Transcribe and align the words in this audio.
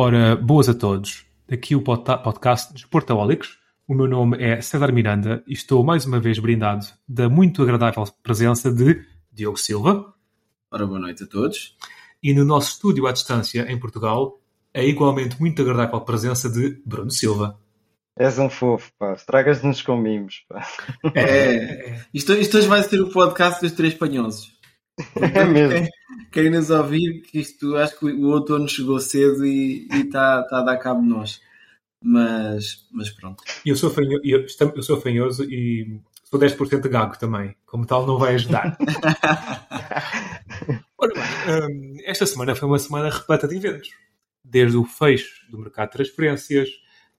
Ora, 0.00 0.36
boas 0.36 0.68
a 0.68 0.74
todos. 0.74 1.26
Aqui 1.50 1.74
o 1.74 1.82
podcast 1.82 2.72
dos 2.72 2.84
Portaólicos. 2.84 3.58
O 3.84 3.92
meu 3.92 4.06
nome 4.06 4.40
é 4.40 4.60
César 4.60 4.92
Miranda 4.92 5.42
e 5.44 5.54
estou 5.54 5.82
mais 5.82 6.06
uma 6.06 6.20
vez 6.20 6.38
brindado 6.38 6.86
da 7.08 7.28
muito 7.28 7.60
agradável 7.64 8.04
presença 8.22 8.72
de 8.72 9.04
Diogo 9.32 9.56
Silva. 9.56 10.14
Ora, 10.70 10.86
boa 10.86 11.00
noite 11.00 11.24
a 11.24 11.26
todos. 11.26 11.76
E 12.22 12.32
no 12.32 12.44
nosso 12.44 12.70
estúdio 12.74 13.08
à 13.08 13.12
distância, 13.12 13.66
em 13.68 13.76
Portugal, 13.76 14.40
a 14.72 14.84
igualmente 14.84 15.40
muito 15.40 15.62
agradável 15.62 16.00
presença 16.02 16.48
de 16.48 16.80
Bruno 16.86 17.10
Silva. 17.10 17.58
És 18.16 18.38
um 18.38 18.48
fofo, 18.48 18.92
pá. 19.00 19.14
Estragas-nos 19.14 19.82
com 19.82 19.96
mimos, 19.96 20.44
pá. 20.48 20.64
É, 21.12 22.04
isto, 22.14 22.34
isto 22.34 22.56
hoje 22.56 22.68
vai 22.68 22.84
ser 22.84 23.00
o 23.00 23.10
podcast 23.10 23.60
dos 23.60 23.72
três 23.72 23.94
panhosos. 23.94 24.52
É 25.20 25.44
mesmo. 25.44 25.88
Quem 26.30 26.50
nos 26.50 26.70
ouvir, 26.70 27.22
que 27.22 27.40
isto 27.40 27.76
acho 27.76 27.98
que 27.98 28.06
o 28.06 28.28
outono 28.28 28.68
chegou 28.68 29.00
cedo 29.00 29.44
e 29.44 29.88
está 29.92 30.42
tá 30.44 30.58
a 30.58 30.62
dar 30.62 30.76
cabo 30.78 31.00
de 31.00 31.08
nós. 31.08 31.40
Mas, 32.02 32.86
mas 32.92 33.10
pronto. 33.10 33.42
Eu 33.64 33.76
sou, 33.76 33.90
fanho, 33.90 34.20
eu, 34.22 34.46
sou 34.82 35.00
fanhoso 35.00 35.44
e 35.44 36.00
sou 36.24 36.38
10% 36.38 36.88
gago 36.88 37.18
também. 37.18 37.56
Como 37.66 37.86
tal, 37.86 38.06
não 38.06 38.18
vai 38.18 38.34
ajudar. 38.34 38.76
Ora 40.98 41.12
bem, 41.14 41.94
hum, 41.94 41.96
esta 42.04 42.26
semana 42.26 42.54
foi 42.54 42.68
uma 42.68 42.78
semana 42.78 43.10
repleta 43.10 43.48
de 43.48 43.56
eventos. 43.56 43.90
Desde 44.44 44.76
o 44.76 44.84
fecho 44.84 45.48
do 45.50 45.58
mercado 45.58 45.88
de 45.88 45.92
transferências, 45.92 46.68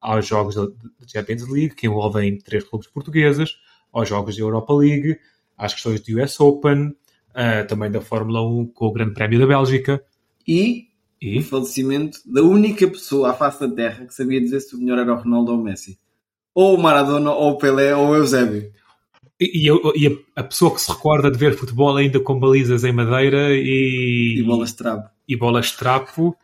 aos 0.02 0.26
jogos 0.26 0.56
da 0.56 0.66
da 0.66 1.08
Champions 1.08 1.48
League, 1.48 1.76
que 1.76 1.88
envolvem 1.88 2.38
três 2.38 2.64
clubes 2.64 2.88
portugueses, 2.88 3.58
aos 3.92 4.08
jogos 4.08 4.36
da 4.36 4.42
Europa 4.42 4.74
League, 4.74 5.20
às 5.58 5.74
questões 5.74 6.02
do 6.02 6.22
US 6.22 6.40
Open, 6.40 6.96
ah, 7.34 7.64
também 7.64 7.90
da 7.92 8.02
Fórmula 8.02 8.42
1 8.42 8.68
com 8.68 8.86
o 8.88 8.92
Grande 8.94 9.14
Prémio 9.14 9.40
da 9.40 9.48
Bélgica. 9.48 10.02
E 10.48 10.88
o 11.22 11.26
E, 11.26 11.44
falecimento 11.44 12.20
da 12.26 12.42
única 12.42 12.88
pessoa 12.88 13.32
à 13.32 13.34
face 13.34 13.60
da 13.60 13.70
Terra 13.76 14.06
que 14.06 14.14
sabia 14.14 14.40
dizer 14.42 14.60
se 14.62 14.76
o 14.76 14.80
melhor 14.80 15.00
era 15.00 15.14
o 15.14 15.18
Ronaldo 15.22 15.52
ou 15.54 15.60
o 15.60 15.64
Messi. 15.64 15.98
Ou 16.56 16.76
o 16.76 16.82
Maradona, 16.82 17.32
ou 17.32 17.52
o 17.52 17.58
Pelé, 17.58 17.96
ou 17.96 18.10
o 18.10 18.16
Eusébio. 18.16 18.72
e, 19.40 19.64
e 19.64 19.68
eu- 19.68 19.94
e 19.96 20.08
a, 20.36 20.42
a 20.42 20.44
pessoa 20.44 20.74
que 20.74 20.82
se 20.82 20.92
recorda 20.92 21.30
de 21.32 21.38
ver 21.38 21.56
futebol 21.56 21.96
ainda 21.96 22.20
com 22.20 22.40
balizas 22.40 22.84
em 22.84 22.92
madeira 22.92 23.50
e, 23.56 24.38
E 24.40 24.44
bolas 24.44 24.70
de 24.72 24.76
trabo. 24.78 25.04
e 25.28 25.36
bolas 25.38 25.68
de 25.68 25.78
trapo 25.78 26.36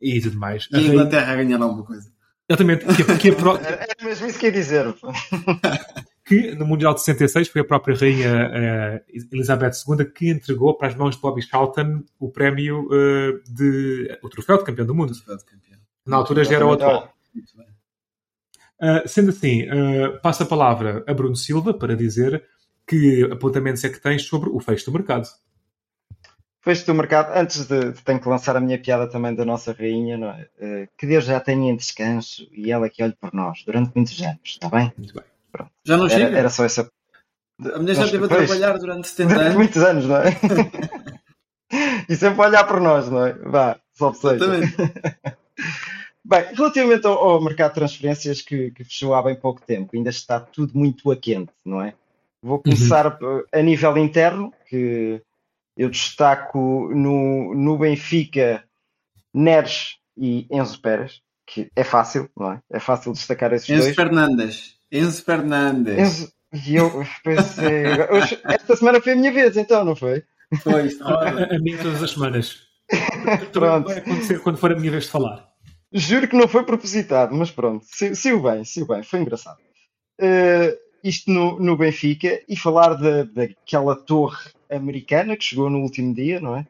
e 0.00 0.20
tudo 0.20 0.38
mais. 0.38 0.68
E 0.70 0.76
A 0.76 0.80
Inglaterra 0.80 1.32
a 1.32 1.36
ganhar 1.36 1.60
alguma 1.62 1.84
coisa. 1.84 2.12
Exatamente, 2.48 2.84
que, 2.84 3.18
que, 3.18 3.30
a 3.30 3.34
pró- 3.34 3.56
Era 3.56 3.86
mesmo 4.04 4.26
isso 4.26 4.38
que 4.38 4.46
ia 4.46 4.52
dizer. 4.52 4.94
que 6.24 6.54
no 6.54 6.66
Mundial 6.66 6.94
de 6.94 7.00
66 7.02 7.48
foi 7.48 7.60
a 7.60 7.64
própria 7.64 7.94
rainha 7.94 8.50
eh, 8.52 9.04
Elizabeth 9.30 9.72
II 9.86 10.04
que 10.06 10.30
entregou 10.30 10.74
para 10.74 10.88
as 10.88 10.94
mãos 10.94 11.16
de 11.16 11.20
Bobby 11.20 11.42
Charlton 11.42 12.02
o 12.18 12.30
prémio 12.30 12.88
eh, 12.90 13.40
de 13.46 14.18
o 14.22 14.28
troféu 14.28 14.56
de 14.56 14.64
campeão 14.64 14.86
do 14.86 14.94
mundo. 14.94 15.12
Campeão. 15.24 15.78
Na 16.06 16.16
altura 16.16 16.44
já 16.44 16.56
era 16.56 16.66
o 16.66 16.72
atual. 16.72 17.12
Muito 17.34 17.56
bem. 17.56 17.66
Uh, 18.80 19.08
sendo 19.08 19.30
assim, 19.30 19.62
uh, 19.62 20.20
passo 20.20 20.42
a 20.42 20.46
palavra 20.46 21.04
a 21.06 21.14
Bruno 21.14 21.36
Silva 21.36 21.72
para 21.72 21.96
dizer 21.96 22.44
que 22.86 23.28
apontamentos 23.30 23.84
é 23.84 23.88
que 23.88 24.00
tens 24.00 24.22
sobre 24.22 24.50
o 24.50 24.60
fecho 24.60 24.86
do 24.86 24.92
mercado. 24.92 25.28
Fecho 26.60 26.86
do 26.86 26.94
mercado, 26.94 27.36
antes 27.36 27.66
de, 27.66 27.92
de 27.92 28.02
tenho 28.02 28.20
que 28.20 28.28
lançar 28.28 28.56
a 28.56 28.60
minha 28.60 28.80
piada 28.80 29.06
também 29.06 29.34
da 29.34 29.44
nossa 29.44 29.72
rainha, 29.72 30.16
não 30.16 30.30
é? 30.30 30.48
Eh, 30.58 30.88
que 30.96 31.06
Deus 31.06 31.24
já 31.24 31.38
tenha 31.38 31.70
em 31.70 31.76
descanso 31.76 32.48
e 32.50 32.72
ela 32.72 32.88
que 32.88 33.02
olhe 33.02 33.12
por 33.12 33.34
nós 33.34 33.62
durante 33.66 33.92
muitos 33.94 34.20
anos, 34.22 34.40
está 34.44 34.70
bem? 34.70 34.90
Muito 34.96 35.12
bem. 35.12 35.24
Já 35.84 35.96
não 35.96 36.06
Era, 36.06 36.14
chega? 36.14 36.38
era 36.38 36.48
só 36.48 36.64
essa. 36.64 36.90
A 37.60 37.78
mulher 37.78 37.94
já 37.94 38.04
esteve 38.06 38.24
a 38.24 38.28
trabalhar 38.28 38.78
durante 38.78 39.08
70 39.08 39.28
Durante 39.28 39.46
anos. 39.46 39.56
muitos 39.56 39.82
anos, 39.82 40.06
não 40.06 40.16
é? 40.16 40.30
e 42.08 42.16
sempre 42.16 42.42
a 42.42 42.46
olhar 42.46 42.64
por 42.64 42.80
nós, 42.80 43.08
não 43.08 43.26
é? 43.26 43.32
Vá, 43.34 43.78
só 43.92 44.12
seja. 44.12 44.34
Exatamente. 44.34 44.76
Bem, 46.26 46.42
relativamente 46.54 47.06
ao, 47.06 47.18
ao 47.18 47.40
mercado 47.42 47.70
de 47.70 47.74
transferências 47.74 48.40
que, 48.40 48.70
que 48.70 48.82
fechou 48.82 49.14
há 49.14 49.22
bem 49.22 49.36
pouco 49.36 49.60
tempo, 49.60 49.90
ainda 49.94 50.08
está 50.08 50.40
tudo 50.40 50.72
muito 50.76 51.10
a 51.10 51.16
quente, 51.16 51.52
não 51.62 51.82
é? 51.82 51.92
Vou 52.42 52.58
começar 52.60 53.18
eh, 53.52 53.58
a 53.58 53.62
nível 53.62 53.96
interno, 53.98 54.50
que 54.66 55.20
eu 55.76 55.90
destaco 55.90 56.88
no, 56.94 57.54
no 57.54 57.76
Benfica 57.76 58.64
Neres 59.34 59.96
e 60.16 60.46
Enzo 60.50 60.80
Pérez, 60.80 61.20
que 61.46 61.68
é 61.76 61.84
fácil, 61.84 62.30
não 62.34 62.52
é? 62.52 62.60
É 62.72 62.80
fácil 62.80 63.12
destacar 63.12 63.52
esses 63.52 63.68
Enzo 63.68 63.82
dois. 63.82 63.94
Fernandes. 63.94 64.78
Enzo 64.94 65.24
Fernandes. 65.24 65.98
Enzo, 65.98 66.32
e 66.66 66.76
eu 66.76 67.04
pensei, 67.24 67.84
hoje- 68.10 68.40
esta 68.44 68.76
semana 68.76 69.00
foi 69.00 69.12
a 69.12 69.16
minha 69.16 69.32
vez, 69.32 69.56
então, 69.56 69.84
não 69.84 69.96
foi? 69.96 70.22
Foi, 70.62 70.86
isto 70.86 71.02
A, 71.02 71.28
a, 71.28 71.58
mim 71.58 71.76
todas 71.76 72.02
as 72.02 72.12
semanas. 72.12 72.58
Pronto. 73.52 73.88
Vai 73.88 73.98
acontecer 73.98 74.40
quando 74.40 74.58
for 74.58 74.70
a 74.72 74.76
minha 74.76 74.90
vez 74.90 75.04
de 75.04 75.10
falar. 75.10 75.48
Juro 75.92 76.28
que 76.28 76.36
não 76.36 76.46
foi 76.48 76.64
propositado, 76.64 77.34
mas 77.36 77.52
pronto, 77.52 77.84
saiu 78.14 78.42
bem, 78.42 78.64
saiu 78.64 78.84
bem, 78.84 79.04
foi 79.04 79.20
engraçado. 79.20 79.58
Eh, 80.20 80.76
isto 81.04 81.30
no, 81.30 81.60
no 81.60 81.76
Benfica 81.76 82.40
e 82.48 82.56
falar 82.56 82.94
da, 82.94 83.22
daquela 83.22 83.94
torre 83.94 84.50
americana 84.68 85.36
que 85.36 85.44
chegou 85.44 85.70
no 85.70 85.78
último 85.78 86.12
dia, 86.12 86.40
não 86.40 86.56
é? 86.56 86.66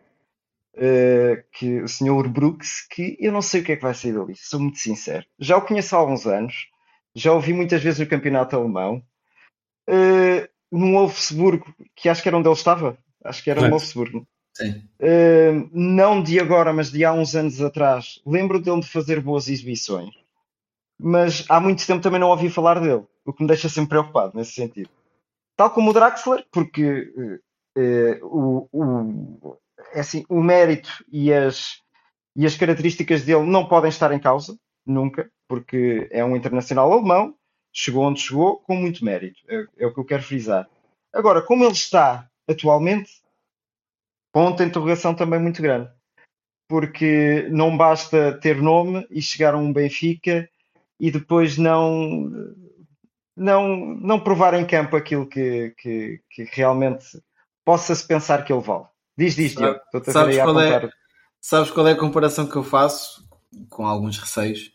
Eh, 0.76 1.42
que 1.52 1.80
o 1.80 1.88
Sr. 1.88 2.28
Brooks, 2.28 2.86
que 2.91 3.16
eu 3.18 3.32
não 3.32 3.41
sei 3.41 3.62
o 3.62 3.64
que 3.64 3.72
é 3.72 3.76
que 3.76 3.82
vai 3.82 3.94
sair 3.94 4.12
dali, 4.12 4.34
sou 4.36 4.60
muito 4.60 4.78
sincero. 4.78 5.24
Já 5.38 5.56
o 5.56 5.62
conheço 5.62 5.96
há 5.96 5.98
alguns 6.00 6.26
anos, 6.26 6.66
já 7.14 7.32
o 7.32 7.41
vi 7.41 7.52
muitas 7.52 7.82
vezes 7.82 8.00
no 8.00 8.06
campeonato 8.06 8.56
alemão, 8.56 9.02
eh, 9.88 10.48
no 10.70 10.92
Wolfsburgo, 10.92 11.72
que 11.94 12.08
acho 12.08 12.22
que 12.22 12.28
era 12.28 12.36
onde 12.36 12.48
ele 12.48 12.56
estava, 12.56 12.98
acho 13.25 13.42
que 13.42 13.50
era 13.50 13.62
no. 13.62 13.70
Wolfsburgo. 13.70 14.26
Sim. 14.56 14.88
Uh, 15.00 15.69
não 15.72 16.22
de 16.22 16.38
agora, 16.38 16.72
mas 16.72 16.91
de 16.92 17.04
há 17.04 17.12
uns 17.12 17.34
anos 17.34 17.60
atrás, 17.60 18.20
lembro 18.24 18.60
dele 18.60 18.80
de 18.80 18.86
fazer 18.86 19.20
boas 19.20 19.48
exibições, 19.48 20.14
mas 20.97 21.44
há 21.48 21.58
muito 21.58 21.84
tempo 21.84 22.00
também 22.00 22.20
não 22.20 22.28
ouvi 22.28 22.48
falar 22.48 22.78
dele, 22.78 23.04
o 23.24 23.32
que 23.32 23.42
me 23.42 23.48
deixa 23.48 23.69
sempre 23.69 23.91
preocupado 23.91 24.36
nesse 24.36 24.53
sentido. 24.53 24.91
Tal 25.56 25.70
como 25.70 25.91
o 25.91 25.92
Draxler, 25.92 26.47
porque 26.53 27.12
uh, 27.16 27.80
uh, 27.80 28.26
o, 28.26 28.69
o, 28.72 29.58
é 29.92 30.00
assim, 30.00 30.24
o 30.28 30.41
mérito 30.41 31.04
e 31.10 31.32
as, 31.32 31.80
e 32.36 32.47
as 32.47 32.56
características 32.56 33.24
dele 33.24 33.47
não 33.47 33.66
podem 33.66 33.88
estar 33.88 34.12
em 34.12 34.20
causa, 34.20 34.56
nunca, 34.86 35.28
porque 35.49 36.09
é 36.10 36.25
um 36.25 36.37
internacional 36.37 36.93
alemão, 36.93 37.34
chegou 37.72 38.05
onde 38.05 38.21
chegou 38.21 38.59
com 38.59 38.77
muito 38.77 39.05
mérito, 39.05 39.41
é, 39.49 39.66
é 39.78 39.87
o 39.87 39.93
que 39.93 40.00
eu 40.00 40.05
quero 40.05 40.22
frisar. 40.22 40.69
Agora, 41.12 41.43
como 41.43 41.65
ele 41.65 41.72
está 41.72 42.28
atualmente, 42.49 43.10
ponto 44.33 44.59
de 44.59 44.65
interrogação 44.65 45.15
também 45.15 45.41
muito 45.41 45.62
grande. 45.62 45.88
Porque 46.69 47.47
não 47.50 47.77
basta 47.77 48.33
ter 48.41 48.60
nome 48.60 49.06
e 49.10 49.21
chegar 49.21 49.54
a 49.54 49.59
um 49.59 49.72
Benfica 49.72 50.49
e 50.99 51.10
depois 51.10 51.59
não 51.59 52.31
não, 53.37 53.77
não 53.77 54.21
provar 54.21 54.54
em 54.54 54.66
campo 54.66 54.97
aquilo 54.97 55.27
que, 55.27 55.75
que, 55.77 56.21
que 56.31 56.44
realmente 56.53 57.21
possa-se 57.65 58.06
pensar 58.06 58.44
que 58.44 58.53
ele 58.53 58.62
vale. 58.62 58.84
Diz, 59.16 59.37
diz, 59.37 59.53
Sabe- 59.53 59.81
Diogo. 59.93 60.12
Sabes 60.12 60.37
qual 60.38 60.60
é-. 60.60 60.91
Sabes 61.41 61.71
qual 61.71 61.88
é 61.88 61.93
a 61.93 61.99
comparação 61.99 62.49
que 62.49 62.56
eu 62.56 62.65
faço? 62.65 63.28
Com 63.69 63.87
alguns 63.87 64.19
receios. 64.19 64.72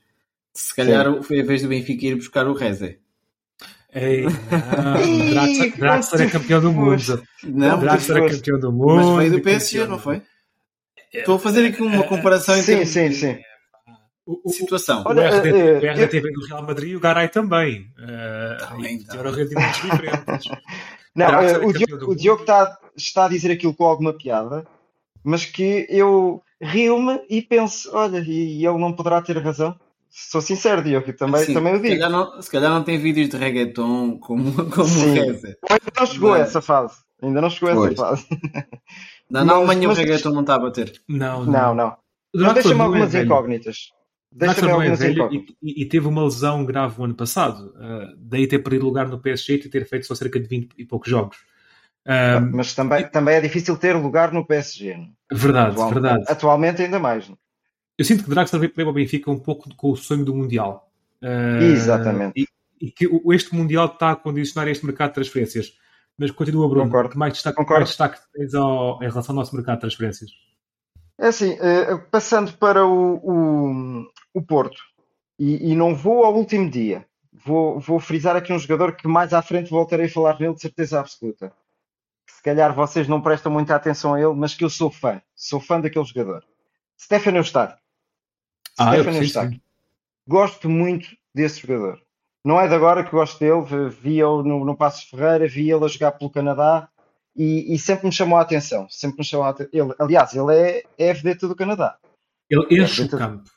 Se 0.53 0.75
calhar 0.75 1.21
foi 1.23 1.41
a 1.41 1.43
vez 1.43 1.61
do 1.61 1.69
Benfica 1.69 2.05
ir 2.05 2.15
buscar 2.15 2.47
o 2.47 2.53
Reze. 2.53 2.99
Ei, 3.93 4.23
não, 4.23 5.77
Draxler, 5.77 6.27
é 6.27 6.29
campeão 6.29 6.61
do 6.61 6.71
mundo. 6.71 7.23
Não, 7.43 7.79
Draxler 7.79 8.23
é 8.23 8.29
campeão 8.29 8.59
do 8.59 8.71
mundo. 8.71 8.95
mas 8.95 9.17
veio 9.17 9.31
do 9.31 9.41
PSG, 9.41 9.79
não 9.85 9.97
do- 9.97 10.03
foi? 10.03 10.21
Estou 11.11 11.35
a 11.35 11.39
fazer 11.39 11.65
aqui 11.65 11.81
uma 11.81 12.03
comparação 12.03 12.55
em 12.55 12.61
Sim, 12.61 12.85
sim, 12.85 13.09
de 13.09 13.15
sim. 13.15 13.37
O, 14.27 14.47
o, 14.47 14.49
situação. 14.51 15.03
o, 15.03 15.11
RD, 15.11 15.49
eh, 15.49 15.79
o 15.79 16.03
eh, 16.03 16.31
do 16.31 16.45
Real 16.45 16.61
Madrid 16.61 16.91
e 16.91 16.95
o 16.95 16.99
Garay 16.99 17.29
também. 17.29 17.91
Uh, 17.97 18.67
Também, 18.67 18.99
tiveram 18.99 19.31
rendimentos 19.31 19.81
diferentes. 19.81 20.51
Não, 21.15 21.41
eh, 21.41 21.53
é 21.53 21.57
o 21.57 21.73
do. 21.73 22.15
Diogo 22.15 22.41
está, 22.41 22.77
está 22.95 23.25
a 23.25 23.29
dizer 23.29 23.51
aquilo 23.51 23.73
com 23.73 23.85
alguma 23.85 24.13
piada, 24.13 24.67
mas 25.23 25.45
que 25.45 25.87
eu 25.89 26.43
rio-me 26.61 27.21
e 27.27 27.41
penso, 27.41 27.89
olha, 27.91 28.19
e 28.19 28.63
ele 28.63 28.77
não 28.77 28.93
poderá 28.93 29.19
ter 29.19 29.37
razão. 29.39 29.75
Sou 30.09 30.41
sincero, 30.41 30.83
Diogo, 30.83 31.13
também, 31.13 31.45
Sim, 31.45 31.53
também 31.53 31.73
o 31.73 31.77
se, 31.77 31.83
digo. 31.83 31.95
calhar 31.95 32.09
não, 32.09 32.41
se 32.41 32.49
calhar 32.51 32.71
não 32.71 32.83
tem 32.83 32.97
vídeos 32.97 33.29
de 33.29 33.37
reggaeton 33.37 34.17
como, 34.19 34.51
como 34.71 34.83
o 34.83 34.87
Sim. 34.87 35.13
Reze. 35.13 35.55
Ainda 35.69 35.91
não 35.99 36.05
chegou 36.07 36.33
a 36.33 36.37
Mas- 36.39 36.47
essa 36.49 36.61
fase. 36.61 36.95
Ainda 37.21 37.41
não 37.41 37.49
chegou 37.49 37.69
a 37.69 37.75
Pois. 37.75 37.93
essa 37.93 38.05
fase. 38.05 38.27
Na, 39.29 39.41
Alemanha 39.41 39.87
mas- 39.87 39.97
o 39.97 40.01
reggaeton 40.01 40.29
não 40.31 40.41
está 40.41 40.55
a 40.55 40.59
bater. 40.59 40.99
Não, 41.07 41.45
Não, 41.45 41.75
não. 41.75 41.87
O 41.89 41.93
Mas 42.33 42.41
Draxler 42.41 42.53
deixa-me 42.53 42.75
não 42.77 42.81
é 42.81 42.87
algumas 42.87 43.11
velho. 43.11 43.25
incógnitas. 43.25 43.77
Deixa-me 44.31 44.61
não 44.61 44.69
é 44.69 44.73
algumas 44.73 44.99
velho 44.99 45.13
incógnitas. 45.13 45.55
e, 45.61 45.81
e- 45.81 45.85
teve 45.87 46.07
uma 46.07 46.23
lesão 46.23 46.65
grave 46.65 46.99
o 47.01 47.03
ano 47.05 47.15
passado. 47.15 47.73
Uh, 47.75 48.15
daí 48.17 48.47
ter 48.47 48.59
perdido 48.59 48.85
lugar 48.85 49.07
no 49.07 49.19
PSG 49.19 49.55
e 49.55 49.69
ter 49.69 49.87
feito 49.87 50.05
só 50.07 50.15
cerca 50.15 50.39
de 50.39 50.47
20 50.47 50.69
e 50.77 50.85
poucos 50.85 51.09
jogos. 51.09 51.37
Um, 52.07 52.55
Mas 52.55 52.73
também, 52.73 53.07
também 53.09 53.35
é 53.35 53.41
difícil 53.41 53.77
ter 53.77 53.95
lugar 53.95 54.31
no 54.31 54.45
PSG. 54.45 54.95
não 54.95 55.03
é? 55.03 55.35
verdade, 55.35 55.71
Atual- 55.73 55.89
verdade. 55.91 56.23
Atualmente 56.27 56.81
ainda 56.81 56.97
mais. 56.99 57.27
não 57.27 57.35
é? 57.35 57.37
Eu 57.99 58.05
sinto 58.05 58.23
que 58.23 58.29
Draxler 58.29 58.61
veio 58.61 58.73
veio 58.75 58.87
ao 58.87 58.93
Benfica 58.93 59.29
um 59.29 59.37
pouco 59.37 59.73
com 59.75 59.91
o 59.91 59.95
sonho 59.97 60.23
do 60.23 60.33
Mundial. 60.33 60.89
Uh, 61.21 61.61
Exatamente. 61.63 62.33
E, 62.39 62.47
e 62.87 62.89
que 62.89 63.05
o- 63.05 63.33
este 63.33 63.53
Mundial 63.53 63.87
está 63.87 64.11
a 64.11 64.15
condicionar 64.15 64.69
este 64.69 64.85
mercado 64.85 65.09
de 65.09 65.15
transferências. 65.15 65.77
Mas 66.17 66.31
continua, 66.31 66.67
Bruno. 66.69 66.85
Concordo. 66.85 67.09
Que 67.09 67.17
mais 67.17 67.33
destaque, 67.33 67.57
Concordo. 67.57 67.79
mais 67.81 67.89
destaque 67.89 68.19
tens 68.33 68.53
ao- 68.55 68.95
em 69.03 69.07
relação 69.09 69.33
ao 69.33 69.35
nosso 69.35 69.53
mercado 69.55 69.75
de 69.75 69.81
transferências? 69.81 70.31
É 71.17 71.27
assim, 71.27 71.57
eh, 71.59 71.97
passando 72.09 72.53
para 72.53 72.85
o, 72.87 73.15
o, 73.21 74.07
o 74.33 74.41
Porto, 74.41 74.81
e, 75.37 75.71
e 75.71 75.75
não 75.75 75.93
vou 75.93 76.23
ao 76.23 76.33
último 76.33 76.69
dia, 76.69 77.05
vou, 77.33 77.79
vou 77.81 77.99
frisar 77.99 78.37
aqui 78.37 78.53
um 78.53 78.59
jogador 78.59 78.95
que 78.95 79.05
mais 79.09 79.33
à 79.33 79.41
frente 79.41 79.69
voltarei 79.69 80.05
a 80.05 80.09
falar 80.09 80.39
nele 80.39 80.53
de 80.55 80.61
certeza 80.61 80.99
absoluta. 81.01 81.51
Se 82.29 82.41
calhar 82.41 82.73
vocês 82.73 83.09
não 83.09 83.21
prestam 83.21 83.51
muita 83.51 83.75
atenção 83.75 84.13
a 84.13 84.21
ele, 84.21 84.33
mas 84.33 84.55
que 84.55 84.63
eu 84.63 84.69
sou 84.69 84.89
fã, 84.89 85.21
sou 85.35 85.59
fã 85.59 85.81
daquele 85.81 86.05
jogador. 86.05 86.45
Stefano 86.97 87.37
Eustáquio. 87.37 87.77
Ah, 88.79 89.03
sim, 89.03 89.17
Eustáquio. 89.19 89.61
Gosto 90.27 90.69
muito 90.69 91.09
desse 91.33 91.61
jogador. 91.61 92.01
Não 92.45 92.59
é 92.59 92.67
de 92.67 92.73
agora 92.73 93.03
que 93.03 93.11
gosto 93.11 93.39
dele, 93.39 93.61
v- 93.61 93.89
via-o 93.89 94.43
no, 94.43 94.63
no 94.63 94.75
Passos 94.77 95.03
Ferreira, 95.09 95.47
via-lo 95.47 95.85
a 95.85 95.87
jogar 95.89 96.13
pelo 96.13 96.29
Canadá 96.29 96.87
e, 97.35 97.73
e 97.73 97.77
sempre 97.79 98.07
me 98.07 98.11
chamou 98.13 98.37
a 98.37 98.41
atenção. 98.41 98.87
Sempre 98.89 99.19
me 99.19 99.25
chamou 99.25 99.45
a 99.45 99.49
atenção. 99.49 99.69
Ele, 99.73 99.93
aliás, 99.99 100.33
ele 100.33 100.55
é, 100.55 100.83
é 100.97 101.11
a 101.11 101.13
vedeta 101.13 101.47
do 101.47 101.55
Canadá. 101.55 101.97
Ele 102.49 102.65
enche 102.81 103.01
É, 103.01 103.05
o 103.05 103.09
campo. 103.09 103.49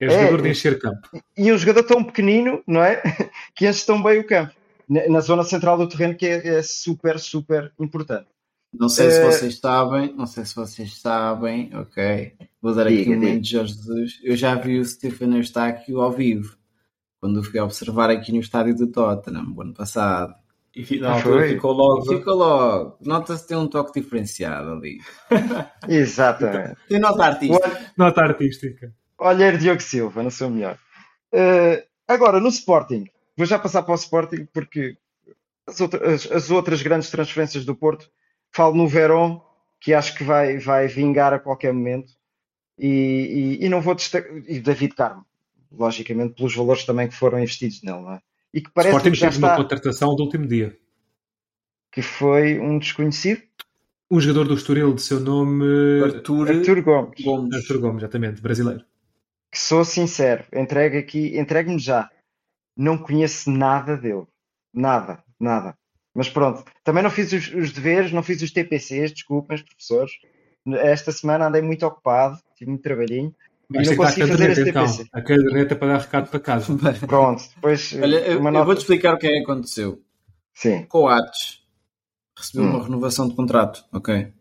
É, 0.00 0.06
É, 0.06 0.10
jogador 0.10 0.42
de 0.42 0.48
é. 0.48 0.50
encher 0.52 0.78
campo. 0.78 1.08
E 1.36 1.52
um 1.52 1.58
jogador 1.58 1.82
tão 1.84 2.02
pequenino, 2.02 2.62
não 2.66 2.82
é? 2.82 3.02
Que 3.54 3.68
enche 3.68 3.84
tão 3.84 4.02
bem 4.02 4.18
o 4.20 4.26
campo. 4.26 4.54
Na, 4.88 5.06
na 5.08 5.20
zona 5.20 5.44
central 5.44 5.76
do 5.76 5.88
terreno, 5.88 6.16
que 6.16 6.26
é, 6.26 6.58
é 6.58 6.62
super, 6.62 7.18
super 7.20 7.72
importante. 7.78 8.26
Não 8.72 8.88
sei 8.88 9.10
se 9.10 9.18
Eh, 9.20 9.24
vocês 9.30 9.58
sabem, 9.58 10.14
não 10.14 10.26
sei 10.26 10.44
se 10.44 10.54
vocês 10.54 10.98
sabem, 11.00 11.70
ok. 11.74 12.32
Vou 12.62 12.74
dar 12.74 12.86
aqui 12.86 12.96
Diga, 12.98 13.10
um 13.10 13.14
momento 13.14 13.42
de 13.42 13.50
Jorge 13.50 13.74
Jesus. 13.74 14.20
Eu 14.22 14.36
já 14.36 14.54
vi 14.54 14.78
o 14.78 14.84
Stefano 14.84 15.36
Eustáquio 15.38 16.00
ao 16.00 16.12
vivo, 16.12 16.56
quando 17.20 17.38
o 17.38 17.42
fui 17.42 17.58
observar 17.60 18.10
aqui 18.10 18.30
no 18.32 18.38
estádio 18.40 18.76
do 18.76 18.86
Tottenham, 18.86 19.52
o 19.56 19.60
ano 19.62 19.74
passado. 19.74 20.32
E 20.74 20.84
fi- 20.84 21.04
Ah, 21.04 21.16
ficou 21.20 21.72
logo. 21.72 22.06
Fica 22.06 22.32
logo, 22.32 22.96
nota-se 23.00 23.42
que 23.42 23.48
tem 23.48 23.56
um 23.56 23.66
toque 23.66 24.00
diferenciado 24.00 24.70
ali. 24.70 24.98
Exatamente. 25.88 26.76
Tem 26.88 27.00
nota 27.00 27.24
artística. 27.24 27.66
Olha- 27.66 27.92
Nota 27.96 28.20
artística. 28.22 28.94
Olha, 29.18 29.58
Diogo 29.58 29.82
Silva, 29.82 30.22
no 30.22 30.30
seu 30.30 30.48
melhor. 30.48 30.78
Eh, 31.32 31.84
agora, 32.06 32.38
no 32.40 32.48
Sporting, 32.48 33.04
vou 33.36 33.46
já 33.46 33.58
passar 33.58 33.82
para 33.82 33.92
o 33.92 33.96
Sporting 33.96 34.46
porque 34.52 34.96
as, 35.66 35.80
outra- 35.80 36.14
as- 36.14 36.30
as 36.30 36.50
outras 36.50 36.82
grandes 36.82 37.10
transferências 37.10 37.64
do 37.64 37.74
Porto, 37.74 38.08
falo 38.52 38.74
no 38.74 38.86
Verón, 38.88 39.40
que 39.80 39.94
acho 39.94 40.16
que 40.16 40.24
vai, 40.24 40.58
vai 40.58 40.86
vingar 40.88 41.32
a 41.32 41.38
qualquer 41.38 41.72
momento, 41.72 42.12
e, 42.78 43.58
e- 43.60 43.64
e 43.66 43.68
não 43.68 43.80
vou 43.80 43.94
destacar. 43.94 44.30
E 44.48 44.60
David 44.60 44.94
Carmo, 44.94 45.24
logicamente, 45.72 46.34
pelos 46.34 46.54
valores 46.54 46.84
também 46.84 47.08
que 47.08 47.14
foram 47.14 47.38
investidos 47.38 47.82
nele, 47.82 48.00
não 48.00 48.14
é? 48.14 48.20
E 48.52 48.60
que 48.60 48.70
parece 48.70 48.90
Sporting 48.96 49.10
que 49.12 49.18
já 49.18 49.26
teve 49.28 49.38
uma 49.38 49.48
está, 49.48 49.56
contratação 49.62 50.16
do 50.16 50.22
último 50.24 50.46
dia. 50.46 50.76
que 51.92 52.02
foi 52.02 52.58
um 52.60 52.78
desconhecido, 52.78 53.42
Um 54.12 54.20
jogador 54.20 54.48
do 54.48 54.54
Estoril 54.54 54.92
de 54.94 55.02
seu 55.02 55.20
nome. 55.20 55.64
Arthur 56.02 56.48
Artur 56.50 56.82
Gomes. 56.82 57.20
Gomes. 57.24 57.54
Arthur 57.54 57.78
Gomes, 57.80 58.02
exatamente, 58.02 58.40
brasileiro. 58.40 58.84
que 59.52 59.58
sou 59.58 59.84
sincero, 59.84 60.44
entregue 60.52 60.98
aqui, 60.98 61.38
entregue-me 61.38 61.78
já. 61.78 62.10
Não 62.76 62.96
conheço 62.98 63.50
nada 63.50 63.96
dele. 63.96 64.26
Nada, 64.74 65.22
nada. 65.38 65.76
Mas 66.14 66.28
pronto, 66.28 66.64
também 66.82 67.02
não 67.02 67.10
fiz 67.10 67.32
os, 67.32 67.54
os 67.54 67.72
deveres, 67.72 68.12
não 68.12 68.22
fiz 68.22 68.42
os 68.42 68.50
TPCs, 68.50 69.12
desculpem, 69.12 69.56
os 69.56 69.62
professores. 69.62 70.12
Esta 70.74 71.12
semana 71.12 71.46
andei 71.48 71.62
muito 71.62 71.86
ocupado, 71.86 72.38
tive 72.56 72.70
muito 72.70 72.82
trabalhinho 72.82 73.34
e 73.72 73.82
não 73.86 73.96
consegui 73.96 74.26
fazer 74.26 74.50
este 74.50 74.68
então. 74.70 74.84
TPC. 74.86 75.08
A 75.12 75.22
caderneta 75.22 75.76
para 75.76 75.88
dar 75.92 75.98
recado 76.00 76.28
para 76.28 76.40
casa. 76.40 76.76
Pronto, 77.06 77.42
depois 77.54 77.92
Olha, 77.94 78.16
eu, 78.18 78.40
uma 78.40 78.48
eu 78.48 78.52
nota. 78.52 78.64
vou-te 78.66 78.78
explicar 78.80 79.14
o 79.14 79.18
que 79.18 79.26
é 79.26 79.30
que 79.30 79.38
aconteceu. 79.38 80.02
Sim, 80.54 80.84
Coates 80.86 81.60
recebeu 82.36 82.64
Hum. 82.66 82.70
uma 82.74 82.84
renovação 82.84 83.28
de 83.28 83.34
contrato, 83.34 83.84
ok? 83.92 84.32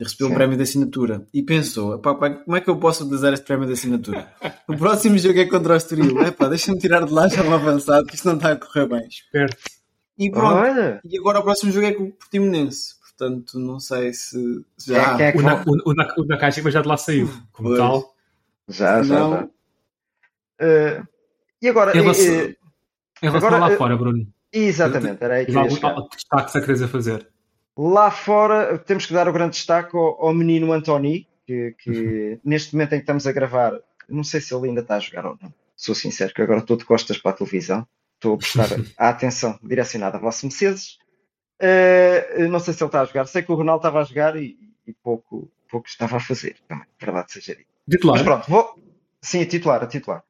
Recebeu 0.00 0.26
Sim. 0.26 0.32
um 0.32 0.36
prémio 0.36 0.56
de 0.56 0.62
assinatura. 0.64 1.24
E 1.32 1.42
pensou, 1.42 1.94
"Epá, 1.94 2.14
pá, 2.16 2.30
como 2.30 2.56
é 2.56 2.60
que 2.60 2.68
eu 2.68 2.76
posso 2.76 3.04
utilizar 3.04 3.32
este 3.32 3.46
prémio 3.46 3.66
de 3.66 3.72
assinatura? 3.74 4.28
O 4.68 4.76
próximo 4.76 5.16
jogo 5.18 5.38
é 5.38 5.44
contra 5.46 5.74
o 5.74 5.76
Estoril. 5.76 6.20
Epá, 6.26 6.48
deixa-me 6.48 6.78
tirar 6.78 7.04
de 7.06 7.12
lá 7.12 7.28
já 7.28 7.42
um 7.44 7.52
avançado, 7.54 8.06
que 8.06 8.14
isto 8.16 8.26
não 8.26 8.34
está 8.36 8.52
a 8.52 8.56
correr 8.56 8.88
bem. 8.88 9.06
Esperto. 9.06 9.56
E 10.18 10.30
pronto. 10.30 10.54
olha, 10.56 11.00
E 11.04 11.18
agora 11.18 11.40
o 11.40 11.42
próximo 11.42 11.72
jogo 11.72 11.86
é 11.86 11.92
com 11.92 12.04
o 12.04 12.12
Portimonense. 12.12 12.94
Portanto, 13.00 13.58
não 13.58 13.78
sei 13.78 14.12
se 14.12 14.64
é, 14.90 14.92
já... 14.94 15.20
é 15.20 15.32
que 15.32 15.38
O, 15.38 15.42
Na, 15.42 15.62
o, 15.62 15.90
o, 15.90 15.94
Na- 15.94 16.14
o 16.18 16.24
Nakajima 16.24 16.70
já 16.70 16.82
de 16.82 16.88
lá 16.88 16.96
saiu. 16.96 17.28
Como 17.52 17.68
Pois. 17.70 17.78
tal. 17.78 18.14
Já, 18.68 19.02
já, 19.02 19.14
Não. 19.18 19.30
já. 19.32 19.48
Eh, 20.60 21.02
e 21.62 21.68
agora, 21.68 21.96
Em 21.96 22.00
relação, 22.00 22.24
eh, 22.34 22.44
eh, 22.44 22.56
em 23.22 23.26
relação 23.28 23.48
agora, 23.48 23.70
lá 23.70 23.76
fora, 23.76 23.96
Bruno. 23.96 24.26
exatamente, 24.52 25.22
era 25.22 25.34
aí 25.36 25.46
que 25.46 25.52
eu 25.56 25.66
destaque 25.66 26.58
a 26.58 26.60
queres 26.60 26.82
a 26.82 26.88
fazer? 26.88 27.28
Lá 27.76 28.10
fora 28.10 28.78
temos 28.78 29.04
que 29.06 29.12
dar 29.12 29.28
o 29.28 29.32
grande 29.32 29.56
destaque 29.56 29.96
ao, 29.96 30.26
ao 30.26 30.32
menino 30.34 30.72
Antoni, 30.72 31.28
que, 31.46 31.74
que 31.78 32.40
neste 32.44 32.74
momento 32.74 32.92
em 32.92 32.98
que 32.98 33.02
estamos 33.02 33.26
a 33.26 33.32
gravar, 33.32 33.72
não 34.08 34.22
sei 34.24 34.40
se 34.40 34.54
ele 34.54 34.68
ainda 34.68 34.80
está 34.80 34.96
a 34.96 35.00
jogar 35.00 35.26
ou 35.26 35.36
não. 35.42 35.52
Sou 35.76 35.94
sincero, 35.94 36.32
que 36.32 36.40
agora 36.40 36.60
estou 36.60 36.76
de 36.76 36.84
costas 36.84 37.18
para 37.18 37.32
a 37.32 37.34
televisão, 37.34 37.86
estou 38.24 38.34
a 38.34 38.38
prestar 38.38 38.68
a 38.96 39.08
atenção 39.10 39.58
direcionada 39.62 40.16
a 40.16 40.20
vossos 40.20 40.42
Mercedes. 40.44 40.98
Eh, 41.60 42.48
não 42.48 42.58
sei 42.58 42.74
se 42.74 42.82
ele 42.82 42.88
está 42.88 43.02
a 43.02 43.04
jogar, 43.04 43.26
sei 43.26 43.42
que 43.42 43.52
o 43.52 43.54
Ronaldo 43.54 43.80
estava 43.80 44.00
a 44.00 44.04
jogar 44.04 44.36
e, 44.36 44.56
e 44.86 44.92
pouco, 44.92 45.50
pouco 45.70 45.86
estava 45.86 46.16
a 46.16 46.20
fazer, 46.20 46.56
também, 46.66 46.86
verdade 46.98 47.32
seja 47.32 47.54
dita. 47.54 47.70
Titular. 47.88 48.16
Mas 48.16 48.24
pronto, 48.24 48.50
vou... 48.50 48.82
sim, 49.20 49.42
a 49.42 49.46
titular, 49.46 49.82
a 49.82 49.86
titular. 49.86 50.24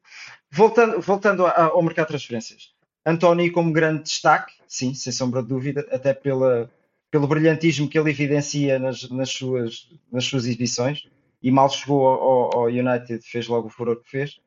Voltando, 0.51 1.01
voltando 1.01 1.45
ao 1.47 1.81
mercado 1.81 2.05
de 2.05 2.09
transferências. 2.09 2.73
António 3.05 3.51
como 3.51 3.71
grande 3.71 4.03
destaque, 4.03 4.53
sim, 4.67 4.93
sem 4.93 5.11
sombra 5.11 5.41
de 5.41 5.49
dúvida, 5.49 5.85
até 5.91 6.13
pela, 6.13 6.71
pelo 7.09 7.27
brilhantismo 7.27 7.89
que 7.89 7.97
ele 7.97 8.09
evidencia 8.11 8.77
nas, 8.79 9.09
nas, 9.09 9.29
suas, 9.29 9.89
nas 10.11 10.25
suas 10.25 10.45
exibições, 10.45 11.07
e 11.41 11.51
mal 11.51 11.69
chegou 11.69 12.07
ao, 12.07 12.57
ao 12.57 12.65
United, 12.65 13.21
fez 13.23 13.47
logo 13.47 13.67
o 13.67 13.69
furor 13.69 14.01
que 14.01 14.09
fez. 14.09 14.39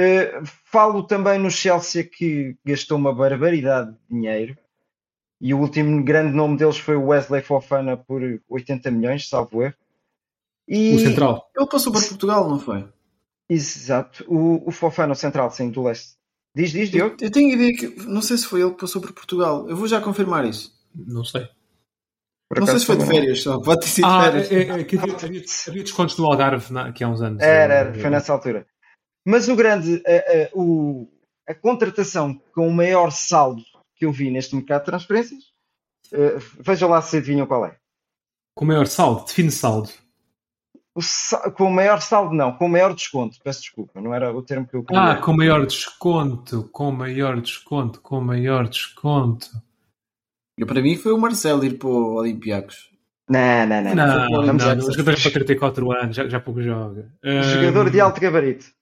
Eh, 0.00 0.40
falo 0.44 1.02
também 1.02 1.40
no 1.40 1.50
Chelsea 1.50 2.04
que 2.04 2.56
gastou 2.64 2.96
uma 2.96 3.12
barbaridade 3.12 3.90
de 3.90 3.98
dinheiro, 4.08 4.56
e 5.40 5.52
o 5.52 5.58
último 5.58 6.04
grande 6.04 6.32
nome 6.36 6.56
deles 6.56 6.78
foi 6.78 6.94
o 6.94 7.06
Wesley 7.06 7.42
Fofana 7.42 7.96
por 7.96 8.22
80 8.48 8.92
milhões, 8.92 9.28
salvo 9.28 9.60
erro. 9.60 9.74
E, 10.68 10.94
O 10.94 10.98
central. 11.00 11.50
Ele 11.56 11.66
passou 11.68 11.92
para 11.92 12.06
Portugal, 12.06 12.48
não 12.48 12.60
foi? 12.60 12.86
Exato, 13.50 14.24
o, 14.28 14.68
o 14.68 14.70
Fofana, 14.70 15.14
o 15.14 15.16
central, 15.16 15.50
sim, 15.50 15.68
do 15.68 15.82
leste. 15.82 16.16
Diz, 16.54 16.70
diz, 16.70 16.90
Diogo. 16.90 17.16
Eu 17.20 17.30
tenho 17.32 17.54
ideia 17.54 17.72
que... 17.74 18.06
Não 18.06 18.22
sei 18.22 18.36
se 18.36 18.46
foi 18.46 18.60
ele 18.60 18.70
que 18.72 18.80
passou 18.80 19.00
para 19.02 19.12
Portugal. 19.12 19.68
Eu 19.68 19.76
vou 19.76 19.88
já 19.88 20.00
confirmar 20.00 20.44
isso. 20.44 20.72
Não 20.94 21.24
sei. 21.24 21.48
Por 22.48 22.60
não 22.60 22.66
sei 22.66 22.78
se 22.78 22.86
foi 22.86 22.96
de 22.96 23.06
férias 23.06 23.42
só. 23.42 23.60
Pode 23.60 23.80
ter 23.80 23.88
sido 23.88 24.06
de 24.06 24.12
Ah, 24.12 24.24
férias. 24.24 24.52
é, 24.52 24.80
é, 24.80 24.84
que 24.84 24.96
havia, 24.96 25.14
havia, 25.14 25.82
descontos 25.82 26.16
no 26.18 26.26
Algarve 26.26 26.72
na, 26.72 26.88
aqui 26.88 27.04
há 27.04 27.08
uns 27.08 27.20
anos. 27.20 27.42
Era, 27.42 27.74
era, 27.74 27.94
foi 27.94 28.10
nessa 28.10 28.32
altura. 28.32 28.66
Mas 29.30 29.46
o 29.46 29.54
grande, 29.54 30.02
a, 30.06 30.10
a- 30.44 30.50
o- 30.54 31.06
a 31.46 31.54
contratação 31.54 32.40
com 32.54 32.66
o 32.66 32.72
maior 32.72 33.10
saldo 33.10 33.62
que 33.94 34.06
eu 34.06 34.10
vi 34.12 34.30
neste 34.30 34.56
mercado 34.56 34.80
de 34.80 34.86
transferências, 34.86 35.42
eh, 36.12 36.38
vejam 36.60 36.88
lá 36.88 37.02
se 37.02 37.18
adivinham 37.18 37.46
qual 37.46 37.66
é. 37.66 37.76
Com 38.54 38.64
maior 38.64 38.86
saldo, 38.86 39.26
define 39.26 39.50
saldo. 39.50 39.90
O 40.94 41.02
sa- 41.02 41.50
com 41.50 41.64
o 41.64 41.70
maior 41.70 42.00
saldo, 42.00 42.34
não, 42.34 42.52
com 42.56 42.64
o 42.64 42.68
maior 42.70 42.94
desconto, 42.94 43.36
peço 43.44 43.60
desculpa, 43.60 44.00
não 44.00 44.14
era 44.14 44.34
o 44.34 44.42
termo 44.42 44.66
que 44.66 44.74
eu 44.76 44.82
queria. 44.82 45.02
Ah, 45.12 45.16
com 45.20 45.36
maior 45.36 45.66
desconto, 45.66 46.68
com 46.72 46.90
maior 46.90 47.38
desconto, 47.40 48.00
com 48.00 48.20
maior 48.22 48.66
desconto. 48.66 49.46
Eu, 50.56 50.66
para 50.66 50.80
mim 50.80 50.96
foi 50.96 51.12
o 51.12 51.18
Marcelo 51.18 51.64
ir 51.66 51.78
para 51.78 51.88
o 51.88 52.14
Olympiacos. 52.14 52.90
Não, 53.28 53.66
não, 53.66 53.82
não. 53.82 53.94
Não, 53.94 54.06
não. 54.06 54.28
não, 54.30 54.52
não, 54.54 54.74
não. 54.74 54.90
34 54.90 55.92
anos, 55.92 56.16
já, 56.16 56.26
já 56.28 56.40
pouco 56.40 56.62
joga. 56.62 57.12
Jogador 57.42 57.90
de 57.90 58.00
Ahm, 58.00 58.04
alto 58.06 58.20
gabarito. 58.20 58.77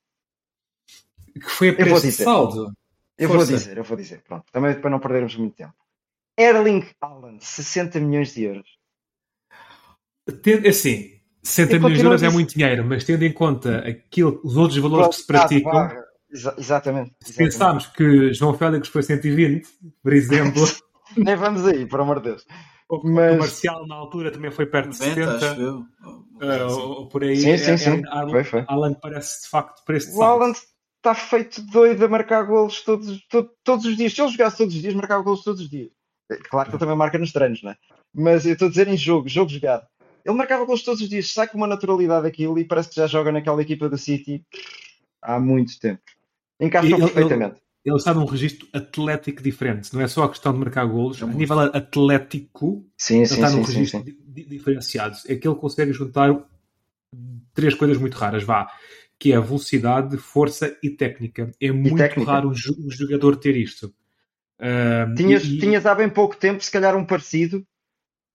Que 1.41 1.51
foi 1.51 1.69
a 1.69 1.73
Eu 1.73 1.77
vou 1.77 2.01
preço 2.01 2.07
de 2.07 2.13
saldo. 2.25 2.73
Eu 3.19 3.29
vou 3.29 3.39
Força. 3.39 3.53
dizer, 3.53 3.79
eu 3.79 3.85
vou 3.85 3.97
dizer, 3.97 4.23
pronto, 4.23 4.45
também 4.53 4.75
para 4.81 4.91
não 4.91 4.99
perdermos 4.99 5.35
muito 5.37 5.55
tempo. 5.57 5.75
Erling 6.39 6.85
Haaland, 7.01 7.43
60 7.45 7.99
milhões 8.01 8.35
de 8.35 8.43
euros. 8.45 8.69
Tendo, 10.43 10.67
assim, 10.69 11.13
60 11.43 11.77
Eu 11.77 11.81
milhões 11.81 11.99
de 11.99 12.05
euros 12.05 12.23
é 12.23 12.29
muito 12.29 12.55
dinheiro, 12.55 12.85
mas 12.85 13.05
tendo 13.05 13.23
em 13.25 13.33
conta 13.33 13.79
aquilo, 13.89 14.41
os 14.45 14.57
outros 14.57 14.79
valores 14.79 15.17
que 15.17 15.23
se 15.23 15.27
praticam, 15.27 15.73
Barra. 15.73 16.05
Exa- 16.31 16.55
exatamente. 16.59 17.13
se 17.23 17.31
exatamente. 17.31 17.53
pensarmos 17.53 17.87
que 17.87 18.33
João 18.35 18.53
Félix 18.59 18.89
foi 18.89 19.03
120, 19.03 19.67
por 20.03 20.13
exemplo, 20.13 20.63
Nem 21.17 21.37
vamos 21.37 21.65
aí, 21.65 21.87
por 21.87 22.01
amor 22.01 22.19
de 22.21 22.31
Deus. 22.31 22.45
ou 22.89 23.01
Mas- 23.05 23.35
o 23.37 23.39
Marcial 23.39 23.87
na 23.87 23.95
altura 23.95 24.31
também 24.33 24.51
foi 24.51 24.67
perto 24.67 24.91
de 24.91 24.99
90, 24.99 25.31
acho 25.31 25.41
70, 25.41 25.61
eu. 25.63 25.85
eh, 26.43 26.65
ou, 26.65 26.89
ou 27.01 27.09
por 27.09 27.23
aí. 27.23 27.37
Sim, 27.37 27.57
sim, 27.57 27.71
é- 27.71 27.77
sim. 27.79 27.91
é- 28.05 28.09
Haaland- 28.09 28.31
Foi, 28.33 28.45
foi. 28.45 28.65
Haaland 28.69 28.99
parece 29.01 29.43
de 29.45 29.49
facto 29.49 29.85
preço 29.85 30.09
de 30.09 30.15
O 30.15 30.19
saldo. 30.19 30.55
Está 31.07 31.15
feito 31.15 31.63
doido 31.63 32.05
a 32.05 32.09
marcar 32.09 32.43
golos 32.43 32.83
todos, 32.83 33.25
todos, 33.29 33.53
todos 33.63 33.87
os 33.87 33.97
dias. 33.97 34.13
Se 34.13 34.21
ele 34.21 34.33
jogasse 34.33 34.57
todos 34.57 34.75
os 34.75 34.83
dias, 34.83 34.93
marcava 34.93 35.23
golos 35.23 35.45
todos 35.45 35.61
os 35.61 35.71
dias. 35.71 35.89
É, 36.29 36.35
claro 36.35 36.69
que 36.69 36.75
ele 36.75 36.81
também 36.81 36.97
marca 36.97 37.17
nos 37.17 37.31
treinos, 37.31 37.63
não 37.63 37.71
é? 37.71 37.77
Mas 38.13 38.45
eu 38.45 38.55
estou 38.55 38.67
a 38.67 38.69
dizer 38.69 38.89
em 38.89 38.97
jogo, 38.97 39.29
jogo 39.29 39.49
jogado. 39.49 39.87
Ele 40.25 40.35
marcava 40.35 40.65
golos 40.65 40.83
todos 40.83 41.01
os 41.01 41.09
dias, 41.09 41.31
sai 41.31 41.47
com 41.47 41.59
uma 41.59 41.69
naturalidade 41.69 42.27
aquilo 42.27 42.59
e 42.59 42.65
parece 42.65 42.89
que 42.89 42.97
já 42.97 43.07
joga 43.07 43.31
naquela 43.31 43.63
equipa 43.63 43.89
do 43.89 43.97
City 43.97 44.45
há 45.23 45.39
muito 45.39 45.79
tempo. 45.79 46.03
Encaixa 46.59 46.97
perfeitamente. 46.97 47.55
Ele, 47.85 47.93
ele 47.93 47.97
está 47.97 48.13
num 48.13 48.25
registro 48.25 48.67
atlético 48.73 49.41
diferente, 49.45 49.95
não 49.95 50.01
é 50.01 50.09
só 50.09 50.25
a 50.25 50.29
questão 50.29 50.53
de 50.53 50.59
marcar 50.59 50.87
golos, 50.87 51.23
a 51.23 51.27
nível 51.29 51.61
atlético, 51.61 52.85
sim, 52.99 53.19
ele 53.19 53.27
sim, 53.27 53.35
está 53.35 53.49
sim, 53.49 53.57
num 53.59 53.65
sim, 53.65 53.73
registro 53.75 54.03
sim. 54.03 54.17
diferenciado. 54.49 55.17
É 55.29 55.37
que 55.37 55.47
ele 55.47 55.55
consegue 55.55 55.93
juntar 55.93 56.37
três 57.55 57.77
coisas 57.77 57.97
muito 57.97 58.15
raras, 58.17 58.43
vá, 58.43 58.69
que 59.19 59.33
é 59.33 59.37
a 59.37 59.41
velocidade, 59.41 60.17
força 60.19 60.77
e 60.83 60.91
técnica. 60.91 61.51
É 61.61 61.73
muito 61.73 61.97
técnica. 61.97 62.31
raro 62.31 62.51
um, 62.51 62.55
jogador 62.91 63.37
ter 63.37 63.57
isto. 63.57 63.95
Uh, 64.59 65.15
tinhas, 65.15 65.45
e, 65.45 65.59
tinhas 65.59 65.87
há 65.87 65.95
bem 65.95 66.09
pouco 66.09 66.37
tempo, 66.37 66.63
se 66.63 66.71
calhar, 66.71 66.97
um 66.97 67.05
parecido, 67.05 67.67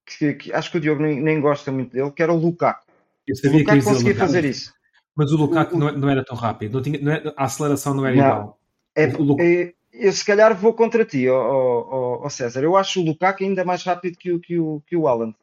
que, 0.06 0.34
que 0.34 0.52
acho 0.52 0.70
que 0.70 0.78
o 0.78 0.80
Diogo 0.80 1.02
nem, 1.02 1.20
nem, 1.20 1.40
gosta 1.40 1.70
muito 1.70 1.92
dele, 1.92 2.10
que 2.10 2.22
era 2.22 2.32
o 2.32 2.36
Lukaku. 2.36 2.84
Eu 3.26 3.36
sabia 3.36 3.56
o 3.56 3.58
Lukaku 3.60 3.78
que 3.78 3.84
conseguia 3.84 4.14
fazer 4.14 4.44
isso. 4.44 4.72
Mas 5.14 5.30
o 5.30 5.36
Lukaku 5.36 5.76
o, 5.76 5.78
não, 5.78 5.92
não, 5.92 6.08
era 6.08 6.24
tão 6.24 6.36
rápido, 6.36 6.74
não 6.74 6.82
tinha, 6.82 7.00
não 7.00 7.12
era, 7.12 7.34
a 7.36 7.44
aceleração 7.44 7.94
não 7.94 8.06
era 8.06 8.16
não, 8.16 8.24
igual. 8.24 8.60
É, 8.94 9.04
é, 9.04 9.74
eu 9.92 10.12
se 10.12 10.24
calhar 10.24 10.54
vou 10.56 10.74
contra 10.74 11.04
ti, 11.04 11.28
ó, 11.28 11.36
ó, 11.36 12.24
ó, 12.24 12.28
César. 12.28 12.62
Eu 12.62 12.76
acho 12.76 13.00
o 13.00 13.04
Lukaku 13.04 13.44
ainda 13.44 13.64
mais 13.64 13.82
rápido 13.84 14.16
que 14.16 14.32
o, 14.32 14.40
que 14.40 14.58
o, 14.58 14.82
que 14.86 14.96
o 14.96 15.06
Alan. 15.06 15.34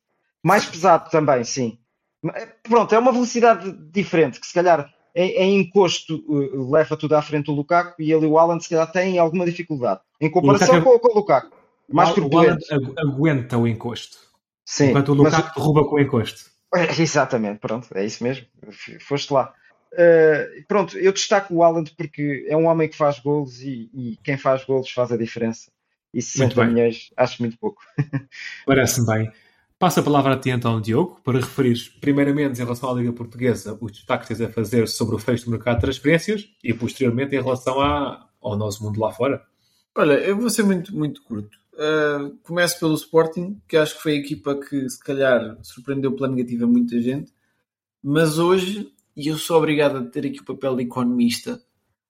Mais 0.43 0.65
pesado 0.65 1.09
também, 1.09 1.43
sim. 1.43 1.77
Pronto, 2.63 2.93
é 2.93 2.99
uma 2.99 3.11
velocidade 3.11 3.71
diferente, 3.91 4.39
que 4.39 4.47
se 4.47 4.53
calhar 4.53 4.89
em, 5.15 5.29
em 5.31 5.59
encosto 5.59 6.23
uh, 6.27 6.71
leva 6.71 6.95
tudo 6.95 7.15
à 7.15 7.21
frente 7.21 7.49
o 7.49 7.53
Lukaku 7.53 8.01
e 8.01 8.11
ele 8.11 8.25
e 8.25 8.29
o 8.29 8.37
Alan 8.37 8.59
se 8.59 8.69
calhar 8.69 8.91
têm 8.91 9.17
alguma 9.17 9.45
dificuldade. 9.45 10.01
Em 10.19 10.29
comparação 10.29 10.79
o 10.79 10.83
com, 10.83 10.99
com, 10.99 11.11
o 11.11 11.15
Lukaku. 11.15 11.55
Mais 11.91 12.15
o, 12.15 12.27
o 12.27 12.37
Alan 12.37 12.57
aguenta 12.97 13.57
o 13.57 13.67
encosto. 13.67 14.17
Sim, 14.65 14.89
enquanto 14.89 15.09
o 15.09 15.13
Lukaku 15.13 15.43
mas... 15.47 15.55
derruba 15.55 15.85
com 15.85 15.95
o 15.95 15.99
encosto. 15.99 16.49
Exatamente, 16.99 17.59
pronto, 17.59 17.87
é 17.95 18.05
isso 18.05 18.23
mesmo. 18.23 18.45
Foste 18.99 19.33
lá. 19.33 19.53
Uh, 19.93 20.63
pronto, 20.67 20.97
eu 20.99 21.11
destaco 21.11 21.53
o 21.55 21.63
Alan 21.63 21.83
porque 21.97 22.45
é 22.47 22.55
um 22.55 22.67
homem 22.67 22.87
que 22.87 22.95
faz 22.95 23.19
golos 23.19 23.61
e, 23.61 23.89
e 23.91 24.19
quem 24.23 24.37
faz 24.37 24.63
golos 24.63 24.91
faz 24.91 25.11
a 25.11 25.17
diferença. 25.17 25.71
E 26.13 26.21
60 26.21 26.65
milhões 26.65 27.11
acho 27.17 27.41
muito 27.41 27.57
pouco. 27.57 27.81
Parece-me 28.65 29.07
bem. 29.07 29.31
Passo 29.79 30.01
a 30.01 30.03
palavra 30.03 30.33
a 30.33 30.37
ti 30.37 30.49
então, 30.49 30.81
Diogo, 30.81 31.21
para 31.23 31.39
referir 31.39 31.77
primeiramente 32.01 32.59
em 32.59 32.63
relação 32.65 32.91
à 32.91 32.93
Liga 32.93 33.13
Portuguesa 33.13 33.77
os 33.79 33.93
destaques 33.93 34.27
que 34.27 34.35
tens 34.35 34.49
a 34.49 34.51
fazer 34.51 34.89
sobre 34.89 35.15
o 35.15 35.17
fecho 35.17 35.45
do 35.45 35.51
mercado 35.51 35.75
de 35.75 35.81
transferências 35.83 36.49
e 36.61 36.73
posteriormente 36.73 37.33
em 37.33 37.41
relação 37.41 37.79
à, 37.79 38.27
ao 38.41 38.57
nosso 38.57 38.83
mundo 38.83 38.99
lá 38.99 39.09
fora. 39.13 39.41
Olha, 39.95 40.15
eu 40.15 40.37
vou 40.37 40.49
ser 40.49 40.63
muito, 40.63 40.93
muito 40.93 41.23
curto. 41.23 41.57
Uh, 41.75 42.37
começo 42.43 42.77
pelo 42.77 42.93
Sporting, 42.93 43.61
que 43.69 43.77
acho 43.77 43.95
que 43.95 44.03
foi 44.03 44.11
a 44.11 44.17
equipa 44.17 44.53
que 44.59 44.89
se 44.89 44.99
calhar 44.99 45.57
surpreendeu 45.63 46.13
pela 46.13 46.27
negativa 46.27 46.67
muita 46.67 46.99
gente, 46.99 47.31
mas 48.03 48.37
hoje, 48.37 48.91
e 49.15 49.29
eu 49.29 49.37
sou 49.37 49.57
obrigado 49.57 49.97
a 49.99 50.03
ter 50.03 50.25
aqui 50.25 50.41
o 50.41 50.45
papel 50.45 50.75
de 50.75 50.83
economista, 50.83 51.57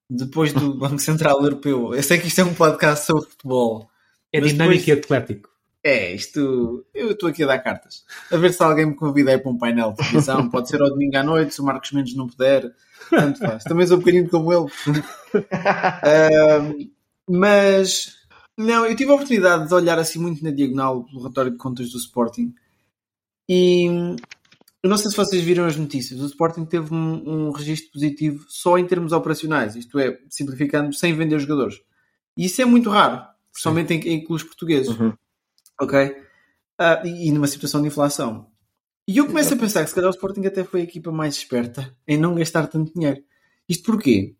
depois 0.09 0.51
do 0.53 0.73
Banco 0.79 0.97
Central 0.97 1.43
Europeu, 1.43 1.93
eu 1.93 2.01
sei 2.01 2.17
que 2.17 2.29
isto 2.29 2.41
é 2.41 2.43
um 2.43 2.55
podcast 2.55 3.05
sobre 3.05 3.29
futebol. 3.29 3.91
É 4.33 4.41
dinâmico 4.41 4.79
depois... 4.79 4.87
e 4.87 4.91
atlético. 4.91 5.48
É, 5.83 6.13
isto. 6.13 6.85
Eu 6.93 7.11
estou 7.11 7.29
aqui 7.29 7.43
a 7.43 7.47
dar 7.47 7.59
cartas. 7.59 8.03
A 8.31 8.37
ver 8.37 8.53
se 8.53 8.61
alguém 8.61 8.87
me 8.87 8.95
convida 8.95 9.31
aí 9.31 9.37
para 9.37 9.51
um 9.51 9.57
painel 9.57 9.91
de 9.91 9.97
televisão. 9.97 10.49
Pode 10.49 10.69
ser 10.69 10.81
ao 10.81 10.89
domingo 10.89 11.17
à 11.17 11.23
noite, 11.23 11.53
se 11.53 11.61
o 11.61 11.65
Marcos 11.65 11.91
Mendes 11.91 12.15
não 12.15 12.27
puder. 12.27 12.69
Tanto 13.09 13.39
faz. 13.39 13.63
Também 13.63 13.87
sou 13.87 13.97
um 13.97 13.99
bocadinho 13.99 14.29
como 14.29 14.51
ele. 14.51 14.65
uh, 15.35 16.91
mas. 17.29 18.17
Não, 18.57 18.85
eu 18.85 18.95
tive 18.95 19.11
a 19.11 19.15
oportunidade 19.15 19.69
de 19.69 19.73
olhar 19.73 19.97
assim 19.97 20.19
muito 20.19 20.43
na 20.43 20.51
diagonal 20.51 21.05
o 21.13 21.17
relatório 21.17 21.51
de 21.51 21.57
contas 21.57 21.89
do 21.91 21.97
Sporting. 21.97 22.53
E. 23.47 23.85
Eu 24.81 24.89
não 24.89 24.97
sei 24.97 25.11
se 25.11 25.17
vocês 25.17 25.43
viram 25.43 25.65
as 25.65 25.75
notícias. 25.75 26.21
O 26.21 26.25
Sporting 26.25 26.65
teve 26.65 26.93
um, 26.93 27.47
um 27.47 27.51
registro 27.51 27.91
positivo 27.91 28.45
só 28.47 28.77
em 28.77 28.85
termos 28.85 29.11
operacionais. 29.11 29.75
Isto 29.75 29.99
é, 29.99 30.17
simplificando, 30.29 30.93
sem 30.93 31.13
vender 31.13 31.37
jogadores. 31.39 31.81
E 32.37 32.45
isso 32.45 32.61
é 32.61 32.65
muito 32.65 32.89
raro. 32.89 33.21
Principalmente 33.51 33.93
em, 33.93 33.99
em 34.13 34.23
clubes 34.23 34.45
portugueses. 34.45 34.97
Uhum. 34.97 35.13
Ok? 35.79 35.99
Uh, 36.79 37.05
e, 37.05 37.31
numa 37.31 37.47
situação 37.47 37.81
de 37.81 37.87
inflação. 37.87 38.47
E 39.07 39.17
eu 39.17 39.25
começo 39.25 39.53
a 39.53 39.57
pensar 39.57 39.83
que 39.83 39.89
se 39.89 39.95
calhar 39.95 40.09
o 40.09 40.13
Sporting 40.13 40.45
até 40.45 40.63
foi 40.63 40.81
a 40.81 40.83
equipa 40.83 41.11
mais 41.11 41.35
esperta 41.35 41.95
em 42.07 42.17
não 42.17 42.35
gastar 42.35 42.67
tanto 42.67 42.93
dinheiro. 42.93 43.21
Isto 43.67 43.91
porquê? 43.91 44.35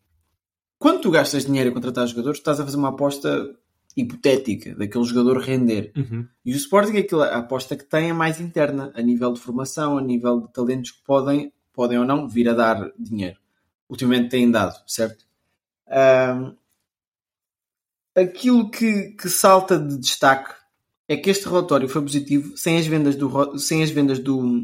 Quando 0.78 1.02
tu 1.02 1.12
gastas 1.12 1.46
dinheiro 1.46 1.70
a 1.70 1.74
contratar 1.74 2.08
jogadores, 2.08 2.40
estás 2.40 2.60
a 2.60 2.64
fazer 2.64 2.78
uma 2.78 2.90
aposta 2.90 3.56
hipotética 3.98 4.76
daquele 4.76 5.04
jogador 5.04 5.40
render. 5.40 5.92
Uhum. 5.96 6.28
E 6.46 6.54
o 6.54 6.56
Sporting, 6.56 6.98
aquilo, 6.98 7.24
a 7.24 7.38
aposta 7.38 7.76
que 7.76 7.84
tem 7.84 8.10
é 8.10 8.14
mais 8.14 8.40
interna, 8.40 8.92
a 8.96 9.02
nível 9.02 9.34
de 9.34 9.40
formação, 9.40 9.98
a 9.98 10.02
nível 10.02 10.42
de 10.42 10.54
talentos 10.54 10.92
que 10.92 11.04
podem, 11.04 11.52
podem 11.74 11.98
ou 11.98 12.06
não 12.06 12.28
vir 12.28 12.48
a 12.50 12.54
dar 12.54 12.92
dinheiro. 12.98 13.38
Ultimamente 13.90 14.30
têm 14.30 14.50
dado, 14.50 14.76
certo? 14.88 15.26
Um, 15.88 16.56
aquilo 18.16 18.70
que, 18.70 19.12
que 19.12 19.30
salta 19.30 19.80
de 19.80 19.98
destaque 19.98 20.54
é 21.10 21.18
que 21.18 21.32
este 21.32 21.46
relatório 21.46 21.90
foi 21.90 22.04
positivo 22.04 22.56
sem 22.56 22.78
as 22.78 22.86
vendas 22.86 23.16
do. 23.16 23.58
Sem 23.58 23.82
as 23.82 23.90
vendas 23.90 24.20
do 24.20 24.62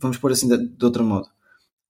vamos 0.00 0.16
pôr 0.16 0.32
assim 0.32 0.48
de, 0.48 0.68
de 0.68 0.84
outro 0.84 1.04
modo. 1.04 1.28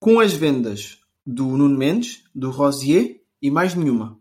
Com 0.00 0.18
as 0.18 0.32
vendas 0.32 0.98
do 1.24 1.44
Nuno 1.44 1.78
Mendes, 1.78 2.24
do 2.34 2.50
Rosier 2.50 3.20
e 3.40 3.48
mais 3.48 3.76
nenhuma. 3.76 4.18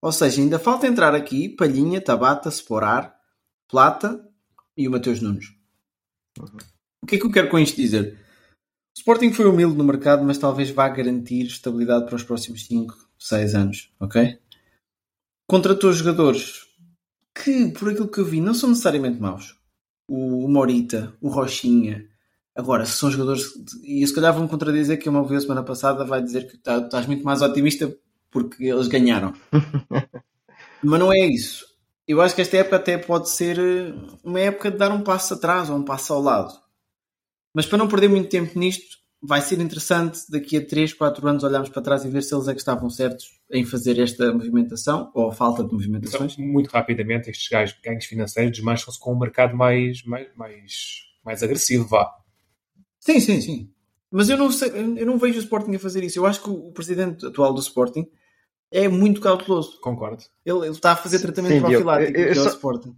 Ou 0.00 0.12
seja, 0.12 0.40
ainda 0.40 0.58
falta 0.58 0.86
entrar 0.86 1.12
aqui 1.12 1.48
Palhinha, 1.48 2.00
Tabata, 2.00 2.48
Sporar, 2.48 3.18
Plata 3.68 4.24
e 4.76 4.86
o 4.86 4.90
Mateus 4.92 5.20
Nunes. 5.20 5.52
O 7.02 7.06
que 7.06 7.16
é 7.16 7.18
que 7.18 7.26
eu 7.26 7.32
quero 7.32 7.48
com 7.48 7.58
isto 7.58 7.76
dizer? 7.76 8.16
O 8.96 8.98
Sporting 8.98 9.32
foi 9.32 9.46
humilde 9.46 9.76
no 9.76 9.84
mercado, 9.84 10.24
mas 10.24 10.38
talvez 10.38 10.70
vá 10.70 10.88
garantir 10.88 11.46
estabilidade 11.46 12.06
para 12.06 12.14
os 12.14 12.22
próximos 12.22 12.64
5, 12.66 12.96
6 13.18 13.54
anos, 13.54 13.92
ok? 13.98 14.38
Contratou 15.48 15.92
jogadores 15.92 16.69
que, 17.34 17.70
por 17.70 17.90
aquilo 17.90 18.08
que 18.08 18.18
eu 18.18 18.24
vi, 18.24 18.40
não 18.40 18.54
são 18.54 18.68
necessariamente 18.68 19.20
maus. 19.20 19.56
O, 20.08 20.48
Morita, 20.48 21.14
o 21.20 21.28
Rochinha. 21.28 22.06
Agora, 22.54 22.84
se 22.84 22.92
são 22.92 23.10
jogadores. 23.10 23.44
E 23.82 24.06
se 24.06 24.14
calhar 24.14 24.34
vão 24.34 24.48
contradizer 24.48 24.98
que 24.98 25.08
uma 25.08 25.24
vez 25.24 25.42
semana 25.42 25.62
passada 25.62 26.04
vai 26.04 26.22
dizer 26.22 26.50
que 26.50 26.58
tá, 26.58 26.78
estás 26.78 27.06
muito 27.06 27.24
mais 27.24 27.42
otimista 27.42 27.94
porque 28.30 28.64
eles 28.64 28.88
ganharam. 28.88 29.34
Mas 30.82 31.00
não 31.00 31.12
é 31.12 31.26
isso. 31.26 31.66
Eu 32.06 32.20
acho 32.20 32.34
que 32.34 32.42
esta 32.42 32.56
época 32.56 32.76
até 32.76 32.98
pode 32.98 33.30
ser 33.30 33.58
eh, 33.58 33.94
uma 34.24 34.40
época 34.40 34.70
de 34.70 34.78
dar 34.78 34.90
um 34.90 35.02
passo 35.02 35.34
atrás 35.34 35.70
ou 35.70 35.76
um 35.76 35.84
passo 35.84 36.12
ao 36.12 36.20
lado. 36.20 36.52
Mas 37.54 37.66
para 37.66 37.78
não 37.78 37.88
perder 37.88 38.08
muito 38.08 38.28
tempo 38.28 38.58
nisto, 38.58 38.96
vai 39.22 39.40
ser 39.40 39.60
interessante 39.60 40.20
daqui 40.30 40.56
a 40.56 40.66
3, 40.66 40.94
4 40.94 41.28
anos 41.28 41.44
olharmos 41.44 41.68
para 41.68 41.82
trás 41.82 42.04
e 42.04 42.08
ver 42.08 42.22
se 42.22 42.34
eles 42.34 42.48
é 42.48 42.52
que 42.52 42.58
estavam 42.58 42.88
certos 42.88 43.26
em 43.50 43.64
fazer 43.64 43.98
esta 43.98 44.32
movimentação 44.32 45.10
ou 45.14 45.28
a 45.28 45.32
falta 45.32 45.62
de 45.62 45.72
movimentações. 45.72 46.32
Então, 46.32 46.46
muito 46.46 46.68
rapidamente, 46.68 47.30
estes 47.30 47.48
ganhos 47.82 48.04
financeiros 48.06 48.52
desmancham-se 48.52 48.98
com 48.98 49.12
um 49.12 49.18
mercado 49.18 49.54
mais, 49.54 50.02
mais, 50.04 50.28
mais, 50.34 51.02
mais 51.24 51.42
agressivo, 51.42 51.86
vá. 51.86 52.10
Sim, 52.98 53.20
sim, 53.20 53.40
sim. 53.40 53.70
Mas 54.10 54.28
eu 54.28 54.36
não, 54.36 54.50
sei, 54.50 54.70
eu 54.70 55.06
não 55.06 55.18
vejo 55.18 55.38
o 55.38 55.42
Sporting 55.42 55.74
a 55.74 55.78
fazer 55.78 56.02
isso. 56.02 56.18
Eu 56.18 56.26
acho 56.26 56.42
que 56.42 56.50
o 56.50 56.72
presidente 56.72 57.26
atual 57.26 57.52
do 57.52 57.60
Sporting 57.60 58.06
é 58.70 58.88
muito 58.88 59.20
cauteloso. 59.20 59.78
Concordo. 59.80 60.24
Ele, 60.44 60.60
ele 60.60 60.70
está 60.70 60.92
a 60.92 60.96
fazer 60.96 61.20
tratamento 61.20 61.52
sim, 61.52 61.60
profilático 61.60 62.18
eu, 62.18 62.24
eu, 62.24 62.28
eu 62.28 62.34
só... 62.34 62.48
Sporting. 62.48 62.96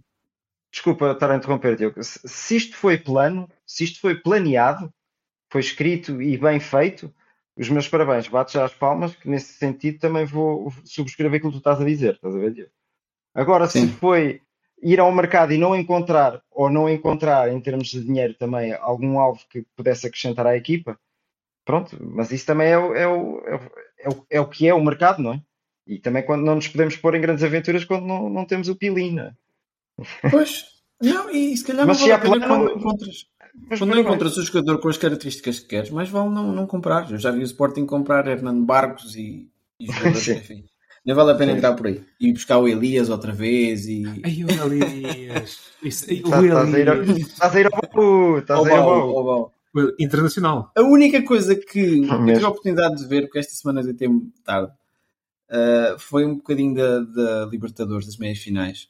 Desculpa 0.71 1.11
estar 1.11 1.29
a 1.29 1.35
interromper, 1.35 1.75
Diogo. 1.75 1.99
Se 2.01 2.55
isto 2.55 2.75
foi 2.75 2.97
plano, 2.97 3.47
se 3.65 3.83
isto 3.83 3.99
foi 4.01 4.15
planeado, 4.15 4.91
foi 5.53 5.61
escrito 5.61 6.19
e 6.19 6.35
bem 6.35 6.59
feito, 6.59 7.13
os 7.55 7.69
meus 7.69 7.87
parabéns, 7.87 8.27
bato 8.27 8.51
já 8.51 8.65
as 8.65 8.73
palmas, 8.73 9.15
que 9.15 9.29
nesse 9.29 9.53
sentido 9.53 9.99
também 9.99 10.25
vou 10.25 10.73
subscrever 10.83 11.37
aquilo 11.37 11.51
que 11.51 11.57
tu 11.57 11.59
estás 11.59 11.79
a 11.79 11.85
dizer, 11.85 12.15
estás 12.15 12.35
a 12.35 12.39
ver? 12.39 12.71
Agora, 13.35 13.67
Sim. 13.67 13.87
se 13.87 13.93
foi 13.93 14.41
ir 14.81 14.99
ao 14.99 15.11
mercado 15.11 15.53
e 15.53 15.57
não 15.59 15.75
encontrar, 15.75 16.41
ou 16.49 16.71
não 16.71 16.89
encontrar 16.89 17.53
em 17.53 17.61
termos 17.61 17.89
de 17.89 18.03
dinheiro 18.03 18.33
também, 18.33 18.73
algum 18.73 19.19
alvo 19.19 19.41
que 19.47 19.63
pudesse 19.75 20.07
acrescentar 20.07 20.47
à 20.47 20.57
equipa, 20.57 20.99
pronto, 21.63 21.95
mas 22.01 22.31
isso 22.31 22.47
também 22.47 22.69
é 22.69 22.77
o, 22.79 22.95
é 22.95 23.07
o, 23.07 23.43
é 23.45 24.09
o, 24.09 24.25
é 24.31 24.41
o 24.41 24.49
que 24.49 24.67
é 24.67 24.73
o 24.73 24.83
mercado, 24.83 25.21
não 25.21 25.33
é? 25.33 25.41
E 25.85 25.99
também 25.99 26.25
quando 26.25 26.43
não 26.43 26.55
nos 26.55 26.67
podemos 26.67 26.97
pôr 26.97 27.13
em 27.13 27.21
grandes 27.21 27.43
aventuras 27.43 27.85
quando 27.85 28.07
não, 28.07 28.27
não 28.27 28.43
temos 28.43 28.69
o 28.69 28.75
pilim, 28.75 29.13
não 29.13 29.25
é? 29.25 29.33
Pois, 30.31 30.65
não, 30.99 31.29
e 31.29 31.55
se 31.55 31.63
calhar 31.63 31.85
mas 31.85 31.99
não 31.99 32.05
se 32.05 32.11
vale 32.11 32.13
a 32.13 32.31
pena 32.31 32.47
quando 32.47 32.71
encontras. 32.71 33.27
Mas 33.69 33.79
quando 33.79 33.91
não 33.91 33.99
encontras 33.99 34.35
o 34.37 34.43
jogador 34.43 34.79
com 34.79 34.89
as 34.89 34.97
características 34.97 35.59
que 35.59 35.67
queres, 35.67 35.89
mais 35.89 36.09
vale 36.09 36.29
não, 36.29 36.51
não 36.51 36.65
comprar. 36.65 37.09
Eu 37.11 37.17
já 37.17 37.31
vi 37.31 37.39
o 37.39 37.43
Sporting 37.43 37.85
comprar 37.85 38.27
Hernando 38.27 38.65
Barcos 38.65 39.15
e, 39.15 39.49
e 39.79 39.85
jogadores, 39.85 40.27
enfim. 40.27 40.65
Nem 41.05 41.13
vale 41.15 41.31
a 41.31 41.35
pena 41.35 41.51
entrar 41.51 41.73
por 41.73 41.87
aí. 41.87 42.01
E 42.19 42.31
buscar 42.31 42.57
o 42.59 42.67
Elias 42.67 43.09
outra 43.09 43.33
vez 43.33 43.85
e. 43.87 44.03
Ai, 44.23 44.43
o 44.43 44.73
Elias! 44.73 45.59
Isso, 45.83 46.05
o 46.09 46.13
Estás 46.13 46.73
a 46.73 46.79
ir 46.79 46.89
ao- 46.89 47.03
estás 47.03 47.55
a 47.55 47.59
ir 47.59 47.65
ao 47.65 47.71
baú, 47.71 48.37
estás 48.37 48.59
a 48.59 48.63
ir 48.63 48.71
ao 48.71 48.85
baú. 48.85 49.17
Ao 49.17 49.23
baú. 49.25 49.51
Internacional. 49.99 50.71
A 50.75 50.81
única 50.81 51.21
coisa 51.23 51.55
que 51.55 52.07
eu 52.07 52.25
tive 52.25 52.45
a 52.45 52.49
oportunidade 52.49 52.95
de 52.95 53.07
ver, 53.07 53.23
porque 53.23 53.39
esta 53.39 53.53
semana 53.53 53.83
deitei-me 53.83 54.31
tarde, 54.45 54.71
uh, 55.49 55.99
foi 55.99 56.25
um 56.25 56.35
bocadinho 56.35 56.75
da, 56.75 56.99
da 56.99 57.45
Libertadores, 57.47 58.05
das 58.05 58.17
meias 58.17 58.37
finais. 58.39 58.87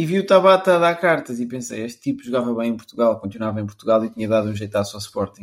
E 0.00 0.06
vi 0.06 0.18
o 0.18 0.26
Tabata 0.26 0.76
a 0.76 0.78
dar 0.78 0.94
cartas 0.94 1.40
e 1.40 1.46
pensei, 1.46 1.84
este 1.84 2.00
tipo 2.00 2.22
jogava 2.24 2.54
bem 2.54 2.70
em 2.70 2.74
Portugal, 2.74 3.20
continuava 3.20 3.60
em 3.60 3.66
Portugal 3.66 4.02
e 4.02 4.08
tinha 4.08 4.26
dado 4.26 4.48
um 4.48 4.56
jeitaço 4.56 4.96
ao 4.96 4.98
Sporting. 4.98 5.42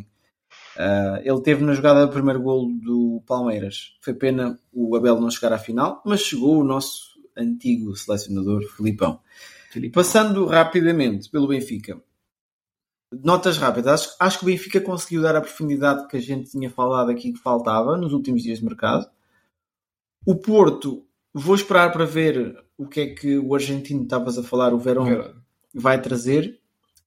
Uh, 0.76 1.22
ele 1.24 1.42
teve 1.44 1.64
na 1.64 1.76
jogada 1.76 2.08
do 2.08 2.12
primeiro 2.12 2.42
golo 2.42 2.74
do 2.74 3.22
Palmeiras. 3.28 3.96
Foi 4.02 4.16
pena 4.16 4.60
o 4.74 4.96
Abel 4.96 5.22
não 5.22 5.30
chegar 5.30 5.54
à 5.54 5.60
final, 5.60 6.02
mas 6.04 6.22
chegou 6.22 6.60
o 6.60 6.64
nosso 6.64 7.20
antigo 7.38 7.96
selecionador, 7.96 8.64
Filipão. 8.76 9.20
Filipão. 9.70 10.02
Passando 10.02 10.48
rapidamente 10.48 11.30
pelo 11.30 11.50
Benfica. 11.50 12.02
Notas 13.14 13.60
rápidas. 13.60 14.02
Acho, 14.02 14.16
acho 14.20 14.40
que 14.40 14.46
o 14.46 14.48
Benfica 14.48 14.82
conseguiu 14.82 15.22
dar 15.22 15.36
a 15.36 15.42
profundidade 15.42 16.08
que 16.08 16.18
a 16.18 16.20
gente 16.20 16.50
tinha 16.50 16.72
falado 16.72 17.12
aqui 17.12 17.32
que 17.32 17.40
faltava 17.40 17.96
nos 17.96 18.12
últimos 18.12 18.42
dias 18.42 18.58
de 18.58 18.66
mercado. 18.66 19.08
O 20.26 20.36
Porto, 20.36 21.07
vou 21.34 21.56
esperar 21.56 21.92
para 21.92 22.06
ver 22.06 22.56
o 22.78 22.88
que 22.88 23.00
é 23.02 23.08
que 23.08 23.38
o 23.38 23.54
argentino 23.54 24.04
estavas 24.04 24.38
a 24.38 24.44
falar, 24.44 24.74
o 24.74 24.80
Verón, 24.80 25.24
vai 25.74 26.02
trazer. 26.02 26.60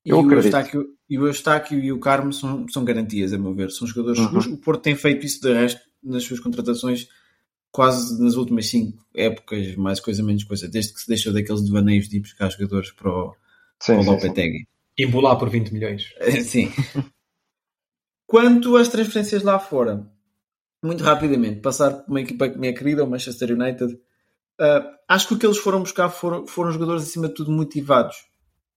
E 0.05 0.13
o, 0.13 0.33
Eustáquio, 0.33 0.87
e 1.09 1.19
o 1.19 1.27
Eustáquio 1.27 1.79
e 1.79 1.93
o 1.93 2.01
Carmo 2.01 2.33
são, 2.33 2.67
são 2.69 2.85
garantias, 2.85 3.33
a 3.33 3.39
meu 3.39 3.55
ver. 3.55 3.71
São 3.71 3.87
jogadores 3.87 4.19
uhum. 4.19 4.27
seguros. 4.27 4.47
O 4.47 4.57
Porto 4.57 4.83
tem 4.83 4.97
feito 4.97 5.27
isso 5.27 5.41
de 5.43 5.53
resto 5.53 5.81
nas 6.03 6.25
suas 6.25 6.41
contratações 6.41 7.09
quase 7.71 8.21
nas 8.23 8.35
últimas 8.35 8.67
cinco 8.67 9.05
épocas, 9.15 9.77
mais 9.77 10.01
coisa, 10.01 10.23
menos 10.23 10.45
coisa, 10.45 10.69
desde 10.69 10.93
que 10.93 11.01
se 11.01 11.09
deixou 11.09 11.33
daqueles 11.33 11.63
devaneios 11.63 12.09
de 12.09 12.17
ir 12.17 12.21
buscar 12.21 12.51
jogadores 12.51 12.91
para 12.91 13.11
o, 13.11 13.35
sim, 13.81 13.95
para 13.95 14.03
o 14.03 14.05
Lopetegui. 14.05 14.67
Embolar 14.99 15.39
por 15.39 15.49
20 15.49 15.73
milhões. 15.73 16.13
sim. 16.45 16.71
Quanto 18.27 18.77
às 18.77 18.89
transferências 18.89 19.43
lá 19.43 19.59
fora, 19.59 20.07
muito 20.83 21.03
rapidamente, 21.03 21.61
passar 21.61 21.91
por 21.91 22.11
uma 22.11 22.21
equipa 22.21 22.49
que 22.49 22.59
me 22.59 22.69
é 22.69 22.73
querida, 22.73 23.05
o 23.05 23.11
Manchester 23.11 23.53
United, 23.53 23.99
uh, 24.61 24.97
acho 25.09 25.29
que 25.29 25.35
o 25.35 25.39
que 25.39 25.47
eles 25.47 25.59
foram 25.59 25.81
buscar 25.81 26.09
foram, 26.11 26.47
foram 26.47 26.73
jogadores 26.73 27.03
acima 27.03 27.29
de 27.29 27.35
tudo 27.35 27.51
motivados 27.51 28.17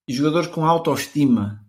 e 0.07 0.13
jogadores 0.13 0.47
com 0.47 0.65
autoestima. 0.65 1.63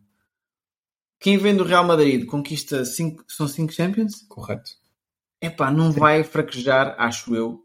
Quem 1.20 1.38
vem 1.38 1.56
do 1.56 1.64
Real 1.64 1.84
Madrid 1.84 2.26
conquista 2.26 2.84
cinco, 2.84 3.24
são 3.28 3.48
5 3.48 3.72
Champions? 3.72 4.26
Correto 4.28 4.84
epá, 5.46 5.70
não 5.70 5.92
Sim. 5.92 6.00
vai 6.00 6.24
fraquejar, 6.24 6.94
acho 6.98 7.34
eu, 7.34 7.60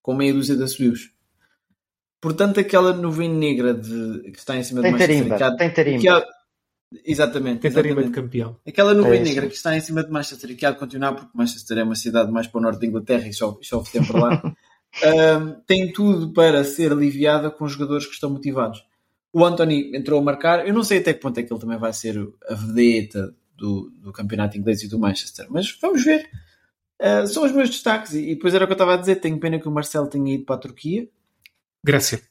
com 0.00 0.14
meia 0.14 0.32
dúzia 0.32 0.56
de 0.56 0.62
assobios. 0.62 1.10
Portanto, 2.20 2.60
aquela 2.60 2.92
nuvem 2.92 3.28
negra 3.28 3.74
de, 3.74 4.30
que 4.30 4.38
está 4.38 4.56
em 4.56 4.62
cima 4.62 4.80
tem 4.80 4.92
de 4.92 4.98
Manchester 4.98 5.26
United. 5.26 5.56
Tem 5.58 5.70
tarimba. 5.70 6.26
Exatamente. 7.04 7.60
Tem 7.60 7.72
tarimba 7.72 8.04
de 8.04 8.10
campeão. 8.10 8.56
Aquela 8.66 8.94
nuvem 8.94 9.20
é 9.20 9.24
negra 9.24 9.46
que 9.46 9.54
está 9.54 9.76
em 9.76 9.80
cima 9.80 10.02
de 10.02 10.10
Manchester 10.10 10.50
e 10.50 10.54
que 10.54 10.64
há 10.64 10.70
de 10.70 10.78
continuar, 10.78 11.12
porque 11.12 11.30
Manchester 11.34 11.78
é 11.78 11.82
uma 11.82 11.96
cidade 11.96 12.30
mais 12.30 12.46
para 12.46 12.58
o 12.58 12.62
norte 12.62 12.80
da 12.80 12.86
Inglaterra 12.86 13.26
e 13.26 13.32
chove, 13.32 13.58
chove 13.62 13.90
sempre 13.90 14.18
lá, 14.18 14.40
um, 15.02 15.60
tem 15.66 15.92
tudo 15.92 16.32
para 16.32 16.62
ser 16.64 16.92
aliviada 16.92 17.50
com 17.50 17.66
jogadores 17.66 18.06
que 18.06 18.12
estão 18.12 18.30
motivados. 18.30 18.84
O 19.32 19.44
Anthony 19.44 19.96
entrou 19.96 20.20
a 20.20 20.22
marcar. 20.22 20.66
Eu 20.66 20.72
não 20.72 20.84
sei 20.84 20.98
até 20.98 21.12
que 21.12 21.20
ponto 21.20 21.38
é 21.38 21.42
que 21.42 21.52
ele 21.52 21.60
também 21.60 21.78
vai 21.78 21.92
ser 21.92 22.16
a 22.48 22.54
vedeta 22.54 23.34
do, 23.56 23.90
do 23.96 24.12
campeonato 24.12 24.56
inglês 24.56 24.82
e 24.82 24.88
do 24.88 24.98
Manchester, 24.98 25.46
mas 25.50 25.76
vamos 25.80 26.04
ver. 26.04 26.28
Uh, 27.00 27.26
são 27.26 27.44
os 27.44 27.52
meus 27.52 27.70
destaques. 27.70 28.14
E, 28.14 28.34
depois 28.34 28.54
era 28.54 28.64
o 28.64 28.66
que 28.66 28.72
eu 28.72 28.76
estava 28.76 28.94
a 28.94 28.96
dizer. 28.96 29.16
Tenho 29.16 29.38
pena 29.38 29.58
que 29.58 29.68
o 29.68 29.72
Marcelo 29.72 30.06
tenha 30.06 30.34
ido 30.34 30.44
para 30.44 30.54
a 30.54 30.58
Turquia. 30.58 31.08
Grécia. 31.82 32.22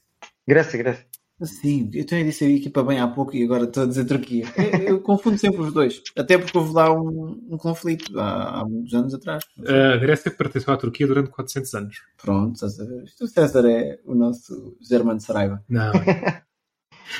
Grécia, 0.47 0.77
Grécia. 0.77 1.05
Sim, 1.45 1.89
eu 1.93 2.05
também 2.05 2.25
disse 2.25 2.45
a 2.45 2.49
equipa 2.49 2.83
bem 2.83 2.99
há 2.99 3.07
pouco 3.07 3.35
e 3.35 3.43
agora 3.43 3.65
estou 3.65 3.83
a 3.83 3.85
dizer 3.85 4.05
Turquia. 4.05 4.45
Eu, 4.57 4.79
eu 4.95 5.01
confundo 5.01 5.37
sempre 5.37 5.61
os 5.61 5.73
dois. 5.73 6.01
Até 6.17 6.37
porque 6.37 6.57
houve 6.57 6.73
lá 6.73 6.93
um, 6.93 7.39
um 7.49 7.57
conflito 7.57 8.19
há, 8.19 8.61
há, 8.61 8.65
muitos 8.65 8.93
anos 8.93 9.13
atrás. 9.13 9.43
A 9.65 9.97
Grécia 9.97 10.31
pertenceu 10.31 10.73
à 10.73 10.77
Turquia 10.77 11.07
durante 11.07 11.29
400 11.29 11.73
anos. 11.73 11.97
Pronto, 12.21 12.55
estás 12.55 12.79
a 12.79 12.85
ver? 12.85 13.03
Isto 13.03 13.25
o 13.25 13.27
César 13.27 13.65
é 13.65 13.99
o 14.05 14.15
nosso 14.15 14.77
Germano 14.81 15.19
Saraiva. 15.19 15.63
Não. 15.67 15.91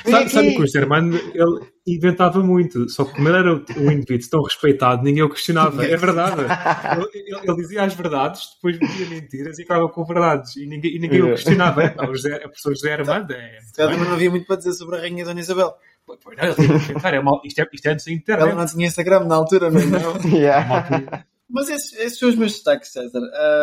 Sabe, 0.04 0.28
sabe 0.28 0.54
que 0.54 0.62
o 0.62 0.66
Germano 0.66 1.16
ele 1.16 1.60
inventava 1.86 2.42
muito, 2.42 2.88
só 2.88 3.04
que 3.04 3.14
como 3.14 3.28
ele 3.28 3.38
era 3.38 3.54
um 3.54 3.90
indivíduo 3.90 4.30
tão 4.30 4.42
respeitado, 4.42 5.02
ninguém 5.02 5.22
o 5.22 5.28
questionava. 5.28 5.84
É 5.84 5.96
verdade. 5.96 6.42
Ele, 6.42 7.08
ele, 7.26 7.40
ele 7.42 7.56
dizia 7.56 7.84
as 7.84 7.94
verdades, 7.94 8.42
depois 8.54 8.78
dizia 8.78 9.06
mentiras 9.08 9.58
e 9.58 9.62
acabava 9.62 9.88
com 9.88 10.04
verdades. 10.04 10.56
E 10.56 10.66
ninguém, 10.66 10.96
e 10.96 10.98
ninguém 10.98 11.22
o 11.22 11.28
questionava. 11.28 11.82
É, 11.82 11.94
o 12.08 12.14
José, 12.14 12.42
a 12.44 12.48
pessoa 12.48 12.74
José 12.74 12.92
Armando 12.92 13.32
é. 13.32 13.58
também 13.74 13.98
não 13.98 14.12
havia 14.12 14.30
muito 14.30 14.46
para 14.46 14.56
dizer 14.56 14.72
sobre 14.72 14.96
a 14.96 15.00
Rainha 15.00 15.24
Dona 15.24 15.40
Isabel. 15.40 15.74
Pois 16.06 16.36
não, 16.36 16.44
ele 16.44 16.54
tinha 16.54 16.68
que 16.68 16.74
inventar. 16.74 17.14
É 17.14 17.20
mal, 17.20 17.40
isto, 17.44 17.60
é, 17.60 17.68
isto 17.72 17.86
é 17.86 17.92
antes 17.92 18.04
da 18.04 18.12
internet. 18.12 18.48
Ela 18.48 18.54
não 18.54 18.66
tinha 18.66 18.86
Instagram 18.86 19.24
na 19.24 19.34
altura, 19.36 19.70
não 19.70 19.80
é? 19.80 19.86
Não. 19.86 20.20
yeah. 20.30 21.24
Mas 21.48 21.68
esses, 21.68 21.92
esses, 21.94 22.18
são 22.18 22.28
os 22.28 22.34
meus 22.34 22.52
destaques, 22.52 22.92
César. 22.92 23.20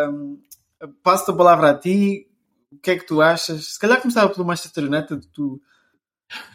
Um, 0.09 0.39
Passo 1.03 1.29
a 1.31 1.35
palavra 1.35 1.71
a 1.71 1.77
ti. 1.77 2.27
O 2.71 2.77
que 2.77 2.91
é 2.91 2.97
que 2.97 3.05
tu 3.05 3.21
achas? 3.21 3.73
Se 3.73 3.79
calhar 3.79 4.01
começava 4.01 4.29
pelo 4.29 4.45
Manchester 4.45 4.85
United. 4.85 5.27
Tu 5.33 5.61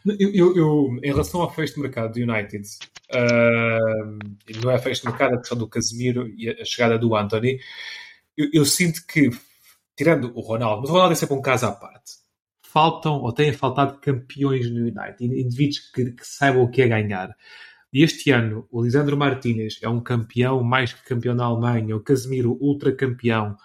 eu, 0.06 0.30
eu, 0.32 0.56
eu, 0.56 0.98
em 1.02 1.08
relação 1.08 1.40
ao 1.40 1.52
fecho 1.52 1.74
de 1.74 1.80
mercado 1.80 2.12
do 2.12 2.20
United, 2.20 2.66
uh, 3.12 4.18
não 4.62 4.70
é 4.70 4.78
fecho 4.78 5.02
de 5.02 5.08
mercado 5.08 5.34
a 5.34 5.38
questão 5.38 5.58
do 5.58 5.68
Casemiro 5.68 6.28
e 6.28 6.48
a 6.48 6.64
chegada 6.64 6.98
do 6.98 7.14
Anthony, 7.14 7.58
eu, 8.36 8.48
eu, 8.52 8.64
sinto 8.64 9.06
que, 9.06 9.30
tirando 9.96 10.32
o 10.34 10.40
Ronaldo, 10.40 10.82
mas 10.82 10.90
o 10.90 10.92
Ronaldo 10.92 11.12
é 11.12 11.16
sempre 11.16 11.36
um 11.36 11.42
caso 11.42 11.66
à 11.66 11.72
parte, 11.72 12.12
faltam 12.62 13.20
ou 13.20 13.32
têm 13.32 13.52
faltado 13.52 13.98
campeões 14.00 14.70
no 14.70 14.80
United, 14.80 15.24
indivíduos 15.24 15.78
que, 15.90 16.12
que 16.12 16.26
saibam 16.26 16.62
o 16.62 16.70
que 16.70 16.82
é 16.82 16.88
ganhar. 16.88 17.34
E 17.92 18.02
este 18.02 18.30
ano, 18.30 18.66
o 18.70 18.82
Lisandro 18.82 19.16
Martinez 19.16 19.78
é 19.80 19.88
um 19.88 20.00
campeão, 20.00 20.62
mais 20.62 20.92
que 20.92 21.02
campeão 21.04 21.34
na 21.34 21.44
Alemanha, 21.44 21.96
o 21.96 22.00
Casemiro, 22.00 22.58
ultra 22.60 22.94
campeão, 22.94 23.56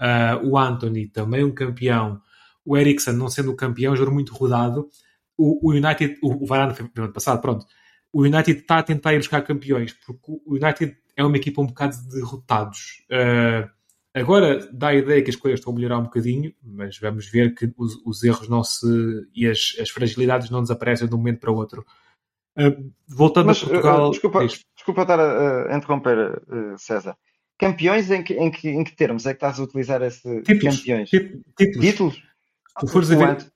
uh, 0.00 0.46
o 0.46 0.56
Anthony 0.56 1.08
também 1.08 1.44
um 1.44 1.52
campeão, 1.52 2.20
o 2.64 2.76
Eriksen, 2.76 3.14
não 3.14 3.28
sendo 3.28 3.54
campeão, 3.54 3.92
um 3.92 3.96
jogador 3.96 4.14
muito 4.14 4.34
rodado 4.34 4.88
o, 5.36 5.68
o 5.68 5.72
United, 5.72 6.18
o, 6.22 6.44
o 6.44 6.46
Varane 6.46 6.74
foi 6.74 6.90
no 6.94 7.04
ano 7.04 7.12
passado, 7.12 7.40
pronto. 7.40 7.66
O 8.12 8.22
United 8.22 8.60
está 8.60 8.78
a 8.78 8.82
tentar 8.82 9.12
ir 9.14 9.18
buscar 9.18 9.42
campeões, 9.42 9.92
porque 9.92 10.40
o 10.46 10.54
United 10.54 10.96
é 11.16 11.24
uma 11.24 11.36
equipa 11.36 11.60
um 11.60 11.66
bocado 11.66 11.96
de 11.96 12.14
derrotados. 12.14 13.04
Uh, 13.10 13.68
agora 14.14 14.68
dá 14.72 14.88
a 14.88 14.94
ideia 14.94 15.22
que 15.22 15.30
as 15.30 15.36
coisas 15.36 15.58
estão 15.58 15.72
a 15.72 15.76
melhorar 15.76 15.98
um 15.98 16.04
bocadinho, 16.04 16.54
mas 16.62 16.96
vamos 16.98 17.26
ver 17.26 17.54
que 17.54 17.72
os, 17.76 17.96
os 18.04 18.22
erros 18.22 18.48
não 18.48 18.62
se 18.62 18.86
e 19.34 19.48
as, 19.48 19.76
as, 19.80 19.90
fragilidades 19.90 20.48
não 20.50 20.62
desaparecem 20.62 21.08
de 21.08 21.14
um 21.14 21.18
momento 21.18 21.40
para 21.40 21.50
o 21.50 21.56
outro. 21.56 21.84
Uh, 22.56 22.92
voltando 23.08 23.46
mas, 23.46 23.62
a 23.62 23.66
Portugal. 23.66 24.06
Uh, 24.06 24.10
desculpa, 24.12 24.46
desculpa 24.46 25.02
estar 25.02 25.18
a, 25.18 25.74
a 25.74 25.76
interromper, 25.76 26.42
César. 26.78 27.16
Campeões 27.58 28.10
em 28.10 28.22
que, 28.22 28.34
em, 28.34 28.50
que, 28.50 28.68
em 28.68 28.84
que 28.84 28.96
termos 28.96 29.26
é 29.26 29.30
que 29.30 29.36
estás 29.36 29.58
a 29.58 29.62
utilizar 29.62 30.02
esse 30.02 30.42
títulos, 30.42 30.78
campeões? 30.78 31.10
Títulos. 31.10 31.44
títulos? 31.80 32.22
Tu 32.78 32.86
fores 32.88 33.10
a 33.12 33.16
ver, 33.16 33.53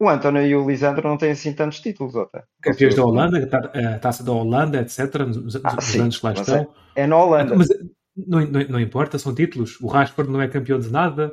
o 0.00 0.08
António 0.08 0.42
e 0.42 0.56
o 0.56 0.66
Lisandro 0.66 1.06
não 1.06 1.18
têm 1.18 1.32
assim 1.32 1.52
tantos 1.52 1.80
títulos, 1.80 2.14
Ota. 2.14 2.44
Campeões 2.62 2.94
da 2.94 3.04
Holanda, 3.04 3.50
a 3.74 3.98
taça 3.98 4.24
da 4.24 4.32
Holanda, 4.32 4.80
etc. 4.80 5.14
Nos, 5.26 5.56
ah, 5.62 5.80
sim, 5.80 6.00
anos 6.00 6.18
que 6.18 6.24
lá 6.24 6.32
estão. 6.32 6.56
É, 6.96 7.02
é, 7.02 7.06
na 7.06 7.18
Holanda. 7.18 7.54
Mas 7.54 7.68
não, 8.16 8.40
não, 8.40 8.64
não, 8.68 8.80
importa, 8.80 9.18
são 9.18 9.34
títulos. 9.34 9.78
O 9.78 9.88
Rashford 9.88 10.32
não 10.32 10.40
é 10.40 10.48
campeão 10.48 10.78
de 10.78 10.90
nada. 10.90 11.30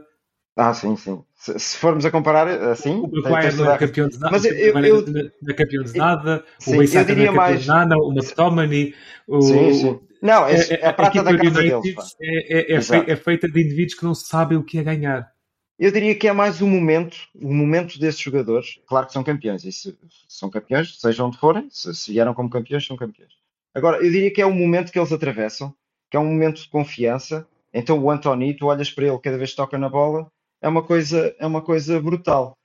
Ah, 0.57 0.73
sim, 0.73 0.97
sim. 0.97 1.23
Se, 1.35 1.57
se 1.57 1.77
formos 1.77 2.05
a 2.05 2.11
comparar 2.11 2.47
assim. 2.47 2.95
O 2.95 3.21
Maguire 3.21 3.55
não 3.55 3.71
é 3.71 3.77
campeão 3.77 4.09
de 4.09 4.19
nada. 4.19 4.31
Mas 4.31 4.43
eu, 4.43 4.53
eu, 4.53 4.77
eu, 4.79 5.05
não 5.05 5.49
é 5.49 5.53
campeão 5.53 5.83
de 5.83 5.97
nada. 5.97 6.43
Sim, 6.59 6.75
o 6.75 6.77
Beisaka 6.79 7.15
não 7.15 7.21
é 7.21 7.25
campeão 7.27 7.35
mais... 7.35 7.61
de 7.61 7.67
nada. 7.67 7.97
O 7.97 8.11
McTominay. 8.11 8.93
O, 9.27 9.41
sim, 9.41 9.73
sim. 9.75 9.99
Não, 10.21 10.45
é, 10.45 10.55
é, 10.55 10.81
é 10.81 10.87
a 10.87 10.93
prata 10.93 11.23
da 11.23 11.37
casa 11.37 11.61
deles. 11.61 12.15
É, 12.21 12.73
é, 12.73 13.11
é, 13.11 13.15
feita 13.15 13.47
de 13.47 13.61
indivíduos 13.61 13.93
que 13.93 14.03
não 14.03 14.15
sabem 14.15 14.57
o 14.57 14.63
que 14.63 14.79
é 14.79 14.83
ganhar. 14.83 15.36
Eu 15.79 15.91
diria 15.91 16.15
que 16.15 16.27
é 16.27 16.33
mais 16.33 16.59
o 16.61 16.67
momento, 16.67 17.17
o 17.35 17.53
momento 17.53 17.99
desses 17.99 18.19
jogadores. 18.19 18.79
Claro 18.87 19.05
que 19.05 19.13
são 19.13 19.23
campeões, 19.23 19.63
e 19.63 19.71
se, 19.71 19.97
são 20.27 20.49
campeões, 20.49 20.99
seja 20.99 21.23
onde 21.23 21.37
forem, 21.37 21.67
se, 21.69 21.93
se 21.93 22.11
vieram 22.11 22.33
como 22.33 22.49
campeões, 22.49 22.85
são 22.85 22.97
campeões. 22.97 23.33
Agora, 23.75 23.97
eu 23.97 24.11
diria 24.11 24.31
que 24.31 24.41
é 24.41 24.45
o 24.45 24.53
momento 24.53 24.91
que 24.91 24.97
eles 24.97 25.11
atravessam, 25.11 25.73
que 26.09 26.17
é 26.17 26.19
um 26.19 26.25
momento 26.25 26.61
de 26.61 26.69
confiança. 26.69 27.47
Então 27.71 27.99
o 27.99 28.09
Anthony, 28.09 28.55
tu 28.55 28.65
olhas 28.65 28.89
para 28.89 29.05
ele 29.05 29.19
cada 29.19 29.37
vez 29.37 29.51
que 29.51 29.57
toca 29.57 29.77
na 29.77 29.87
bola, 29.87 30.31
é 30.61 30.67
uma 30.67 30.81
coisa, 30.81 31.35
é 31.37 31.45
uma 31.45 31.61
coisa 31.61 32.01
brutal. 32.01 32.57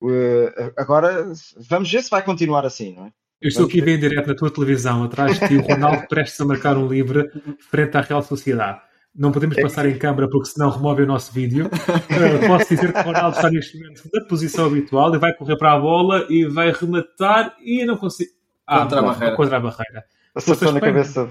Uh, 0.00 0.72
agora, 0.76 1.32
vamos 1.56 1.90
ver 1.90 2.02
se 2.02 2.10
vai 2.10 2.22
continuar 2.22 2.64
assim, 2.64 2.94
não 2.94 3.06
é? 3.06 3.12
Eu 3.40 3.48
estou 3.48 3.66
aqui 3.66 3.80
bem 3.80 3.98
direto 3.98 4.28
na 4.28 4.34
tua 4.34 4.52
televisão, 4.52 5.02
atrás 5.02 5.40
de 5.40 5.48
ti, 5.48 5.56
o 5.56 5.62
Ronaldo 5.62 6.06
prestes 6.08 6.38
a 6.40 6.44
marcar 6.44 6.76
um 6.76 6.86
livre 6.86 7.30
frente 7.58 7.96
à 7.96 8.02
Real 8.02 8.22
Sociedade. 8.22 8.82
Não 9.14 9.32
podemos 9.32 9.58
é 9.58 9.62
passar 9.62 9.86
em 9.86 9.98
câmara 9.98 10.28
porque 10.28 10.48
senão 10.48 10.70
remove 10.70 11.02
o 11.02 11.06
nosso 11.06 11.32
vídeo. 11.32 11.66
Uh, 11.66 12.46
posso 12.46 12.68
dizer 12.68 12.92
que 12.92 12.98
o 12.98 13.02
Ronaldo 13.02 13.36
está 13.36 13.50
neste 13.50 13.78
momento 13.78 14.08
na 14.12 14.24
posição 14.24 14.66
habitual 14.66 15.14
e 15.14 15.18
vai 15.18 15.34
correr 15.34 15.56
para 15.56 15.72
a 15.72 15.78
bola 15.78 16.26
e 16.28 16.46
vai 16.46 16.72
rematar 16.72 17.56
e 17.60 17.84
não 17.84 17.96
consigo. 17.96 18.30
Ah, 18.66 18.82
contra 18.82 19.00
a 19.00 19.02
barreira. 19.02 19.36
Contra 19.36 19.56
a 19.56 19.60
barreira. 19.60 20.04
Acertou 20.34 20.72
na 20.72 20.80
cabeça. 20.80 21.28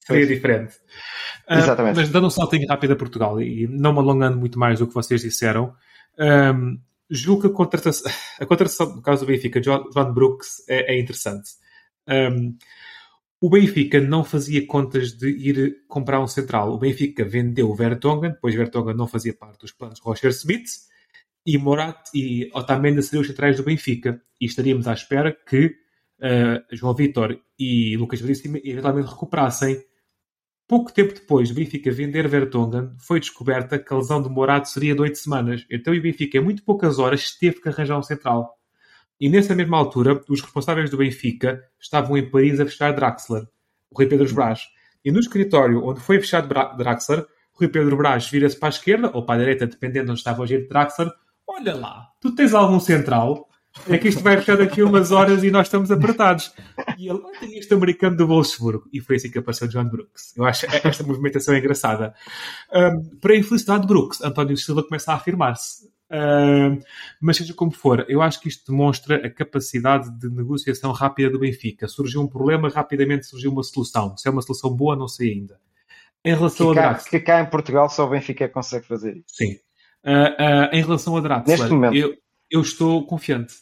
Seria 0.00 0.26
diferente. 0.26 0.74
Uh, 1.48 1.54
Exatamente. 1.54 1.96
Mas 1.96 2.08
dando 2.10 2.26
um 2.26 2.30
saltinho 2.30 2.68
rápido 2.68 2.92
a 2.92 2.96
Portugal 2.96 3.40
e 3.40 3.66
não 3.66 3.92
me 3.92 3.98
alongando 3.98 4.38
muito 4.38 4.58
mais 4.58 4.78
do 4.78 4.86
que 4.86 4.94
vocês 4.94 5.22
disseram, 5.22 5.74
um, 6.18 6.78
julgo 7.10 7.42
que 7.42 7.46
a 7.48 7.50
contratação, 7.50 8.10
a 8.38 8.46
contratação, 8.46 8.96
no 8.96 9.02
caso 9.02 9.24
do 9.24 9.28
Benfica, 9.28 9.60
John, 9.60 9.88
John 9.94 10.12
Brooks, 10.12 10.62
é, 10.68 10.94
é 10.94 11.00
interessante. 11.00 11.50
Um, 12.06 12.56
O 13.40 13.48
Benfica 13.48 14.00
não 14.00 14.24
fazia 14.24 14.66
contas 14.66 15.12
de 15.12 15.28
ir 15.28 15.84
comprar 15.86 16.20
um 16.20 16.26
central. 16.26 16.72
O 16.72 16.78
Benfica 16.78 17.24
vendeu 17.24 17.70
o 17.70 17.74
Vertonghen, 17.74 18.32
depois 18.32 18.54
Vertonghen 18.54 18.96
não 18.96 19.06
fazia 19.06 19.32
parte 19.32 19.60
dos 19.60 19.70
planos 19.70 20.00
Roger 20.00 20.30
Smith, 20.30 20.68
e 21.46 21.56
Morat 21.56 22.10
e 22.12 22.50
Otamendi 22.52 23.00
seriam 23.00 23.22
os 23.22 23.28
centrais 23.28 23.56
do 23.56 23.62
Benfica. 23.62 24.20
E 24.40 24.46
estaríamos 24.46 24.88
à 24.88 24.92
espera 24.92 25.32
que 25.32 25.66
uh, 25.66 26.76
João 26.76 26.94
Vitor 26.94 27.40
e 27.56 27.96
Lucas 27.96 28.20
Veríssimo 28.20 28.58
eventualmente 28.64 29.08
recuperassem. 29.08 29.80
Pouco 30.66 30.92
tempo 30.92 31.14
depois 31.14 31.48
do 31.48 31.54
Benfica 31.54 31.92
vender 31.92 32.26
Vertonghen, 32.26 32.90
foi 32.98 33.20
descoberta 33.20 33.78
que 33.78 33.94
a 33.94 33.96
lesão 33.96 34.20
de 34.20 34.28
Morat 34.28 34.66
seria 34.66 34.96
de 34.96 35.00
oito 35.00 35.16
semanas. 35.16 35.64
Então 35.70 35.94
o 35.94 36.02
Benfica, 36.02 36.38
em 36.38 36.42
muito 36.42 36.64
poucas 36.64 36.98
horas, 36.98 37.30
teve 37.38 37.60
que 37.60 37.68
arranjar 37.68 37.98
um 37.98 38.02
central. 38.02 38.57
E 39.20 39.28
nessa 39.28 39.54
mesma 39.54 39.76
altura, 39.76 40.20
os 40.28 40.40
responsáveis 40.40 40.90
do 40.90 40.96
Benfica 40.96 41.62
estavam 41.80 42.16
em 42.16 42.30
Paris 42.30 42.60
a 42.60 42.64
fechar 42.64 42.92
Draxler, 42.92 43.42
o 43.90 43.96
Rui 43.96 44.06
Pedro 44.06 44.32
Brás. 44.34 44.62
E 45.04 45.10
no 45.10 45.18
escritório 45.18 45.84
onde 45.84 46.00
foi 46.00 46.20
fechado 46.20 46.48
Draxler, 46.48 47.26
Rui 47.52 47.68
Pedro 47.68 47.96
Brás 47.96 48.28
vira-se 48.28 48.58
para 48.58 48.68
a 48.68 48.70
esquerda 48.70 49.10
ou 49.12 49.24
para 49.24 49.36
a 49.36 49.38
direita, 49.38 49.66
dependendo 49.66 50.06
de 50.06 50.10
onde 50.12 50.20
estava 50.20 50.42
o 50.42 50.46
jeito 50.46 50.68
Draxler. 50.68 51.10
Olha 51.46 51.74
lá, 51.74 52.08
tu 52.20 52.34
tens 52.34 52.54
algum 52.54 52.78
central? 52.78 53.48
É 53.88 53.98
que 53.98 54.08
isto 54.08 54.22
vai 54.22 54.36
fechar 54.36 54.56
daqui 54.56 54.80
a 54.80 54.84
umas 54.84 55.12
horas 55.12 55.44
e 55.44 55.50
nós 55.50 55.66
estamos 55.66 55.90
apertados. 55.90 56.52
E 56.96 57.08
ele, 57.08 57.20
olha 57.22 57.58
este 57.58 57.72
americano 57.74 58.16
do 58.16 58.26
Wolfsburg. 58.26 58.84
E 58.92 59.00
foi 59.00 59.16
assim 59.16 59.30
que 59.30 59.38
apareceu 59.38 59.68
John 59.68 59.84
Brooks. 59.84 60.36
Eu 60.36 60.44
acho 60.44 60.66
esta 60.66 61.04
movimentação 61.04 61.54
é 61.54 61.58
engraçada. 61.58 62.14
Um, 62.72 63.18
para 63.18 63.34
a 63.34 63.36
infelicidade 63.36 63.82
de 63.82 63.86
Brooks, 63.86 64.20
António 64.22 64.56
Silva 64.56 64.82
começa 64.82 65.12
a 65.12 65.16
afirmar-se. 65.16 65.90
Uh, 66.10 66.82
mas 67.20 67.36
seja 67.36 67.52
como 67.52 67.70
for, 67.70 68.06
eu 68.08 68.22
acho 68.22 68.40
que 68.40 68.48
isto 68.48 68.70
demonstra 68.70 69.26
a 69.26 69.30
capacidade 69.30 70.10
de 70.18 70.28
negociação 70.28 70.90
rápida 70.90 71.30
do 71.30 71.38
Benfica. 71.38 71.86
Surgiu 71.86 72.22
um 72.22 72.26
problema, 72.26 72.68
rapidamente 72.68 73.26
surgiu 73.26 73.50
uma 73.52 73.62
solução. 73.62 74.16
Se 74.16 74.26
é 74.26 74.30
uma 74.30 74.42
solução 74.42 74.74
boa, 74.74 74.96
não 74.96 75.06
sei 75.06 75.32
ainda. 75.32 75.60
Em 76.24 76.34
relação 76.34 76.72
que, 76.72 76.78
a 76.78 76.82
cá, 76.82 76.94
que 76.94 77.20
cá 77.20 77.40
em 77.40 77.46
Portugal 77.46 77.88
só 77.90 78.06
o 78.06 78.10
Benfica 78.10 78.48
consegue 78.48 78.86
fazer 78.86 79.16
isso. 79.16 79.26
Sim. 79.28 79.58
Uh, 80.04 80.70
uh, 80.70 80.74
em 80.74 80.82
relação 80.82 81.16
a 81.16 81.20
Draxler, 81.20 81.58
Neste 81.58 81.72
momento. 81.72 81.96
Eu, 81.96 82.16
eu 82.50 82.62
estou 82.62 83.06
confiante. 83.06 83.54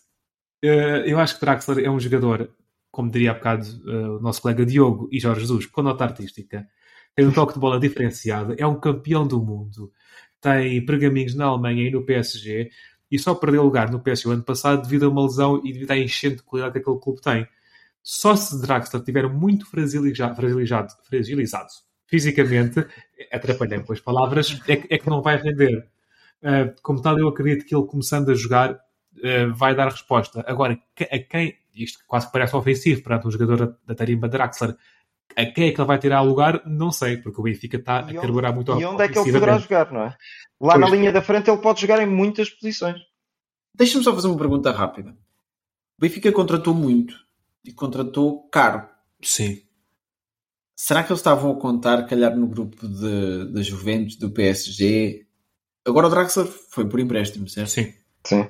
eu 0.62 1.18
acho 1.18 1.34
que 1.34 1.40
Draxler 1.40 1.84
é 1.84 1.90
um 1.90 1.98
jogador, 1.98 2.50
como 2.92 3.10
diria 3.10 3.32
há 3.32 3.34
bocado 3.34 3.66
o 4.16 4.20
nosso 4.20 4.40
colega 4.40 4.64
Diogo 4.64 5.08
e 5.10 5.18
Jorge 5.18 5.40
Jesus, 5.40 5.66
com 5.66 5.82
nota 5.82 6.04
artística. 6.04 6.66
Tem 7.16 7.26
um 7.26 7.32
toque 7.32 7.54
de 7.54 7.58
bola 7.58 7.80
diferenciado, 7.80 8.54
é 8.58 8.66
um 8.66 8.78
campeão 8.78 9.26
do 9.26 9.42
mundo 9.42 9.90
tem 10.40 10.84
pergaminhos 10.84 11.34
na 11.34 11.46
Alemanha 11.46 11.88
e 11.88 11.90
no 11.90 12.04
PSG 12.04 12.70
e 13.10 13.18
só 13.18 13.34
perdeu 13.34 13.62
lugar 13.62 13.90
no 13.90 14.00
PSG 14.00 14.28
o 14.28 14.32
ano 14.32 14.42
passado 14.42 14.82
devido 14.82 15.06
a 15.06 15.08
uma 15.08 15.22
lesão 15.22 15.60
e 15.64 15.72
devido 15.72 15.90
à 15.90 15.98
enchente 15.98 16.36
de 16.36 16.42
qualidade 16.42 16.74
que 16.74 16.80
aquele 16.80 16.98
clube 16.98 17.20
tem. 17.20 17.46
Só 18.02 18.36
se 18.36 18.60
Draxler 18.60 19.00
estiver 19.00 19.28
muito 19.28 19.66
fragilizado, 19.66 20.36
fragilizado, 20.36 20.92
fragilizado 21.08 21.68
fisicamente, 22.06 22.86
atrapalhei 23.32 23.80
com 23.80 23.92
as 23.92 24.00
palavras, 24.00 24.60
é, 24.68 24.94
é, 24.94 24.98
que 24.98 25.10
não 25.10 25.20
vai 25.20 25.36
render. 25.36 25.88
Uh, 26.42 26.74
como 26.82 27.02
tal, 27.02 27.18
eu 27.18 27.28
acredito 27.28 27.66
que 27.66 27.74
ele 27.74 27.86
começando 27.86 28.30
a 28.30 28.34
jogar 28.34 28.72
uh, 28.72 29.54
vai 29.54 29.74
dar 29.74 29.88
resposta. 29.88 30.44
Agora, 30.46 30.78
a 31.00 31.18
quem, 31.18 31.56
isto 31.74 31.98
quase 32.06 32.30
parece 32.30 32.54
ofensivo 32.54 33.02
perante 33.02 33.26
um 33.26 33.30
jogador 33.30 33.56
da, 33.58 33.76
da 33.86 33.94
tarimba 33.94 34.28
Draxler, 34.28 34.76
a 35.34 35.46
quem 35.46 35.68
é 35.68 35.72
que 35.72 35.80
ele 35.80 35.86
vai 35.86 35.98
tirar 35.98 36.20
lugar, 36.20 36.62
não 36.66 36.90
sei, 36.90 37.16
porque 37.16 37.40
o 37.40 37.44
Benfica 37.44 37.76
está 37.76 37.98
a 37.98 38.14
carburar 38.14 38.54
muito 38.54 38.72
E 38.78 38.84
onde 38.84 39.02
é 39.02 39.08
que 39.08 39.18
ele 39.18 39.32
poderá 39.32 39.58
jogar, 39.58 39.92
não 39.92 40.02
é? 40.02 40.16
Lá 40.60 40.74
pois. 40.74 40.80
na 40.80 40.88
linha 40.88 41.12
da 41.12 41.20
frente 41.20 41.50
ele 41.50 41.60
pode 41.60 41.80
jogar 41.80 42.00
em 42.00 42.06
muitas 42.06 42.48
posições. 42.48 43.00
Deixa-me 43.74 44.04
só 44.04 44.14
fazer 44.14 44.28
uma 44.28 44.38
pergunta 44.38 44.70
rápida. 44.70 45.10
O 45.98 46.00
Benfica 46.00 46.32
contratou 46.32 46.74
muito 46.74 47.14
e 47.64 47.72
contratou 47.72 48.48
caro. 48.48 48.88
Sim. 49.22 49.62
Será 50.74 51.02
que 51.02 51.10
eles 51.10 51.20
estavam 51.20 51.50
a 51.52 51.60
contar, 51.60 52.06
calhar, 52.06 52.36
no 52.36 52.46
grupo 52.46 52.86
da 52.86 53.62
Juventus, 53.62 54.16
do 54.16 54.30
PSG? 54.30 55.26
Agora 55.86 56.06
o 56.06 56.10
Draxler 56.10 56.46
foi 56.46 56.88
por 56.88 57.00
empréstimo, 57.00 57.48
certo? 57.48 57.70
Sim. 57.70 57.94
Sim. 58.26 58.48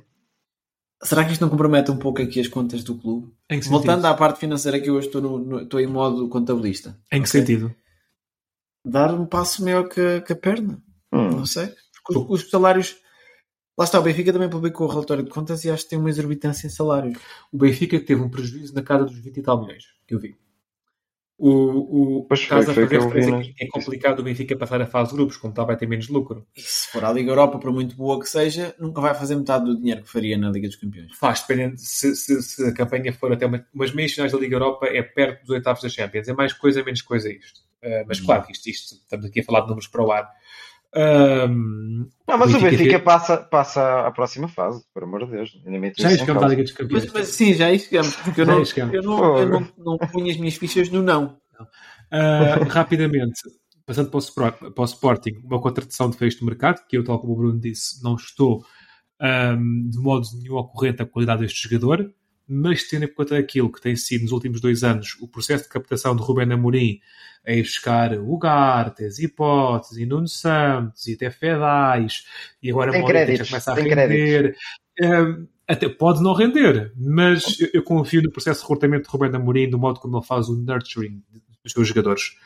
Será 1.03 1.25
que 1.25 1.33
isto 1.33 1.43
não 1.43 1.51
compromete 1.51 1.91
um 1.91 1.99
pouco 1.99 2.23
aqui 2.23 2.41
as 2.41 2.49
contas 2.49 2.83
do 2.83 2.97
clube? 2.97 3.33
Voltando 3.69 4.07
à 4.07 4.15
parte 4.15 4.41
financeira 4.41 4.81
que 4.81 4.89
eu 4.89 4.95
hoje 4.95 5.09
estou, 5.09 5.21
no, 5.21 5.39
no, 5.39 5.63
estou 5.63 5.79
em 5.79 5.87
modo 5.87 6.29
contabilista. 6.29 6.99
Em 7.13 7.23
que 7.23 7.29
okay? 7.29 7.41
sentido? 7.41 7.75
Dar 8.85 9.13
um 9.15 9.27
passo 9.27 9.63
maior 9.63 9.89
que, 9.89 10.21
que 10.23 10.33
a 10.33 10.37
perna. 10.37 10.83
Hum. 11.13 11.31
Não 11.31 11.47
sei. 11.47 11.73
Porque 12.05 12.33
os, 12.33 12.45
os, 12.45 12.51
salários. 12.51 12.97
Lá 13.79 13.85
está, 13.85 14.01
o 14.01 14.03
Benfica 14.03 14.33
também 14.33 14.49
publicou 14.49 14.87
o 14.87 14.91
relatório 14.91 15.23
de 15.23 15.29
contas 15.31 15.65
e 15.65 15.71
acho 15.71 15.85
que 15.85 15.91
tem 15.91 15.99
uma 15.99 16.09
exorbitância 16.09 16.67
em 16.67 16.71
salários. 16.71 17.19
O 17.53 17.59
Benfica 17.59 18.01
teve 18.01 18.23
um 18.23 18.31
prejuízo 18.31 18.75
na 18.75 18.83
casa 18.83 19.05
dos 19.05 19.19
20 19.19 19.37
e 19.37 19.43
tal 19.43 19.61
milhões, 19.61 19.85
que 20.07 20.15
eu 20.15 20.19
vi. 20.19 20.35
O, 21.39 22.21
o 22.21 22.25
pois 22.25 22.47
caso 22.47 22.73
foi, 22.73 22.87
foi 22.87 22.99
que 22.99 23.21
vi, 23.21 23.55
é 23.61 23.67
complicado 23.67 24.21
o 24.21 24.23
Benfica 24.23 24.57
passar 24.57 24.81
a 24.81 24.87
fase 24.87 25.11
de 25.11 25.17
grupos, 25.17 25.37
como 25.37 25.53
tal 25.53 25.67
vai 25.67 25.77
ter 25.77 25.87
menos 25.87 26.09
lucro. 26.09 26.47
E 26.57 26.63
se 26.63 26.89
for 26.91 27.05
a 27.05 27.13
Liga 27.13 27.31
Europa, 27.31 27.59
por 27.59 27.71
muito 27.73 27.95
boa 27.95 28.19
que 28.19 28.27
seja, 28.27 28.75
nunca 28.79 29.03
vai 29.03 29.15
fazer 29.15 29.37
metade 29.37 29.67
do 29.67 29.77
dinheiro 29.77 30.03
que 30.03 30.11
faria 30.11 30.39
na 30.39 30.51
Liga 30.51 30.67
dos 30.67 30.77
Campeões. 30.77 31.15
Faz, 31.15 31.43
dependendo 31.43 31.77
se, 31.77 32.17
se, 32.17 32.43
se 32.43 32.67
a 32.67 32.73
campanha 32.73 33.13
for 33.13 33.31
até 33.33 33.45
uma, 33.45 33.67
umas 33.75 33.93
meias 33.93 34.13
finais 34.13 34.33
da 34.33 34.39
Liga 34.39 34.57
Europa, 34.57 34.87
é 34.87 35.03
perto 35.03 35.43
dos 35.43 35.51
oitavos 35.51 35.83
da 35.83 35.91
Champions. 35.91 36.27
É 36.27 36.33
mais 36.33 36.55
coisa, 36.55 36.83
menos 36.83 37.03
coisa 37.03 37.31
isto. 37.31 37.61
Uh, 37.85 38.05
mas 38.09 38.19
hum. 38.19 38.25
claro 38.25 38.43
que 38.47 38.53
isto, 38.53 38.71
isto, 38.71 38.95
estamos 38.95 39.27
aqui 39.27 39.41
a 39.41 39.45
falar 39.45 39.61
de 39.61 39.69
números 39.69 39.89
para 39.89 40.03
o 40.03 40.11
ar. 40.11 40.27
Um, 40.97 42.09
não, 42.27 42.39
mas 42.39 42.55
o 42.55 42.61
Benfica, 42.61 42.99
passa, 42.99 43.37
passa 43.37 44.07
à 44.07 44.11
próxima 44.11 44.49
fase, 44.49 44.83
por 44.95 45.05
amor 45.05 45.27
de 45.27 45.33
Deus. 45.33 45.61
Já 45.99 46.17
chegamos 46.17 46.43
à 46.43 46.49
Liga 46.49 46.63
dos 46.63 46.73
Campeões. 46.73 47.05
Mas, 47.05 47.13
mas, 47.13 47.29
sim, 47.29 47.53
já 47.53 47.77
chegamos, 47.77 48.17
porque 48.17 48.41
eu, 48.41 48.47
não, 48.47 48.63
eu, 48.93 49.03
não, 49.03 49.39
eu 49.39 49.49
não, 49.49 49.69
não 49.77 49.99
ponho 49.99 50.31
as 50.31 50.39
minhas 50.39 50.57
fichas 50.57 50.89
no 50.89 51.03
não. 51.03 51.39
Uh, 52.11 52.65
rapidamente, 52.71 53.41
passando 53.85 54.11
para 54.11 54.19
o, 54.69 54.73
para 54.73 54.83
o, 54.83 54.85
Sporting, 54.85 55.43
uma 55.45 55.61
contratação 55.61 56.09
de 56.09 56.17
fecho 56.17 56.39
de 56.39 56.45
mercado, 56.47 56.81
que 56.89 56.97
eu, 56.97 57.05
tal 57.05 57.19
como 57.19 57.35
o 57.35 57.37
Bruno 57.37 57.61
disse, 57.61 58.03
não 58.03 58.15
estou 58.15 58.65
um, 59.21 59.89
de 59.91 59.99
modo 59.99 60.27
nenhum 60.41 60.57
ocorrente 60.57 61.03
a 61.03 61.07
qualidade 61.07 61.43
deste 61.43 61.69
jogador, 61.69 62.11
mas 62.49 62.85
tendo 62.85 63.05
em 63.05 63.13
conta 63.13 63.37
aquilo 63.37 63.71
que 63.71 63.81
tem 63.81 63.97
sido 63.97 64.23
nos 64.23 64.33
últimos 64.33 64.61
dois 64.61 64.85
anos 64.85 65.17
o 65.21 65.29
processo 65.29 65.65
de 65.65 65.71
captação 65.71 66.15
de 66.15 66.23
Rubén 66.23 66.53
Amorim 66.53 67.01
a 67.47 67.53
ir 67.53 67.63
buscar 67.63 68.13
Ugartes, 68.19 69.19
Hipóteses, 69.19 69.99
e 69.99 70.07
Nuno 70.07 70.29
Santos, 70.29 71.07
e 71.07 71.15
até 71.15 71.31
Fedais, 71.31 72.25
e 72.63 72.71
agora 72.71 72.99
Moreira 72.99 73.37
já 73.37 73.45
começa 73.45 73.73
a 73.73 73.75
render. 73.75 74.57
Um, 75.01 75.47
até 75.69 75.89
pode 75.89 76.23
não 76.23 76.33
render, 76.33 76.93
mas 76.97 77.61
eu, 77.61 77.69
eu, 77.75 77.83
confio 77.83 78.23
no 78.23 78.31
processo 78.31 78.61
de 78.61 78.63
recrutamento 78.63 79.05
de 79.05 79.11
Rubén 79.11 79.35
Amorim, 79.35 79.71
do 79.71 79.79
modo 79.79 80.01
como 80.01 80.17
ele 80.19 80.27
faz 80.27 80.49
o 80.49 80.57
nurturing 80.57 81.23
dos 81.63 81.73
seus 81.73 81.89
jogadores. 81.89 82.37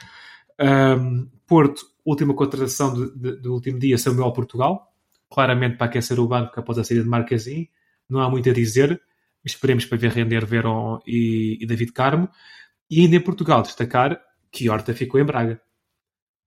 Um, 0.61 1.29
Porto, 1.47 1.83
última 2.05 2.35
contratação 2.35 2.95
de, 2.95 3.19
de, 3.19 3.37
do 3.41 3.55
último 3.55 3.79
dia, 3.79 3.97
Samuel 3.97 4.33
Portugal, 4.33 4.93
claramente 5.31 5.77
para 5.77 5.87
aquecer 5.87 6.19
o 6.21 6.27
banco 6.27 6.59
após 6.59 6.79
a 6.79 6.85
saída 6.85 7.05
de 7.05 7.09
Marquezin, 7.09 7.69
não 8.09 8.21
há 8.21 8.29
muito 8.29 8.51
a 8.51 8.53
dizer, 8.53 9.01
esperemos 9.45 9.85
para 9.85 9.99
ver 9.99 10.13
render 10.13 10.45
Verón 10.45 11.01
e, 11.07 11.59
e, 11.61 11.67
David 11.67 11.93
Carmo, 11.93 12.29
e 12.91 13.01
ainda 13.01 13.17
em 13.17 13.21
Portugal 13.21 13.63
destacar 13.63 14.21
que 14.51 14.69
Horta 14.69 14.95
ficou 14.95 15.21
em 15.21 15.25
Braga. 15.25 15.61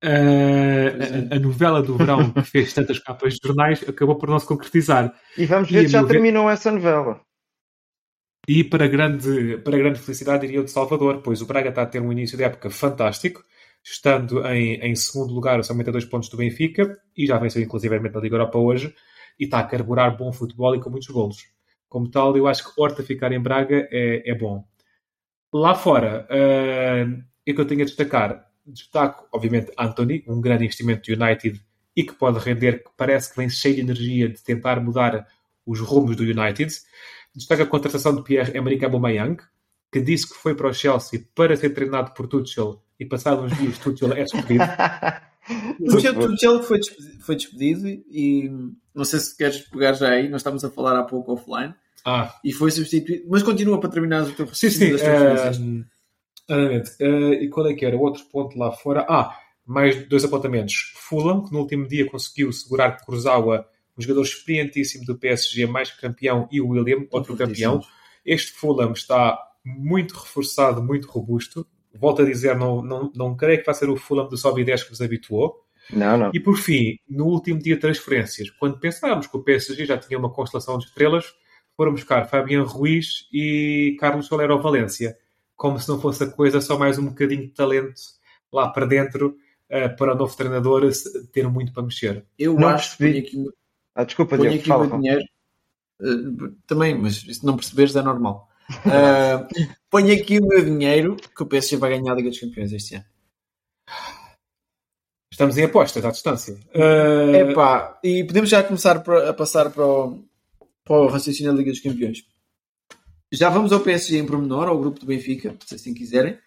Uh, 0.03 1.32
a, 1.32 1.36
a, 1.38 1.39
novela 1.39 1.82
do 1.82 1.95
verão 1.95 2.29
que 2.34 2.41
fez 2.43 2.73
tantas 2.73 2.99
capas 2.99 3.36
de 3.36 3.47
jornais 3.47 3.82
acabou 3.88 4.17
por 4.17 4.29
não 4.29 4.38
se 4.38 4.45
concretizar. 4.45 5.13
E 5.38 5.45
vamos 5.45 5.71
ver 5.71 5.84
e 5.84 5.86
se 5.86 5.93
já 5.93 6.03
terminou 6.06 6.49
essa 6.49 6.69
novela. 6.69 7.21
E 8.45 8.65
para 8.65 8.88
grande, 8.88 9.58
para 9.60 9.77
grande 9.77 9.99
felicidade, 9.99 10.45
diria 10.45 10.60
o 10.60 10.65
de 10.65 10.71
Salvador, 10.71 11.21
pois 11.21 11.41
o 11.41 11.45
Braga 11.45 11.69
está 11.69 11.84
a 11.84 11.86
ter 11.86 12.01
um 12.01 12.12
início 12.12 12.38
de 12.38 12.43
época 12.43 12.69
fantástico, 12.69 13.41
estando 13.82 14.45
em, 14.47 14.75
em 14.82 14.95
segundo 14.95 15.34
lugar, 15.34 15.63
somente 15.63 15.88
a 15.88 15.93
dois 15.93 16.03
pontos 16.03 16.27
do 16.27 16.36
Benfica, 16.36 16.97
e 17.15 17.25
já 17.25 17.38
venceu 17.38 17.62
inclusivamente 17.62 18.13
na 18.13 18.19
Liga 18.19 18.36
Europa 18.36 18.58
hoje, 18.58 18.93
e 19.39 19.45
está 19.45 19.60
a 19.60 19.63
carburar 19.63 20.17
bom 20.17 20.34
futebol 20.34 20.75
e 20.75 20.82
com 20.82 20.89
muitos 20.89 21.08
golos. 21.08 21.53
Como 21.93 22.10
tal, 22.10 22.36
eu 22.36 22.47
acho 22.47 22.63
que 22.63 22.82
Horta 22.82 23.03
ficar 23.03 23.32
em 23.32 23.39
Braga 23.39 23.88
é, 23.91 24.27
é 24.27 24.34
bom. 24.34 24.65
Lá 25.53 25.75
fora, 25.75 26.27
uh, 26.27 27.19
o 27.19 27.53
que 27.53 27.62
eu 27.62 27.67
tenho 27.67 27.84
a 27.84 27.86
destacar, 27.86 28.49
destaco, 28.65 29.27
obviamente, 29.32 29.71
Anthony, 29.77 30.23
um 30.27 30.41
grande 30.41 30.63
investimento 30.63 31.03
do 31.15 31.23
United 31.23 31.62
e 31.95 32.03
que 32.03 32.13
pode 32.13 32.39
render, 32.39 32.84
que 32.84 32.89
parece 32.97 33.29
que 33.29 33.38
vem 33.38 33.47
cheio 33.47 33.75
de 33.75 33.82
energia 33.82 34.27
de 34.27 34.41
tentar 34.41 34.82
mudar 34.82 35.27
os 35.63 35.79
rumos 35.82 36.15
do 36.15 36.23
United. 36.23 36.73
Destaca 37.36 37.62
a 37.62 37.67
contratação 37.67 38.15
de 38.15 38.23
Pierre-Emerick 38.23 38.84
Aubameyang, 38.84 39.38
que 39.91 40.01
disse 40.01 40.27
que 40.27 40.34
foi 40.34 40.56
para 40.56 40.69
o 40.69 40.73
Chelsea 40.73 41.23
para 41.36 41.56
ser 41.56 41.75
treinado 41.75 42.15
por 42.15 42.25
Tuchel 42.25 42.82
e 42.99 43.06
passado 43.06 43.43
uns 43.43 43.56
dias 43.56 43.77
Tuchel 43.77 44.13
é 44.13 44.23
despedido. 44.23 44.63
Tuchel, 45.77 46.15
Tuchel 46.15 46.63
foi, 46.63 46.79
despedido, 46.79 47.23
foi 47.23 47.36
despedido 47.36 47.88
e 47.88 48.49
não 48.95 49.06
sei 49.06 49.19
se 49.19 49.38
queres 49.38 49.60
pegar 49.60 49.93
já 49.93 50.10
aí, 50.10 50.27
nós 50.27 50.41
estávamos 50.41 50.65
a 50.65 50.71
falar 50.71 50.97
há 50.97 51.03
pouco 51.03 51.34
offline. 51.34 51.75
Ah. 52.06 52.36
E 52.44 52.52
foi 52.52 52.72
substituído, 52.72 53.26
mas 53.30 53.44
continua 53.44 53.80
para 53.80 53.89
terminar 53.89 54.24
o 54.24 54.32
teu 54.32 54.48
Sim, 54.54 54.70
sim. 54.70 54.94
Uh, 56.50 56.56
uh, 57.02 57.34
e 57.34 57.50
qual 57.50 57.68
é 57.68 57.74
que 57.74 57.86
era? 57.86 57.96
O 57.96 58.02
outro 58.02 58.26
ponto 58.26 58.58
lá 58.58 58.72
fora. 58.72 59.06
Ah, 59.10 59.38
mais 59.66 60.08
dois 60.08 60.26
apontamentos. 60.26 60.94
Fulham, 60.96 61.46
que 61.46 61.54
no 61.54 61.60
último 61.60 61.88
dia 61.88 62.06
conseguiu 62.06 62.52
segurar 62.52 63.04
Kurzawa 63.06 63.68
um 63.98 64.02
jogador 64.02 64.24
experientíssimo 64.24 65.06
do 65.06 65.18
PSG, 65.18 65.66
mais 65.66 65.92
campeão, 65.92 66.48
e 66.52 66.60
o 66.60 66.70
William, 66.70 67.06
outro 67.12 67.38
campeão. 67.38 67.82
Este 68.26 68.52
Fulham 68.52 68.92
está 68.92 69.38
muito 69.63 70.16
reforçado, 70.16 70.82
muito 70.82 71.10
robusto. 71.10 71.66
volto 71.94 72.24
a 72.24 72.26
dizer, 72.26 72.56
não, 72.56 72.82
não, 72.82 73.12
não 73.16 73.36
creio 73.36 73.60
que 73.60 73.66
vai 73.66 73.76
ser 73.76 73.89
o 73.89 73.96
Fulham 73.96 74.28
do 74.28 74.36
Sobe 74.36 74.63
10 74.63 74.84
que 74.84 74.89
nos 74.89 75.02
habituou. 75.02 75.63
Não, 75.92 76.18
não. 76.18 76.32
E 76.34 76.39
por 76.39 76.58
fim, 76.58 76.98
no 77.08 77.26
último 77.26 77.60
dia 77.60 77.76
de 77.76 77.82
transferências, 77.82 78.50
quando 78.50 78.80
pensávamos 78.80 79.28
que 79.28 79.38
o 79.38 79.44
PSG 79.44 79.86
já 79.86 79.98
tinha 79.98 80.18
uma 80.18 80.32
constelação 80.32 80.78
de 80.78 80.86
estrelas, 80.86 81.26
foram 81.75 81.91
buscar 81.93 82.27
Fabian 82.27 82.63
Ruiz 82.63 83.27
e 83.31 83.95
Carlos 83.99 84.27
Solero 84.27 84.62
Valência, 84.62 85.17
como 85.55 85.79
se 85.79 85.89
não 85.89 85.99
fosse 85.99 86.23
a 86.23 86.29
coisa, 86.29 86.62
só 86.62 86.77
mais 86.77 86.97
um 86.97 87.07
bocadinho 87.07 87.43
de 87.43 87.53
talento 87.53 87.93
lá 88.51 88.69
para 88.69 88.86
dentro 88.86 89.38
uh, 89.69 89.95
para 89.97 90.13
o 90.13 90.17
novo 90.17 90.36
treinador 90.36 90.89
ter 91.31 91.47
muito 91.47 91.73
para 91.73 91.83
mexer. 91.83 92.25
Eu 92.38 92.55
não 92.55 92.67
acho 92.67 92.97
que 92.97 93.17
aqui, 93.17 93.45
ah, 93.95 94.03
desculpa, 94.03 94.38
ponho 94.38 94.49
Diego, 94.49 94.62
aqui 94.62 94.69
fala, 94.69 94.86
o 94.86 94.99
dinheiro. 94.99 95.23
Uh, 95.99 96.51
também, 96.67 96.97
mas 96.97 97.17
se 97.17 97.45
não 97.45 97.55
perceberes 97.55 97.95
é 97.95 98.01
normal. 98.01 98.49
Uh, 98.69 99.47
ponho 99.89 100.13
aqui 100.13 100.39
o 100.39 100.47
meu 100.47 100.63
dinheiro 100.63 101.15
que 101.15 101.43
o 101.43 101.45
PSG 101.45 101.77
vai 101.77 101.91
ganhar 101.91 102.13
a 102.13 102.15
Liga 102.15 102.29
dos 102.29 102.39
Campeões 102.39 102.71
este 102.71 102.95
ano. 102.95 103.05
Estamos 105.31 105.57
em 105.57 105.63
apostas 105.63 106.05
à 106.05 106.12
distância. 106.12 106.53
Uh... 106.75 107.49
Epá, 107.51 107.99
e 108.03 108.23
podemos 108.23 108.49
já 108.49 108.62
começar 108.63 108.97
a 108.97 109.33
passar 109.33 109.71
para 109.71 109.83
o, 109.83 110.23
para 110.84 110.96
o 110.96 111.08
raciocínio 111.08 111.52
da 111.52 111.58
Liga 111.58 111.72
dos 111.72 111.80
Campeões. 111.80 112.24
Já 113.32 113.50
vamos 113.50 113.72
ao 113.72 113.80
PSG 113.80 114.17
em 114.17 114.26
pormenor, 114.26 114.67
ao 114.67 114.80
grupo 114.80 115.00
do 115.00 115.06
Benfica, 115.06 115.58
se 115.65 115.76
assim 115.76 115.93
quiserem. 115.93 116.38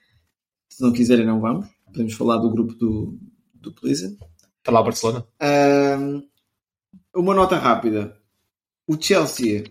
Se 0.68 0.82
não 0.82 0.92
quiserem, 0.92 1.26
não 1.26 1.40
vamos. 1.40 1.66
Podemos 1.86 2.14
falar 2.14 2.38
do 2.38 2.50
grupo 2.50 2.74
do, 2.74 3.18
do 3.54 3.72
Pleasant. 3.72 4.16
Está 4.58 4.70
lá 4.70 4.80
o 4.80 4.84
Barcelona. 4.84 5.26
Uh, 5.42 6.22
uma 7.14 7.34
nota 7.34 7.56
rápida. 7.56 8.16
O 8.86 9.00
Chelsea 9.00 9.64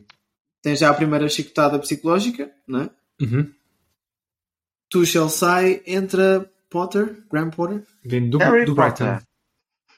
tem 0.62 0.76
já 0.76 0.90
a 0.90 0.94
primeira 0.94 1.30
chicotada 1.30 1.80
psicológica, 1.80 2.52
não 2.68 2.82
é? 2.82 2.90
Uhum. 3.22 3.52
Tuchel 4.90 5.30
sai, 5.30 5.82
entra 5.86 6.52
Potter, 6.70 7.24
Graham 7.32 7.50
Potter. 7.50 7.84
Vem 8.04 8.30
do, 8.30 8.38
do 8.38 8.76
Brighton. 8.76 9.20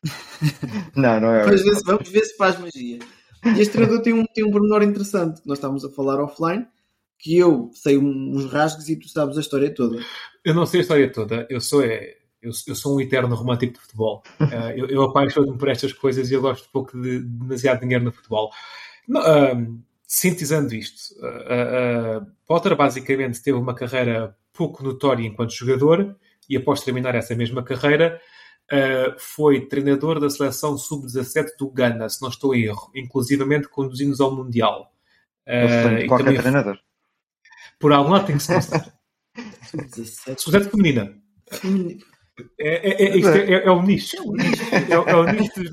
não, 0.95 1.19
não 1.19 1.33
é. 1.33 1.43
Vamos 1.45 1.61
ver, 1.61 1.75
se, 1.75 1.83
vamos 1.83 2.09
ver 2.09 2.25
se 2.25 2.37
faz 2.37 2.59
magia. 2.59 2.99
E 3.55 3.61
este 3.61 3.73
treinador 3.73 4.01
tem 4.01 4.13
um, 4.13 4.25
tem 4.25 4.43
um 4.43 4.51
pormenor 4.51 4.83
interessante 4.83 5.41
que 5.41 5.47
nós 5.47 5.57
estávamos 5.57 5.85
a 5.85 5.89
falar 5.89 6.21
offline, 6.21 6.65
que 7.19 7.37
eu 7.37 7.69
sei 7.73 7.97
uns 7.97 8.51
rasgos 8.51 8.89
e 8.89 8.95
tu 8.95 9.07
sabes 9.07 9.37
a 9.37 9.41
história 9.41 9.73
toda. 9.73 9.99
Eu 10.43 10.53
não 10.53 10.65
sei 10.65 10.79
a 10.79 10.81
história 10.81 11.11
toda, 11.11 11.47
eu 11.49 11.59
sou, 11.59 11.83
é, 11.83 12.15
eu, 12.41 12.51
eu 12.67 12.75
sou 12.75 12.95
um 12.95 13.01
eterno 13.01 13.35
romântico 13.35 13.73
de 13.73 13.79
futebol. 13.79 14.23
uh, 14.39 14.71
eu, 14.75 14.87
eu 14.87 15.03
apaixono-me 15.03 15.57
por 15.57 15.69
estas 15.69 15.93
coisas 15.93 16.29
e 16.29 16.33
eu 16.33 16.41
gosto 16.41 16.69
pouco 16.71 16.99
de, 16.99 17.19
de 17.19 17.25
demasiado 17.25 17.81
dinheiro 17.81 18.03
no 18.03 18.11
futebol. 18.11 18.51
No, 19.07 19.19
uh, 19.19 19.79
sintetizando 20.05 20.73
isto, 20.75 21.13
uh, 21.19 22.25
Potter 22.45 22.75
basicamente 22.75 23.41
teve 23.41 23.57
uma 23.57 23.73
carreira 23.73 24.35
pouco 24.53 24.83
notória 24.83 25.25
enquanto 25.25 25.53
jogador 25.53 26.15
e 26.49 26.55
após 26.55 26.81
terminar 26.81 27.13
essa 27.15 27.35
mesma 27.35 27.63
carreira 27.63 28.19
foi 29.17 29.67
treinador 29.67 30.19
da 30.19 30.29
seleção 30.29 30.77
sub-17 30.77 31.57
do 31.57 31.69
Ghana, 31.69 32.09
se 32.09 32.21
não 32.21 32.29
estou 32.29 32.53
em 32.53 32.63
erro, 32.63 32.91
inclusivamente 32.95 33.69
conduzindo-nos 33.69 34.19
ao 34.19 34.35
Mundial. 34.35 34.91
Uh, 35.47 36.07
qualquer 36.07 36.25
também, 36.25 36.41
treinador. 36.41 36.77
Por 37.79 37.93
algum 37.93 38.11
lado 38.11 38.27
tem 38.27 38.35
que 38.35 38.43
se 38.43 38.49
começar. 38.49 38.93
Sub-17 40.37 40.71
feminina. 40.71 41.15
É, 42.59 42.89
é, 42.89 43.03
é, 43.03 43.17
isto 43.17 43.29
é, 43.29 43.65
é, 43.65 43.71
o 43.71 43.81
nicho. 43.81 44.17
É, 44.17 44.97
o 45.15 45.23
nicho 45.23 45.59
dos 45.59 45.71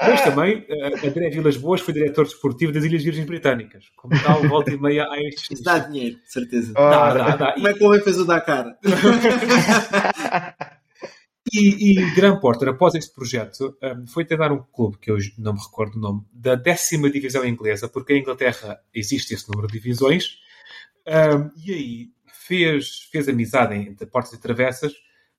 Mas 0.00 0.22
também, 0.22 0.58
uh, 0.60 1.06
André 1.06 1.28
Vilas 1.28 1.58
Boas 1.58 1.82
foi 1.82 1.92
diretor 1.92 2.24
desportivo 2.24 2.72
das 2.72 2.84
Ilhas 2.84 3.02
Virgens 3.02 3.26
Britânicas. 3.26 3.84
Como 3.96 4.18
tal, 4.22 4.42
volta 4.48 4.72
e 4.72 4.80
meia 4.80 5.06
a 5.10 5.20
estes. 5.20 5.50
Isso 5.50 5.62
dá 5.62 5.78
dinheiro, 5.78 6.16
de 6.16 6.32
certeza. 6.32 6.72
Dá, 6.72 7.12
dá, 7.12 7.36
dá. 7.36 7.52
Como 7.52 7.68
é 7.68 7.74
que 7.74 7.84
o 7.84 7.88
homem 7.88 8.00
fez 8.00 8.18
o 8.18 8.24
Dakar? 8.24 8.78
e, 11.52 11.92
e 11.92 12.14
Graham 12.14 12.40
Porter, 12.40 12.68
após 12.68 12.94
este 12.94 13.14
projeto, 13.14 13.76
um, 13.82 14.06
foi 14.06 14.24
treinar 14.24 14.52
um 14.52 14.62
clube, 14.72 14.98
que 14.98 15.10
eu 15.10 15.18
não 15.38 15.54
me 15.54 15.60
recordo 15.60 15.96
o 15.96 16.00
nome, 16.00 16.22
da 16.32 16.54
décima 16.54 17.10
divisão 17.10 17.44
inglesa, 17.44 17.88
porque 17.88 18.14
em 18.14 18.20
Inglaterra 18.20 18.80
existe 18.92 19.34
esse 19.34 19.48
número 19.48 19.68
de 19.68 19.74
divisões, 19.74 20.38
um, 21.06 21.50
e 21.64 21.72
aí 21.72 22.10
fez, 22.32 23.08
fez 23.10 23.28
amizade 23.28 23.74
entre 23.74 24.06
portas 24.06 24.32
e 24.32 24.40
travessas 24.40 24.92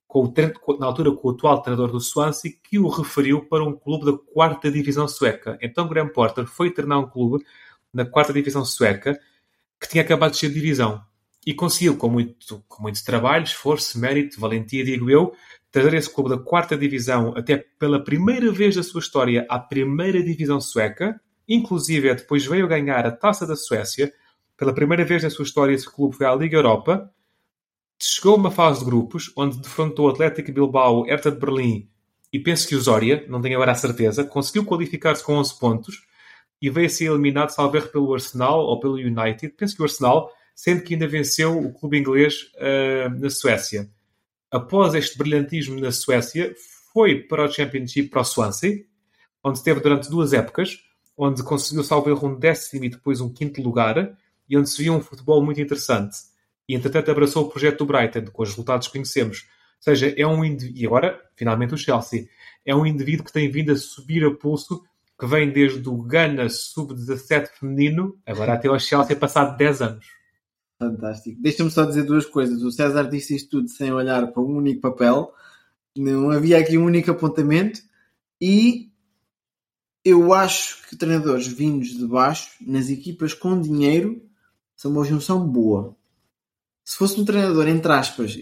com 0.08 0.24
o, 0.24 0.78
na 0.78 0.86
altura 0.86 1.12
com 1.12 1.28
o 1.28 1.30
atual 1.32 1.60
treinador 1.60 1.92
do 1.92 2.00
Swansea, 2.00 2.50
que 2.62 2.78
o 2.78 2.88
referiu 2.88 3.44
para 3.44 3.62
um 3.62 3.76
clube 3.76 4.06
da 4.06 4.18
quarta 4.32 4.70
divisão 4.70 5.06
sueca. 5.06 5.58
Então 5.60 5.86
Graham 5.86 6.08
Porter 6.08 6.46
foi 6.46 6.70
treinar 6.70 6.98
um 6.98 7.08
clube 7.08 7.44
na 7.92 8.06
quarta 8.06 8.32
divisão 8.32 8.64
sueca 8.64 9.20
que 9.78 9.88
tinha 9.88 10.02
acabado 10.02 10.32
de 10.32 10.38
ser 10.38 10.50
divisão. 10.50 11.02
E 11.46 11.54
conseguiu, 11.54 11.96
com 11.96 12.08
muito, 12.08 12.64
com 12.66 12.82
muito 12.82 13.02
trabalho, 13.04 13.44
esforço, 13.44 13.98
mérito, 13.98 14.40
valentia, 14.40 14.84
digo 14.84 15.08
eu, 15.10 15.34
trazer 15.70 15.94
esse 15.94 16.12
clube 16.12 16.30
da 16.30 16.38
quarta 16.38 16.76
divisão 16.76 17.34
até 17.36 17.56
pela 17.78 18.02
primeira 18.02 18.50
vez 18.50 18.76
da 18.76 18.82
sua 18.82 19.00
história 19.00 19.46
à 19.48 19.58
primeira 19.58 20.22
divisão 20.22 20.60
sueca. 20.60 21.20
Inclusive, 21.48 22.14
depois 22.14 22.46
veio 22.46 22.68
ganhar 22.68 23.06
a 23.06 23.10
Taça 23.10 23.46
da 23.46 23.56
Suécia. 23.56 24.12
Pela 24.56 24.74
primeira 24.74 25.04
vez 25.04 25.22
na 25.22 25.30
sua 25.30 25.44
história, 25.44 25.74
esse 25.74 25.90
clube 25.90 26.16
foi 26.16 26.26
à 26.26 26.34
Liga 26.34 26.56
Europa 26.56 27.10
chegou 28.00 28.34
a 28.34 28.36
uma 28.36 28.50
fase 28.50 28.80
de 28.80 28.84
grupos 28.84 29.32
onde 29.36 29.58
defrontou 29.58 30.06
o 30.06 30.10
Atlético 30.10 30.52
Bilbao, 30.52 31.04
Hertha 31.04 31.30
de 31.32 31.38
Berlim 31.38 31.88
e 32.32 32.38
penso 32.38 32.68
que 32.68 32.76
o 32.76 32.80
Zória, 32.80 33.24
não 33.28 33.40
tenho 33.40 33.56
agora 33.56 33.72
a 33.72 33.74
certeza, 33.74 34.24
conseguiu 34.24 34.64
qualificar-se 34.64 35.24
com 35.24 35.34
11 35.34 35.58
pontos 35.58 36.06
e 36.60 36.70
veio 36.70 36.86
a 36.86 36.90
ser 36.90 37.06
eliminado, 37.06 37.50
salvo 37.50 37.80
pelo 37.88 38.12
Arsenal 38.14 38.60
ou 38.60 38.78
pelo 38.78 38.94
United. 38.94 39.54
Penso 39.56 39.76
que 39.76 39.82
o 39.82 39.84
Arsenal, 39.84 40.30
sendo 40.54 40.82
que 40.82 40.94
ainda 40.94 41.08
venceu 41.08 41.58
o 41.58 41.72
clube 41.72 41.98
inglês 41.98 42.50
uh, 42.56 43.08
na 43.18 43.30
Suécia. 43.30 43.88
Após 44.50 44.94
este 44.94 45.18
brilhantismo 45.18 45.78
na 45.80 45.92
Suécia, 45.92 46.54
foi 46.92 47.20
para 47.20 47.44
o 47.44 47.52
Championship, 47.52 48.08
para 48.08 48.20
o 48.20 48.24
Swansea, 48.24 48.84
onde 49.44 49.58
esteve 49.58 49.80
durante 49.80 50.08
duas 50.08 50.32
épocas, 50.32 50.78
onde 51.16 51.42
conseguiu, 51.42 51.84
salvo 51.84 52.26
um 52.26 52.38
décimo 52.38 52.84
e 52.84 52.88
depois 52.88 53.20
um 53.20 53.32
quinto 53.32 53.60
lugar, 53.62 54.16
e 54.48 54.56
onde 54.56 54.70
se 54.70 54.82
viu 54.82 54.94
um 54.94 55.00
futebol 55.00 55.44
muito 55.44 55.60
interessante 55.60 56.16
e 56.68 56.74
entretanto 56.74 57.10
abraçou 57.10 57.46
o 57.46 57.48
projeto 57.48 57.78
do 57.78 57.86
Brighton, 57.86 58.30
com 58.30 58.42
os 58.42 58.50
resultados 58.50 58.86
que 58.86 58.92
conhecemos. 58.92 59.46
Ou 59.78 59.82
seja, 59.82 60.14
é 60.16 60.26
um 60.26 60.44
indivíduo, 60.44 60.82
e 60.82 60.86
agora, 60.86 61.20
finalmente, 61.34 61.74
o 61.74 61.78
Chelsea, 61.78 62.28
é 62.64 62.74
um 62.74 62.84
indivíduo 62.84 63.24
que 63.24 63.32
tem 63.32 63.50
vindo 63.50 63.72
a 63.72 63.76
subir 63.76 64.24
a 64.24 64.34
pulso, 64.34 64.84
que 65.18 65.26
vem 65.26 65.50
desde 65.50 65.88
o 65.88 65.96
Ghana 66.02 66.48
sub-17 66.48 67.48
feminino, 67.58 68.18
agora 68.26 68.52
até 68.52 68.68
ao 68.68 68.78
Chelsea, 68.78 69.16
passado 69.16 69.56
10 69.56 69.82
anos. 69.82 70.06
Fantástico. 70.78 71.40
Deixa-me 71.42 71.70
só 71.70 71.84
dizer 71.84 72.04
duas 72.04 72.24
coisas. 72.24 72.62
O 72.62 72.70
César 72.70 73.08
disse 73.08 73.34
isto 73.34 73.50
tudo 73.50 73.68
sem 73.68 73.92
olhar 73.92 74.28
para 74.28 74.42
um 74.42 74.56
único 74.56 74.80
papel, 74.80 75.32
não 75.96 76.30
havia 76.30 76.58
aqui 76.58 76.78
um 76.78 76.84
único 76.84 77.10
apontamento, 77.10 77.80
e 78.40 78.92
eu 80.04 80.32
acho 80.32 80.88
que 80.88 80.96
treinadores 80.96 81.46
vindos 81.46 81.88
de 81.88 82.06
baixo, 82.06 82.50
nas 82.60 82.88
equipas 82.88 83.34
com 83.34 83.60
dinheiro, 83.60 84.22
são 84.76 84.92
uma 84.92 85.04
junção 85.04 85.46
boa 85.46 85.98
se 86.88 86.96
fosse 86.96 87.20
um 87.20 87.24
treinador, 87.26 87.68
entre 87.68 87.92
aspas, 87.92 88.34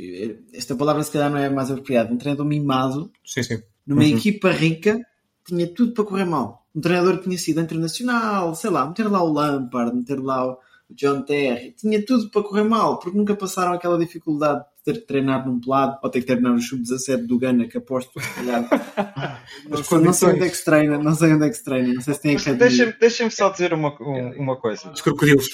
esta 0.52 0.76
palavra 0.76 1.02
se 1.02 1.10
calhar 1.10 1.28
não 1.28 1.36
é 1.36 1.50
mais 1.50 1.68
apropriada, 1.68 2.14
um 2.14 2.16
treinador 2.16 2.46
mimado, 2.46 3.10
sim, 3.24 3.42
sim. 3.42 3.60
numa 3.84 4.02
uhum. 4.02 4.16
equipa 4.16 4.52
rica, 4.52 5.04
tinha 5.44 5.66
tudo 5.66 5.92
para 5.92 6.04
correr 6.04 6.26
mal. 6.26 6.64
Um 6.72 6.80
treinador 6.80 7.18
que 7.18 7.24
tinha 7.24 7.38
sido 7.38 7.60
internacional, 7.60 8.54
sei 8.54 8.70
lá, 8.70 8.86
meter 8.86 9.10
lá 9.10 9.20
o 9.20 9.32
Lampard, 9.32 9.96
meter 9.96 10.20
lá 10.20 10.46
o 10.46 10.58
John 10.90 11.22
Terry, 11.22 11.72
tinha 11.72 12.04
tudo 12.04 12.30
para 12.30 12.42
correr 12.42 12.62
mal, 12.62 12.98
porque 12.98 13.16
nunca 13.16 13.34
passaram 13.34 13.72
aquela 13.72 13.98
dificuldade 13.98 14.60
de 14.60 14.92
ter 14.92 15.00
que 15.00 15.06
treinar 15.06 15.46
num 15.46 15.60
pelado 15.60 15.98
ou 16.02 16.08
ter 16.08 16.20
que 16.20 16.26
treinar 16.26 16.52
no 16.52 16.60
sub-17 16.60 17.26
do 17.26 17.38
Ghana, 17.38 17.66
que 17.66 17.78
aposto 17.78 18.20
se 18.20 18.34
calhar. 18.34 18.62
não, 19.68 19.82
sei, 19.82 19.98
não, 19.98 20.12
sei, 20.12 20.28
onde 20.28 20.44
é 20.44 20.48
que 20.48 20.56
se 20.56 20.64
treina, 20.64 20.98
não 20.98 21.14
sei 21.14 21.32
onde 21.32 21.46
é 21.46 21.48
que 21.48 21.56
se 21.56 21.64
treina, 21.64 21.92
não 21.92 22.00
sei 22.00 22.14
se 22.14 22.22
tem 22.22 22.36
academia. 22.36 22.58
Deixa-me 22.58 22.92
deixa 22.92 23.30
só 23.30 23.48
dizer 23.50 23.74
uma, 23.74 23.96
uma 24.36 24.56
coisa. 24.56 24.90
Os 24.92 25.00
crocodilos. 25.00 25.48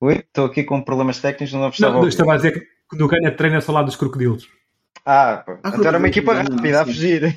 Oi? 0.00 0.14
Estou 0.14 0.46
aqui 0.46 0.64
com 0.64 0.82
problemas 0.82 1.20
técnicos, 1.20 1.52
não 1.52 1.68
estava 1.68 2.00
Não, 2.00 2.08
estava 2.08 2.32
a 2.32 2.36
dizer 2.36 2.52
que 2.90 2.96
no 2.96 3.06
Gana 3.06 3.30
treina 3.30 3.60
só 3.60 3.70
lá 3.70 3.82
dos 3.82 3.96
crocodilos. 3.96 4.48
Ah, 5.04 5.42
pô. 5.46 5.52
Ah, 5.62 5.68
então 5.68 5.84
era 5.86 5.98
uma 5.98 6.08
equipa 6.08 6.34
rápida 6.34 6.82
a 6.82 6.84
fugir. 6.84 7.36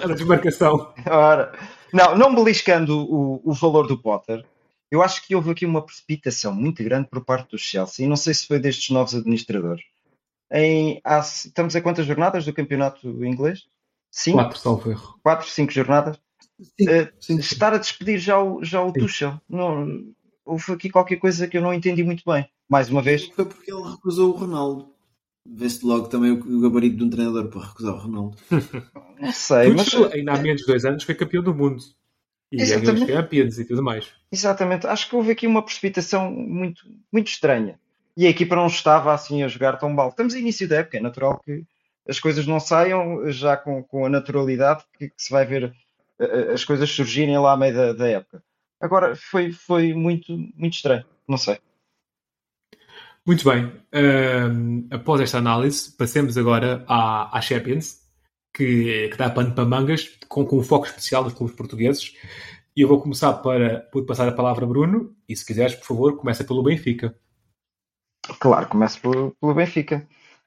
Era 0.00 0.14
desmarcação. 0.14 0.92
Ora. 1.06 1.52
Não, 1.92 2.16
não 2.16 2.34
beliscando 2.34 2.96
o, 2.98 3.40
o 3.44 3.52
valor 3.52 3.86
do 3.86 4.00
Potter, 4.00 4.44
eu 4.92 5.02
acho 5.02 5.26
que 5.26 5.34
houve 5.34 5.50
aqui 5.50 5.64
uma 5.64 5.84
precipitação 5.84 6.54
muito 6.54 6.84
grande 6.84 7.08
por 7.08 7.24
parte 7.24 7.50
do 7.50 7.58
Chelsea, 7.58 8.04
e 8.04 8.08
não 8.08 8.14
sei 8.14 8.34
se 8.34 8.46
foi 8.46 8.58
destes 8.58 8.90
novos 8.90 9.14
administradores. 9.14 9.82
Em, 10.52 11.00
há, 11.02 11.18
estamos 11.20 11.74
a 11.74 11.80
quantas 11.80 12.04
jornadas 12.04 12.44
do 12.44 12.52
campeonato 12.52 13.08
inglês? 13.24 13.62
Cinco? 14.10 14.36
Quatro, 14.36 14.58
salvo 14.58 14.90
erro. 14.90 15.18
Quatro, 15.22 15.48
cinco 15.48 15.72
jornadas? 15.72 16.20
Sim, 16.60 16.88
uh, 16.88 17.08
sim, 17.18 17.36
sim. 17.36 17.38
Estar 17.38 17.72
a 17.72 17.78
despedir 17.78 18.18
já 18.18 18.38
o, 18.38 18.62
já 18.62 18.82
o 18.82 18.92
Tuchel. 18.92 19.40
Não, 19.48 20.12
houve 20.44 20.72
aqui 20.72 20.90
qualquer 20.90 21.16
coisa 21.16 21.48
que 21.48 21.56
eu 21.56 21.62
não 21.62 21.72
entendi 21.72 22.04
muito 22.04 22.22
bem. 22.26 22.46
Mais 22.68 22.90
uma 22.90 23.00
vez. 23.00 23.28
Foi 23.28 23.46
porque 23.46 23.72
ele 23.72 23.90
recusou 23.90 24.28
o 24.28 24.36
Ronaldo. 24.36 24.92
Vê-se 25.48 25.86
logo 25.86 26.08
também 26.08 26.32
o 26.32 26.60
gabarito 26.60 26.98
de 26.98 27.04
um 27.04 27.10
treinador 27.10 27.48
para 27.48 27.66
recusar 27.66 27.94
o 27.94 27.98
Ronaldo. 27.98 28.36
não 29.18 29.32
sei, 29.32 29.72
mas. 29.72 29.94
Ainda 30.12 30.34
há 30.34 30.38
menos 30.38 30.60
de 30.60 30.66
dois 30.66 30.84
anos 30.84 31.02
foi 31.02 31.14
campeão 31.14 31.42
do 31.42 31.54
mundo. 31.54 31.82
E 32.52 32.56
ganhou 32.58 32.94
os 32.94 33.00
Champions 33.00 33.58
e 33.58 33.64
tudo 33.64 33.82
mais. 33.82 34.12
Exatamente. 34.30 34.86
Acho 34.86 35.08
que 35.08 35.16
houve 35.16 35.32
aqui 35.32 35.46
uma 35.46 35.64
precipitação 35.64 36.30
muito, 36.30 36.82
muito 37.10 37.28
estranha. 37.28 37.80
e 38.16 38.26
a 38.26 38.30
equipa 38.30 38.54
não 38.54 38.66
estava 38.66 39.14
assim 39.14 39.42
a 39.42 39.48
jogar 39.48 39.78
tão 39.78 39.88
mal. 39.90 40.10
Estamos 40.10 40.34
no 40.34 40.40
início 40.40 40.68
da 40.68 40.76
época, 40.76 40.98
é 40.98 41.00
natural 41.00 41.40
que 41.42 41.64
as 42.06 42.20
coisas 42.20 42.46
não 42.46 42.60
saiam 42.60 43.30
já 43.30 43.56
com, 43.56 43.82
com 43.82 44.04
a 44.04 44.08
naturalidade 44.08 44.84
que, 44.98 45.08
que, 45.08 45.22
se 45.22 45.30
vai 45.30 45.46
ver 45.46 45.72
as 46.52 46.64
coisas 46.64 46.90
surgirem 46.90 47.38
lá 47.38 47.52
à 47.52 47.56
meio 47.56 47.74
da, 47.74 47.92
da 47.92 48.08
época. 48.08 48.42
Agora 48.80 49.16
foi, 49.16 49.52
foi 49.52 49.94
muito, 49.94 50.32
muito 50.54 50.74
estranho, 50.74 51.04
não 51.26 51.38
sei. 51.38 51.58
Muito 53.24 53.48
bem. 53.48 53.72
Um, 53.94 54.88
após 54.90 55.20
esta 55.20 55.38
análise, 55.38 55.92
passemos 55.96 56.36
agora 56.36 56.84
à, 56.88 57.36
à 57.36 57.40
Champions, 57.40 58.01
que, 58.52 59.08
que 59.08 59.16
dá 59.16 59.30
pano 59.30 59.54
para 59.54 59.64
mangas, 59.64 60.18
com, 60.28 60.44
com 60.44 60.58
um 60.58 60.62
foco 60.62 60.86
especial 60.86 61.24
nos 61.24 61.34
clubes 61.34 61.56
portugueses. 61.56 62.14
E 62.76 62.82
eu 62.82 62.88
vou 62.88 63.00
começar 63.00 63.32
para, 63.34 63.80
por 63.92 64.04
passar 64.04 64.28
a 64.28 64.32
palavra 64.32 64.64
a 64.64 64.68
Bruno, 64.68 65.14
e 65.28 65.36
se 65.36 65.44
quiseres, 65.44 65.74
por 65.74 65.86
favor, 65.86 66.16
começa 66.16 66.44
pelo 66.44 66.62
Benfica. 66.62 67.14
Claro, 68.38 68.68
começo 68.68 69.00
pelo, 69.00 69.36
pelo 69.40 69.54
Benfica. 69.54 70.06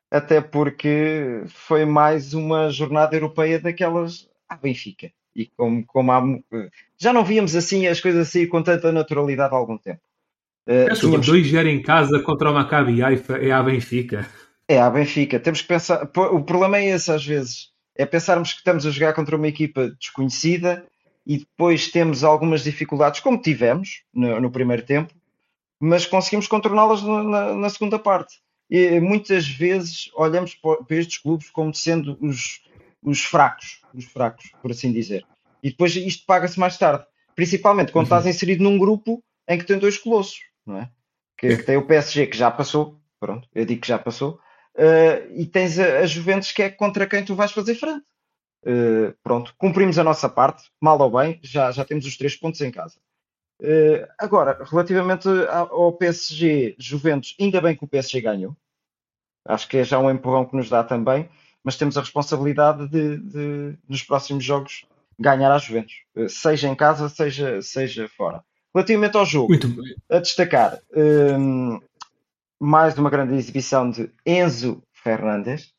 Até 0.10 0.39
porque 0.39 1.44
foi 1.48 1.86
mais 1.86 2.34
uma 2.34 2.70
jornada 2.70 3.15
europeia 3.15 3.60
daquelas 3.60 4.30
à 4.48 4.56
Benfica. 4.56 5.12
E 5.36 5.48
como, 5.58 5.86
como 5.86 6.12
há, 6.12 6.24
já 6.98 7.12
não 7.12 7.26
víamos 7.26 7.56
assim 7.56 7.88
as 7.88 8.00
coisas 8.00 8.30
assim 8.30 8.48
com 8.48 8.63
tanta 8.63 8.91
naturalidade 8.91 9.54
há 9.54 9.58
algum 9.58 9.78
tempo. 9.78 10.02
Uh, 10.68 10.94
tínhamos... 10.96 11.28
2-0 11.28 11.68
em 11.68 11.82
casa 11.82 12.20
contra 12.22 12.50
o 12.50 12.54
Maccabi 12.54 13.04
Haifa 13.04 13.38
é 13.38 13.52
a 13.52 13.62
Benfica. 13.62 14.26
É 14.68 14.80
a 14.80 14.89
Benfica. 14.89 15.39
Temos 15.39 15.62
que 15.62 15.68
pensar. 15.68 16.10
O 16.15 16.44
problema 16.44 16.78
é 16.78 16.86
esse 16.88 17.12
às 17.12 17.26
vezes. 17.26 17.75
É 17.96 18.06
pensarmos 18.06 18.52
que 18.52 18.60
estamos 18.60 18.86
a 18.86 18.92
jogar 18.92 19.14
contra 19.14 19.36
uma 19.36 19.48
equipa 19.48 19.90
desconhecida 20.00 20.86
e 21.26 21.40
depois 21.40 21.90
temos 21.90 22.24
algumas 22.24 22.64
dificuldades, 22.64 23.20
como 23.20 23.42
tivemos 23.42 24.04
no, 24.14 24.40
no 24.40 24.52
primeiro 24.52 24.84
tempo, 24.84 25.14
mas 25.80 26.06
conseguimos 26.06 26.48
contorná-las 26.48 27.02
na, 27.02 27.56
na, 27.56 27.70
segunda 27.70 27.98
parte. 27.98 28.40
E 28.70 29.00
muitas 29.00 29.48
vezes 29.48 30.10
olhamos 30.16 30.56
para 30.56 30.78
estes 30.98 31.18
clubes 31.18 31.50
como 31.50 31.74
sendo 31.74 32.18
os, 32.22 32.62
os 33.02 33.24
fracos, 33.24 33.82
os 33.94 34.06
fracos, 34.06 34.52
por 34.62 34.72
assim 34.72 34.92
dizer. 34.92 35.26
E 35.64 35.70
depois 35.70 35.96
isto 35.96 36.26
paga-se 36.26 36.60
mais 36.60 36.78
tarde, 36.78 37.06
principalmente 37.36 37.92
quando 37.92 38.10
uhum. 38.10 38.18
estás 38.18 38.36
inserido 38.36 38.64
num 38.64 38.78
grupo 38.78 39.24
em 39.48 39.58
que 39.58 39.66
tem 39.66 39.78
dois 39.78 39.98
colossos, 39.98 40.40
não 40.66 40.80
é? 40.80 40.90
Que, 41.38 41.58
que 41.58 41.64
tem 41.64 41.78
o 41.78 41.86
PSG 41.86 42.28
que 42.28 42.38
já 42.38 42.50
passou, 42.50 43.00
pronto, 43.20 43.48
eu 43.54 43.66
digo 43.66 43.82
que 43.82 43.88
já 43.88 44.00
passou, 44.00 44.40
uh, 44.76 45.32
e 45.34 45.46
tens 45.46 45.80
a, 45.80 46.00
a 46.00 46.06
Juventus 46.06 46.52
que 46.52 46.64
é 46.64 46.70
contra 46.70 47.08
quem 47.08 47.24
tu 47.24 47.36
vais 47.36 47.52
fazer 47.52 47.76
frente. 47.76 48.04
Uh, 48.66 49.14
pronto, 49.24 49.54
cumprimos 49.58 50.00
a 50.00 50.04
nossa 50.04 50.28
parte, 50.28 50.64
mal 50.82 51.00
ou 51.00 51.12
bem, 51.12 51.40
já, 51.44 51.72
já 51.72 51.86
temos 51.86 52.06
os 52.06 52.18
três 52.18 52.36
pontos 52.36 52.62
em 52.62 52.72
casa. 52.72 52.96
Uh, 53.62 54.06
agora, 54.18 54.64
relativamente 54.64 55.30
ao 55.50 55.94
PSG 55.94 56.76
Juventus, 56.78 57.36
ainda 57.40 57.62
bem 57.62 57.76
que 57.76 57.84
o 57.84 57.88
PSG 57.88 58.22
ganhou. 58.22 58.56
Acho 59.48 59.68
que 59.68 59.78
é 59.78 59.84
já 59.84 60.00
um 60.00 60.10
empurrão 60.10 60.46
que 60.46 60.56
nos 60.56 60.70
dá 60.70 60.84
também, 60.84 61.30
mas 61.64 61.78
temos 61.78 61.98
a 61.98 62.02
responsabilidade 62.02 62.88
de, 62.90 63.18
de 63.18 63.78
nos 63.88 64.04
próximos 64.04 64.44
jogos 64.44 64.86
ganhar 65.18 65.52
a 65.52 65.58
Juventus, 65.58 66.02
uh, 66.16 66.28
seja 66.28 66.68
em 66.68 66.76
casa, 66.76 67.08
seja, 67.08 67.62
seja 67.62 68.10
fora. 68.10 68.44
Relativamente 68.74 69.16
ao 69.16 69.26
jogo, 69.26 69.54
a 70.10 70.20
destacar 70.20 70.80
um, 70.94 71.80
mais 72.60 72.98
uma 72.98 73.10
grande 73.10 73.36
exibição 73.36 73.89
de 73.89 74.12
Enzo 74.26 74.82
Fernandes, 74.94 75.74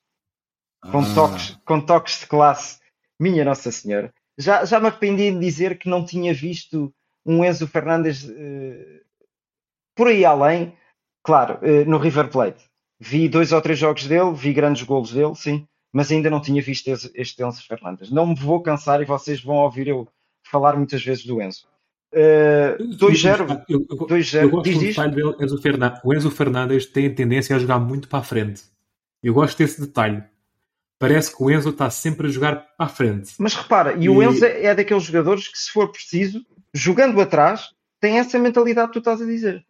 com, 0.90 1.00
ah. 1.00 1.14
toques, 1.14 1.58
com 1.64 1.80
toques 1.80 2.20
de 2.20 2.26
classe, 2.26 2.78
minha 3.18 3.44
Nossa 3.44 3.70
Senhora. 3.70 4.12
Já, 4.38 4.64
já 4.64 4.78
me 4.78 4.88
arrependi 4.88 5.30
de 5.30 5.38
dizer 5.38 5.78
que 5.78 5.88
não 5.88 6.04
tinha 6.04 6.34
visto 6.34 6.92
um 7.24 7.44
Enzo 7.44 7.66
Fernandes 7.66 8.24
uh, 8.24 9.00
por 9.94 10.08
aí 10.08 10.24
além, 10.24 10.76
claro, 11.22 11.58
uh, 11.62 11.88
no 11.88 11.98
River 11.98 12.30
Plate. 12.30 12.64
Vi 12.98 13.28
dois 13.28 13.52
ou 13.52 13.60
três 13.60 13.78
jogos 13.78 14.06
dele, 14.06 14.32
vi 14.34 14.52
grandes 14.52 14.82
golos 14.82 15.12
dele, 15.12 15.34
sim, 15.34 15.66
mas 15.92 16.10
ainda 16.10 16.30
não 16.30 16.40
tinha 16.40 16.62
visto 16.62 16.88
este, 16.88 17.10
este 17.14 17.42
Enzo 17.42 17.66
Fernandes. 17.66 18.10
Não 18.10 18.26
me 18.26 18.34
vou 18.34 18.62
cansar 18.62 19.00
e 19.00 19.06
vocês 19.06 19.42
vão 19.42 19.56
ouvir 19.56 19.88
eu 19.88 20.08
falar 20.44 20.76
muitas 20.76 21.02
vezes 21.02 21.24
do 21.24 21.40
Enzo. 21.40 21.66
2-0. 22.16 23.64
Uh, 23.68 24.06
2-0. 24.08 24.42
Eu 24.42 24.50
gosto 24.50 24.72
do 24.72 24.80
detalhe 24.80 25.22
Enzo 25.40 25.60
Fernandes. 25.60 26.00
O 26.02 26.14
Enzo 26.14 26.30
Fernandes 26.30 26.86
tem 26.86 27.14
tendência 27.14 27.54
a 27.54 27.58
jogar 27.58 27.78
muito 27.78 28.08
para 28.08 28.20
a 28.20 28.22
frente. 28.22 28.62
Eu 29.22 29.34
gosto 29.34 29.58
desse 29.58 29.80
detalhe. 29.80 30.22
Parece 30.98 31.34
que 31.34 31.42
o 31.42 31.50
Enzo 31.50 31.70
está 31.70 31.90
sempre 31.90 32.26
a 32.26 32.30
jogar 32.30 32.56
para 32.76 32.86
a 32.86 32.88
frente. 32.88 33.34
Mas 33.38 33.54
repara, 33.54 33.94
e, 33.94 34.04
e... 34.04 34.08
o 34.08 34.22
Enzo 34.22 34.44
é 34.44 34.74
daqueles 34.74 35.02
jogadores 35.02 35.48
que, 35.48 35.58
se 35.58 35.70
for 35.70 35.92
preciso, 35.92 36.44
jogando 36.72 37.20
atrás, 37.20 37.70
tem 38.00 38.18
essa 38.18 38.38
mentalidade 38.38 38.88
que 38.88 38.94
tu 38.94 38.98
estás 39.00 39.20
a 39.20 39.26
dizer. 39.26 39.64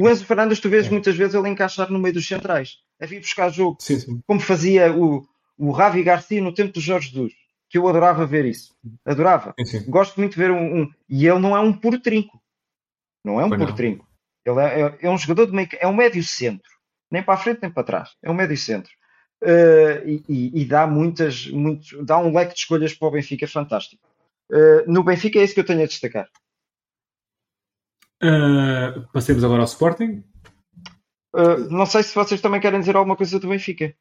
O 0.00 0.08
Enzo 0.08 0.24
Fernandes, 0.24 0.60
tu 0.60 0.68
vês 0.68 0.86
é. 0.86 0.90
muitas 0.90 1.16
vezes 1.16 1.34
ele 1.34 1.48
encaixar 1.48 1.90
no 1.90 1.98
meio 1.98 2.14
dos 2.14 2.26
centrais, 2.26 2.76
a 3.00 3.06
vir 3.06 3.20
buscar 3.20 3.50
jogo, 3.50 3.76
sim, 3.80 3.98
sim. 3.98 4.20
como 4.24 4.38
fazia 4.38 4.94
o, 4.94 5.26
o 5.58 5.72
Ravi 5.72 6.04
Garcia 6.04 6.40
no 6.40 6.54
tempo 6.54 6.72
do 6.72 6.80
Jorge 6.80 7.10
Jesus, 7.10 7.32
que 7.68 7.76
eu 7.76 7.86
adorava 7.86 8.26
ver 8.26 8.44
isso. 8.44 8.74
Adorava. 9.04 9.54
Sim, 9.64 9.84
Gosto 9.90 10.18
muito 10.18 10.32
de 10.32 10.38
ver 10.38 10.50
um, 10.50 10.82
um, 10.82 10.90
E 11.08 11.26
ele 11.26 11.38
não 11.38 11.56
é 11.56 11.60
um 11.60 11.72
puro 11.72 12.00
trinco. 12.00 12.40
Não 13.24 13.40
é 13.40 13.44
um 13.44 13.50
puro 13.50 13.74
trinco. 13.74 14.08
Ele 14.44 14.60
é, 14.60 14.80
é, 14.80 14.98
é, 15.02 15.10
um 15.10 15.18
jogador 15.18 15.46
de 15.46 15.52
meio. 15.52 15.68
É 15.78 15.86
um 15.86 15.94
médio 15.94 16.22
centro. 16.24 16.70
Nem 17.10 17.22
para 17.22 17.34
a 17.34 17.38
frente 17.38 17.60
nem 17.60 17.70
para 17.70 17.84
trás. 17.84 18.16
É 18.22 18.30
um 18.30 18.34
médio 18.34 18.56
centro. 18.56 18.90
Uh, 19.42 20.06
e, 20.06 20.24
e, 20.28 20.62
e, 20.62 20.64
dá 20.64 20.86
muitas. 20.86 21.46
Muitos, 21.48 22.04
dá 22.04 22.18
um 22.18 22.34
leque 22.34 22.54
de 22.54 22.60
escolhas 22.60 22.94
para 22.94 23.08
o 23.08 23.10
Benfica 23.10 23.46
fantástico. 23.46 24.02
Uh, 24.50 24.90
no 24.90 25.04
Benfica 25.04 25.38
é 25.38 25.44
isso 25.44 25.54
que 25.54 25.60
eu 25.60 25.66
tenho 25.66 25.82
a 25.82 25.86
destacar. 25.86 26.28
Uh, 28.22 29.06
passemos 29.12 29.44
agora 29.44 29.60
ao 29.60 29.66
Sporting. 29.66 30.24
Não 31.70 31.86
sei 31.86 32.02
se 32.02 32.14
vocês 32.14 32.40
também 32.40 32.60
querem 32.60 32.80
dizer 32.80 32.96
alguma 32.96 33.14
coisa 33.14 33.38
do 33.38 33.48
Benfica. 33.48 33.94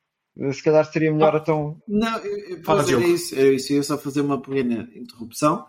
Se 0.53 0.61
calhar 0.61 0.85
seria 0.91 1.11
melhor 1.11 1.35
ah, 1.35 1.39
então. 1.41 1.81
Não, 1.87 2.17
eu, 2.19 2.37
eu, 2.57 2.99
era, 2.99 3.07
isso, 3.07 3.35
era 3.35 3.53
isso. 3.53 3.73
Eu 3.73 3.77
ia 3.77 3.83
só 3.83 3.97
fazer 3.97 4.21
uma 4.21 4.39
pequena 4.39 4.87
interrupção. 4.95 5.65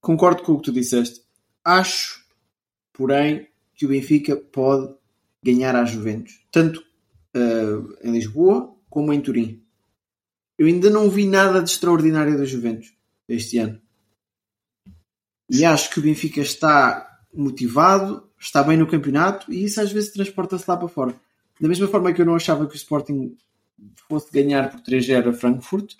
Concordo 0.00 0.42
com 0.42 0.52
o 0.52 0.58
que 0.58 0.64
tu 0.64 0.72
disseste. 0.72 1.22
Acho, 1.64 2.22
porém, 2.92 3.48
que 3.74 3.86
o 3.86 3.88
Benfica 3.88 4.36
pode 4.36 4.94
ganhar 5.42 5.74
às 5.74 5.90
Juventus, 5.90 6.44
tanto 6.50 6.80
uh, 7.34 7.96
em 8.02 8.12
Lisboa 8.12 8.74
como 8.90 9.12
em 9.12 9.20
Turim. 9.20 9.62
Eu 10.58 10.66
ainda 10.66 10.90
não 10.90 11.08
vi 11.08 11.26
nada 11.26 11.62
de 11.62 11.70
extraordinário 11.70 12.36
da 12.36 12.44
Juventus 12.44 12.94
este 13.28 13.58
ano. 13.58 13.80
E 15.48 15.64
acho 15.64 15.90
que 15.90 16.00
o 16.00 16.02
Benfica 16.02 16.40
está 16.40 17.20
motivado, 17.32 18.28
está 18.38 18.62
bem 18.62 18.76
no 18.76 18.86
campeonato 18.86 19.52
e 19.52 19.64
isso 19.64 19.80
às 19.80 19.92
vezes 19.92 20.12
transporta-se 20.12 20.64
lá 20.68 20.76
para 20.76 20.88
fora. 20.88 21.14
Da 21.60 21.68
mesma 21.68 21.86
forma 21.88 22.12
que 22.12 22.20
eu 22.20 22.26
não 22.26 22.34
achava 22.34 22.66
que 22.66 22.74
o 22.74 22.76
Sporting 22.76 23.36
fosse 24.08 24.30
ganhar 24.32 24.70
por 24.70 24.80
3-0 24.80 25.30
a 25.30 25.32
Frankfurt, 25.32 25.94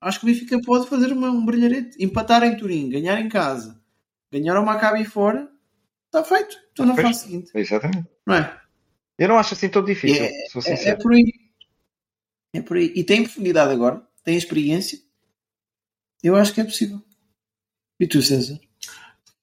acho 0.00 0.20
que 0.20 0.26
o 0.26 0.28
Benfica 0.28 0.60
pode 0.60 0.88
fazer 0.88 1.12
uma, 1.12 1.30
um 1.30 1.44
brilharete, 1.44 2.02
empatar 2.02 2.42
em 2.42 2.56
Turim, 2.56 2.88
ganhar 2.88 3.20
em 3.20 3.28
casa, 3.28 3.80
ganhar 4.30 4.56
ao 4.56 4.64
Maccabi 4.64 5.04
fora, 5.04 5.50
está 6.06 6.24
feito. 6.24 6.56
Estou 6.68 6.86
na 6.86 6.94
fase 6.94 7.20
seguinte. 7.20 7.50
Exatamente. 7.54 8.08
Não 8.26 8.34
é? 8.34 8.60
Eu 9.18 9.28
não 9.28 9.38
acho 9.38 9.54
assim 9.54 9.68
tão 9.68 9.84
difícil, 9.84 10.24
é, 10.24 10.30
sou 10.50 10.62
sincero. 10.62 10.88
É, 10.88 10.92
é 10.92 10.96
por 10.96 11.12
aí. 11.12 11.32
É 12.54 12.62
por 12.62 12.76
aí. 12.76 12.92
E 12.94 13.04
tem 13.04 13.22
profundidade 13.22 13.72
agora, 13.72 14.02
tem 14.24 14.36
experiência. 14.36 14.98
Eu 16.22 16.36
acho 16.36 16.52
que 16.52 16.60
é 16.60 16.64
possível. 16.64 17.02
E 17.98 18.06
tu, 18.06 18.22
César? 18.22 18.58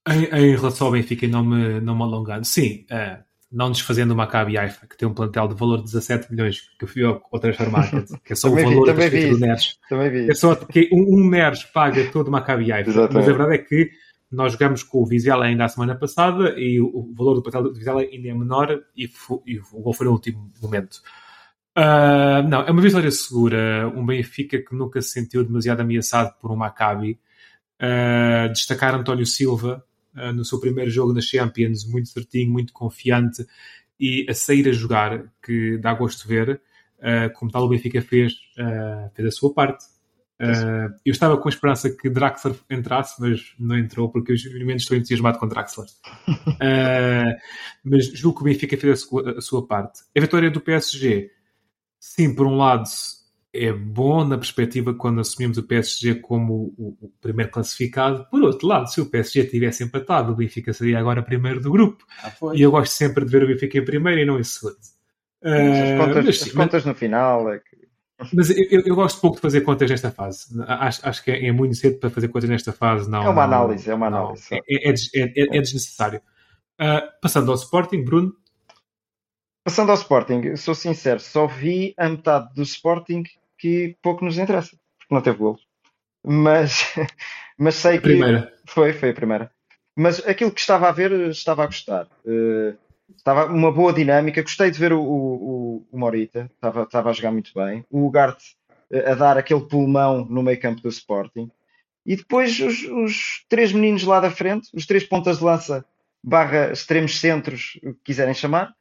Em, 0.07 0.23
em, 0.25 0.55
relação 0.55 0.87
ao 0.87 0.93
Benfica, 0.93 1.25
e 1.25 1.29
não 1.29 1.45
me, 1.45 1.79
não 1.81 1.95
me 1.95 2.01
alongando, 2.01 2.45
sim, 2.45 2.85
uh, 2.91 3.23
não 3.51 3.71
desfazendo 3.71 4.13
o 4.13 4.17
Maccabi 4.17 4.57
Haifa, 4.57 4.85
que 4.85 4.95
tem 4.95 5.07
um 5.07 5.13
plantel 5.13 5.47
de 5.47 5.55
valor 5.55 5.77
de 5.77 5.85
17 5.85 6.31
milhões, 6.31 6.61
que 6.77 6.85
eu 6.85 6.87
fui 6.87 7.03
ao, 7.03 7.21
ao 7.31 7.39
Transfer 7.39 7.69
Market, 7.69 8.07
que 8.23 8.33
é 8.33 8.35
só 8.35 8.47
o 8.47 8.55
valor 8.55 8.93
vi, 8.93 9.09
vi, 9.09 9.29
do 9.29 9.39
NERS. 9.39 9.79
Também 9.89 10.09
vi. 10.09 10.29
É 10.29 10.35
só 10.35 10.55
que 10.55 10.89
um, 10.91 11.17
um 11.17 11.29
NERS 11.29 11.63
paga 11.65 12.11
todo 12.11 12.27
o 12.27 12.31
Maccabi 12.31 12.71
Haifa. 12.71 12.89
Exatamente. 12.89 13.13
Mas 13.15 13.23
a 13.23 13.37
verdade 13.37 13.55
é 13.55 13.57
que 13.57 13.89
nós 14.31 14.53
jogamos 14.53 14.83
com 14.83 15.01
o 15.01 15.05
Vizela 15.05 15.45
ainda 15.45 15.65
a 15.65 15.69
semana 15.69 15.95
passada 15.95 16.53
e 16.57 16.79
o, 16.79 17.11
valor 17.17 17.35
do 17.35 17.41
plantel 17.41 17.63
do 17.63 17.73
Vizela 17.73 18.01
ainda 18.01 18.29
é 18.29 18.33
menor 18.33 18.79
e, 18.95 19.09
e 19.45 19.59
o 19.73 19.81
gol 19.81 19.93
foi 19.93 20.05
no 20.05 20.13
último 20.13 20.51
momento. 20.61 21.01
Uh, 21.75 22.47
não, 22.47 22.61
é 22.61 22.71
uma 22.71 22.81
vitória 22.81 23.09
segura. 23.09 23.91
Um 23.95 24.05
Benfica 24.05 24.59
que 24.59 24.75
nunca 24.75 25.01
se 25.01 25.09
sentiu 25.09 25.43
demasiado 25.43 25.81
ameaçado 25.81 26.35
por 26.39 26.51
um 26.51 26.55
Maccabi. 26.55 27.19
Uh, 27.81 28.51
destacar 28.51 28.93
António 28.93 29.25
Silva, 29.25 29.83
uh, 30.15 30.33
no 30.33 30.45
seu 30.45 30.59
primeiro 30.59 30.89
jogo 30.89 31.13
na 31.13 31.21
Champions, 31.21 31.85
muito 31.85 32.09
certinho, 32.09 32.51
muito 32.51 32.73
confiante 32.73 33.45
e 33.99 34.25
a 34.29 34.33
sair 34.33 34.67
a 34.67 34.71
jogar, 34.71 35.31
que 35.43 35.77
dá 35.77 35.93
gosto 35.93 36.27
de 36.27 36.27
ver. 36.27 36.61
Uh, 36.99 37.31
como 37.33 37.51
tal, 37.51 37.63
o 37.63 37.69
Benfica 37.69 38.01
fez, 38.01 38.33
uh, 38.57 39.09
fez 39.13 39.27
a 39.27 39.31
sua 39.31 39.53
parte. 39.53 39.85
eu 41.05 41.11
estava 41.11 41.37
com 41.37 41.49
a 41.49 41.51
esperança 41.51 41.89
que 41.89 42.09
Draxler 42.09 42.55
entrasse, 42.69 43.19
mas 43.19 43.53
não 43.59 43.77
entrou 43.77 44.09
porque 44.09 44.31
eu 44.31 44.37
genuinamente 44.37 44.83
estou 44.83 44.95
entusiasmado 44.95 45.37
com 45.37 45.47
Draxler. 45.47 45.87
mas 47.83 48.05
julgo 48.13 48.37
que 48.37 48.43
o 48.43 48.45
Benfica 48.45 48.77
fez 48.77 48.93
a 48.93 49.05
sua, 49.05 49.37
a 49.37 49.41
sua 49.41 49.67
parte. 49.67 50.01
A 50.15 50.21
vitória 50.21 50.49
do 50.49 50.61
PSG, 50.61 51.29
sim, 51.99 52.33
por 52.33 52.47
um 52.47 52.55
lado, 52.55 52.87
é 53.53 53.73
bom 53.73 54.23
na 54.23 54.37
perspectiva 54.37 54.93
quando 54.93 55.21
assumimos 55.21 55.57
o 55.57 55.63
PSG 55.63 56.15
como 56.15 56.73
o, 56.77 56.97
o, 57.01 57.11
primeiro 57.19 57.51
classificado. 57.51 58.25
Por 58.29 58.41
outro 58.43 58.67
lado, 58.67 58.87
se 58.87 59.01
o 59.01 59.07
PSG 59.07 59.45
tivesse 59.45 59.83
empatado, 59.83 60.31
o 60.31 60.35
Benfica 60.35 60.71
seria 60.71 60.99
agora 60.99 61.23
primeiro 61.23 61.59
do 61.59 61.71
grupo. 61.71 62.05
Ah, 62.23 62.31
e 62.53 62.61
eu 62.61 62.71
gosto 62.71 62.91
sempre 62.91 63.25
de 63.25 63.31
ver 63.31 63.43
o 63.43 63.47
Benfica 63.47 63.77
em 63.77 63.85
primeiro 63.85 64.21
e 64.21 64.25
não 64.25 64.39
em 64.39 64.43
segundo. 64.43 64.77
As 65.41 65.97
contas, 65.97 66.25
mas, 66.25 66.41
as 66.43 66.51
contas 66.51 66.85
no 66.85 66.93
final 66.93 67.51
é 67.51 67.59
que... 67.59 67.79
Mas 68.33 68.49
eu, 68.49 68.81
eu, 68.85 68.95
gosto 68.95 69.21
pouco 69.21 69.37
de 69.37 69.41
fazer 69.41 69.61
contas 69.61 69.89
nesta 69.89 70.11
fase. 70.11 70.47
Acho, 70.67 71.07
acho 71.07 71.23
que 71.23 71.31
é, 71.31 71.47
é, 71.47 71.51
muito 71.53 71.75
cedo 71.75 71.99
para 71.99 72.09
fazer 72.09 72.27
contas 72.27 72.49
nesta 72.49 72.73
fase. 72.73 73.09
Não, 73.09 73.23
é 73.23 73.29
uma 73.29 73.47
não, 73.47 73.63
análise, 73.63 73.89
é 73.89 73.95
uma 73.95 74.07
análise. 74.07 74.47
Não, 74.51 74.57
é, 74.57 74.89
é, 74.89 75.57
é, 75.57 75.61
desnecessário. 75.61 76.19
Uh, 76.79 77.01
passando 77.21 77.49
ao 77.49 77.55
Sporting, 77.55 78.03
Bruno. 78.03 78.33
Passando 79.69 79.91
ao 79.91 79.97
Sporting, 79.97 80.55
sou 80.55 80.73
sincero, 80.73 81.19
só 81.19 81.45
vi 81.45 81.93
a 81.95 82.09
metade 82.09 82.51
do 82.55 82.63
Sporting 82.63 83.21
que 83.55 83.95
pouco 84.01 84.25
nos 84.25 84.39
interessa, 84.39 84.75
porque 84.97 85.13
não 85.13 85.21
teve 85.21 85.37
golos. 85.37 85.61
Mas, 86.25 86.85
mas 87.55 87.75
sei 87.75 87.97
que. 87.97 88.01
Primeira. 88.01 88.51
Foi, 88.65 88.93
foi 88.93 89.11
a 89.11 89.13
primeira. 89.13 89.51
Mas 89.95 90.27
aquilo 90.27 90.51
que 90.51 90.59
estava 90.59 90.89
a 90.89 90.91
ver, 90.91 91.11
estava 91.29 91.61
a 91.61 91.67
gostar. 91.67 92.07
Uh, 92.25 92.75
estava 93.15 93.45
uma 93.45 93.71
boa 93.71 93.93
dinâmica. 93.93 94.41
Gostei 94.41 94.71
de 94.71 94.79
ver 94.79 94.91
o, 94.91 95.03
o, 95.03 95.87
o 95.91 95.99
Morita, 95.99 96.49
estava, 96.55 96.81
estava 96.81 97.11
a 97.11 97.13
jogar 97.13 97.31
muito 97.31 97.51
bem. 97.53 97.85
O 97.91 98.07
Ugarte 98.07 98.57
a 98.91 99.13
dar 99.13 99.37
aquele 99.37 99.61
pulmão 99.61 100.25
no 100.25 100.41
meio 100.41 100.59
campo 100.59 100.81
do 100.81 100.89
Sporting. 100.89 101.47
E 102.03 102.15
depois 102.15 102.59
os, 102.59 102.81
os, 102.85 103.45
três 103.47 103.71
meninos 103.71 104.01
lá 104.01 104.19
da 104.19 104.31
frente, 104.31 104.67
os 104.73 104.87
três 104.87 105.03
pontas 105.03 105.37
de 105.37 105.43
lança 105.43 105.85
barra 106.23 106.71
extremos 106.71 107.19
centros, 107.19 107.79
o 107.83 107.93
que 107.93 107.99
quiserem 108.05 108.33
chamar. 108.33 108.73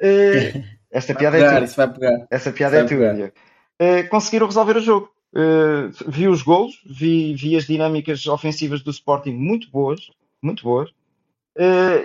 Uh, 0.00 0.64
esta 0.90 1.12
vai 1.12 1.20
piada 1.20 1.36
pegar, 1.38 1.62
é 1.62 1.66
tua. 1.66 1.86
Vai. 1.86 2.26
Essa 2.30 2.52
piada 2.52 2.78
é 2.78 2.84
tua. 2.84 3.32
Uh, 3.80 4.08
conseguiram 4.08 4.46
resolver 4.46 4.76
o 4.76 4.80
jogo. 4.80 5.12
Uh, 5.34 5.90
vi 6.08 6.26
os 6.26 6.42
golos, 6.42 6.80
vi, 6.86 7.34
vi 7.34 7.56
as 7.56 7.66
dinâmicas 7.66 8.26
ofensivas 8.26 8.82
do 8.82 8.90
Sporting 8.90 9.32
muito 9.32 9.70
boas, 9.70 10.10
muito 10.42 10.62
boas. 10.62 10.90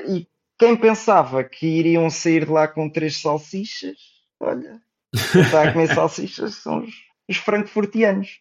e 0.10 0.28
quem 0.58 0.76
pensava 0.76 1.44
que 1.44 1.66
iriam 1.66 2.10
sair 2.10 2.46
de 2.46 2.52
lá 2.52 2.68
com 2.68 2.90
três 2.90 3.22
salsichas, 3.22 3.98
olha, 4.40 4.82
está 5.14 5.64
a 5.64 5.72
comer 5.74 5.88
salsichas, 5.94 6.56
são 6.56 6.84
os, 6.84 6.94
os 7.30 7.38
frankfurtianos. 7.38 8.40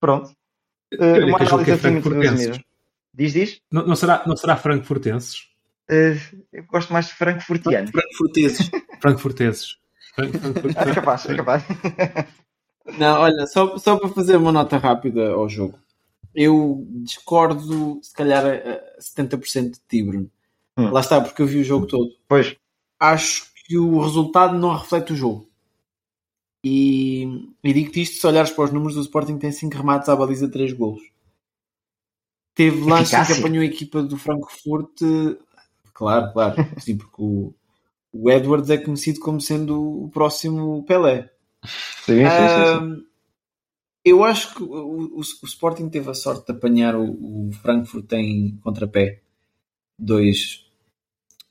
Pronto. 0.00 0.34
Uh, 0.94 1.26
uma 1.26 1.38
análise 1.38 1.72
assim 1.72 1.90
muito 1.90 2.08
resumida. 2.08 2.64
Diz, 3.12 3.32
diz? 3.32 3.60
Não, 3.70 3.86
não, 3.86 3.96
será, 3.96 4.22
não 4.26 4.36
será 4.36 4.56
frankfurtenses? 4.56 5.49
Uh, 5.90 6.44
eu 6.52 6.64
gosto 6.64 6.92
mais 6.92 7.06
de 7.06 7.14
frankfurtianos. 7.14 7.90
Frankfurteses. 7.90 8.70
frankfurteses. 9.00 9.76
é 10.18 10.94
capaz, 10.94 11.26
é 11.26 11.34
capaz. 11.34 11.64
Não, 12.98 13.20
olha, 13.20 13.46
só, 13.46 13.76
só 13.76 13.98
para 13.98 14.08
fazer 14.10 14.36
uma 14.36 14.52
nota 14.52 14.78
rápida 14.78 15.30
ao 15.30 15.48
jogo. 15.48 15.78
Eu 16.32 16.86
discordo, 17.02 17.98
se 18.02 18.12
calhar, 18.12 18.44
a 18.46 19.00
70% 19.00 19.72
de 19.72 19.80
ti, 19.88 20.02
Bruno. 20.02 20.30
Hum. 20.76 20.90
Lá 20.90 21.00
está, 21.00 21.20
porque 21.20 21.42
eu 21.42 21.46
vi 21.46 21.58
o 21.58 21.64
jogo 21.64 21.86
todo. 21.86 22.10
Pois. 22.28 22.54
Acho 22.98 23.46
que 23.66 23.76
o 23.76 24.00
resultado 24.00 24.56
não 24.56 24.76
reflete 24.76 25.12
o 25.12 25.16
jogo. 25.16 25.48
E, 26.62 27.24
e 27.64 27.72
digo-te 27.72 28.02
isto, 28.02 28.20
se 28.20 28.26
olhares 28.26 28.50
para 28.50 28.64
os 28.64 28.72
números 28.72 28.94
do 28.94 29.02
Sporting, 29.02 29.38
tem 29.38 29.50
5 29.50 29.76
remates 29.76 30.08
à 30.08 30.14
baliza, 30.14 30.48
3 30.48 30.72
golos. 30.72 31.02
Teve 32.54 32.84
lances 32.84 33.26
que 33.26 33.32
apanhou 33.32 33.62
a 33.62 33.66
equipa 33.66 34.02
do 34.02 34.16
Frankfurt. 34.16 35.00
Claro, 36.00 36.32
claro. 36.32 36.56
Sim, 36.80 36.96
porque 36.96 37.16
o, 37.18 37.54
o 38.10 38.30
Edwards 38.30 38.70
é 38.70 38.78
conhecido 38.78 39.20
como 39.20 39.38
sendo 39.38 40.04
o 40.04 40.08
próximo 40.08 40.82
Pelé. 40.84 41.30
Sim, 42.06 42.24
sim, 42.24 42.48
sim, 42.48 42.66
sim. 42.66 43.06
Eu 44.02 44.24
acho 44.24 44.54
que 44.54 44.62
o, 44.62 44.72
o, 44.72 45.18
o, 45.18 45.20
Sporting 45.20 45.90
teve 45.90 46.08
a 46.08 46.14
sorte 46.14 46.46
de 46.46 46.52
apanhar 46.52 46.96
o, 46.96 47.48
o 47.48 47.52
Frankfurt 47.52 48.10
em 48.14 48.56
contrapé. 48.62 49.20
Dois, 49.98 50.64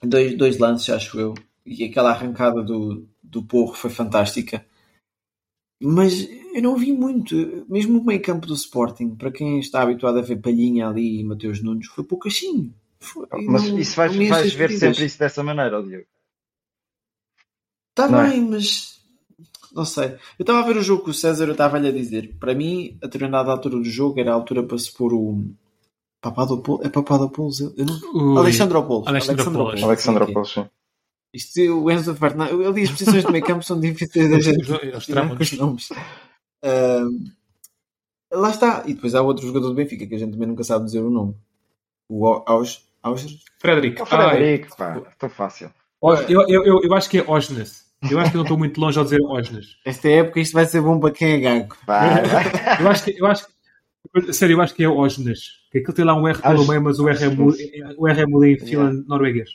dois, 0.01 0.35
dois 0.35 0.57
lances, 0.57 0.89
acho 0.89 1.19
eu. 1.19 1.35
E 1.63 1.83
aquela 1.83 2.09
arrancada 2.09 2.63
do, 2.63 3.07
do 3.21 3.43
Porro 3.43 3.75
foi 3.75 3.91
fantástica. 3.91 4.65
Mas 5.79 6.27
eu 6.55 6.63
não 6.63 6.75
vi 6.75 6.91
muito. 6.91 7.35
Mesmo 7.69 7.99
o 7.99 8.03
meio 8.03 8.19
campo 8.19 8.47
do 8.47 8.55
Sporting, 8.55 9.13
para 9.13 9.31
quem 9.31 9.59
está 9.59 9.83
habituado 9.83 10.17
a 10.17 10.23
ver 10.23 10.41
Palhinha 10.41 10.87
ali 10.87 11.19
e 11.19 11.23
Mateus 11.23 11.61
Nunes, 11.61 11.85
foi 11.85 12.03
poucachinho. 12.03 12.73
Mas 13.47 13.63
não, 13.63 13.79
isso 13.79 13.95
vais, 13.95 14.15
vais 14.15 14.53
ver 14.53 14.71
sempre 14.71 15.05
isso 15.05 15.17
dessa 15.19 15.41
maneira, 15.41 15.81
Diogo. 15.81 16.05
Está 17.91 18.07
bem, 18.07 18.39
é? 18.39 18.41
mas 18.41 18.99
não 19.73 19.85
sei. 19.85 20.17
Eu 20.37 20.43
estava 20.43 20.59
a 20.59 20.63
ver 20.63 20.77
o 20.77 20.81
jogo 20.81 21.03
com 21.03 21.11
o 21.11 21.13
César, 21.13 21.45
eu 21.45 21.51
estava-lhe 21.51 21.87
a 21.87 21.91
dizer. 21.91 22.37
Para 22.39 22.55
mim, 22.55 22.97
a 23.01 23.05
determinada 23.05 23.51
altura 23.51 23.77
do 23.77 23.85
jogo 23.85 24.19
era 24.19 24.31
a 24.31 24.35
altura 24.35 24.63
para 24.63 24.77
se 24.77 24.91
pôr 24.91 25.13
o. 25.13 25.43
Papadopoulos? 26.21 26.85
É 26.85 26.89
Papadopoulos? 26.89 27.59
Eu 27.61 27.85
não... 27.85 28.37
Alexandropoulos. 28.37 29.07
Alexandropoulos. 29.07 29.83
Alexandropoulos, 29.83 30.53
sim. 30.53 30.65
Isto, 31.33 31.61
o 31.61 31.91
Enzo 31.91 32.15
Fernandes, 32.15 32.65
ali 32.65 32.83
as 32.83 32.91
posições 32.91 33.23
de 33.23 33.31
meio 33.31 33.45
campo 33.45 33.63
são 33.63 33.79
difíceis 33.79 34.29
da 34.29 34.39
gente 34.39 34.65
tirar 35.05 35.29
com 35.29 35.41
os 35.41 35.51
nomes. 35.53 35.89
Uh, 35.91 37.31
lá 38.31 38.49
está. 38.49 38.83
E 38.87 38.93
depois 38.95 39.13
há 39.13 39.21
outro 39.21 39.45
jogador 39.45 39.69
do 39.69 39.75
Benfica 39.75 40.07
que 40.07 40.15
a 40.15 40.17
gente 40.17 40.31
também 40.31 40.47
nunca 40.47 40.63
sabe 40.63 40.85
dizer 40.85 41.01
o 41.01 41.09
nome. 41.09 41.35
O 42.09 42.25
Auger. 43.03 43.31
Frederico. 43.59 44.03
O 44.03 44.05
Frederico, 44.05 44.75
pá, 44.77 45.01
tão 45.17 45.29
fácil. 45.29 45.71
Eu, 46.01 46.47
eu, 46.47 46.63
eu, 46.65 46.81
eu, 46.83 46.93
acho 46.93 47.09
que 47.09 47.19
é 47.19 47.23
Osnes. 47.29 47.85
Eu 48.09 48.19
acho 48.19 48.31
que 48.31 48.37
não 48.37 48.43
estou 48.43 48.57
muito 48.57 48.79
longe 48.79 48.97
ao 48.97 49.03
dizer 49.03 49.21
Osnes. 49.21 49.77
Esta 49.85 50.07
época 50.07 50.39
isto 50.39 50.53
vai 50.53 50.65
ser 50.65 50.81
bom 50.81 50.99
para 50.99 51.11
quem 51.11 51.33
é 51.33 51.39
gago. 51.39 51.75
eu 52.79 52.87
acho 52.89 53.03
que, 53.03 53.15
eu 53.19 53.25
acho 53.25 53.45
que, 53.45 54.33
sério, 54.33 54.55
eu 54.55 54.61
acho 54.61 54.73
que 54.73 54.83
é 54.83 54.89
Osnes. 54.89 55.59
Que 55.71 55.79
aquilo 55.79 55.93
tem 55.93 56.05
lá 56.05 56.15
um 56.15 56.27
R 56.27 56.41
pelo 56.41 56.67
meio, 56.67 56.81
mas 56.81 56.99
o 56.99 57.09
R 57.09 57.23
é 57.23 57.29
mudo, 57.29 57.57
o 57.97 58.07
R 58.07 58.21
é 58.21 58.25
mudo 58.25 58.45
em 58.45 58.57
fila 58.57 58.91
norueguês. 59.07 59.49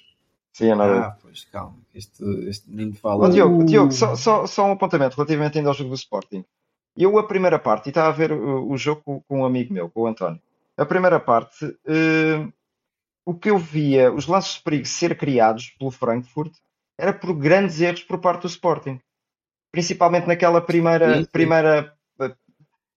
Sim, 0.53 0.71
é 0.71 0.75
nada. 0.75 1.01
Ah, 1.01 1.17
pois, 1.21 1.45
calma. 1.47 1.77
Este, 1.93 2.23
este 2.49 2.71
menino 2.71 2.95
fala. 2.95 3.27
Oh, 3.27 3.29
Diogo, 3.29 3.65
Diogo 3.65 3.93
só, 3.93 4.15
só, 4.15 4.47
só 4.47 4.67
um 4.67 4.73
apontamento 4.73 5.17
relativamente 5.17 5.59
ainda 5.59 5.71
ao 5.71 5.75
jogo 5.75 5.91
do 5.91 5.97
Sporting. 5.97 6.45
Eu, 6.97 7.19
a 7.19 7.27
primeira 7.27 7.59
parte, 7.59 7.87
e 7.87 7.89
estava 7.89 8.09
a 8.09 8.13
ver 8.13 8.31
o, 8.31 8.71
o 8.71 8.77
jogo 8.77 9.03
com, 9.05 9.21
com, 9.23 9.41
um 9.41 9.45
amigo 9.45 9.75
meu, 9.75 9.91
com 9.91 10.03
o 10.03 10.07
António. 10.07 10.41
A 10.77 10.87
primeira 10.87 11.19
parte, 11.19 11.65
uh, 11.65 12.53
o 13.25 13.35
que 13.35 13.51
eu 13.51 13.59
via, 13.59 14.13
os 14.13 14.27
lances 14.27 14.55
de 14.55 14.63
perigo 14.63 14.87
ser 14.87 15.17
criados 15.17 15.71
pelo 15.79 15.91
Frankfurt, 15.91 16.53
era 16.99 17.13
por 17.13 17.35
grandes 17.35 17.81
erros 17.81 18.03
por 18.03 18.19
parte 18.19 18.43
do 18.43 18.49
Sporting. 18.49 19.01
Principalmente 19.73 20.27
naquela 20.27 20.61
primeira, 20.61 21.15
sim, 21.15 21.23
sim. 21.23 21.29
primeira 21.33 21.95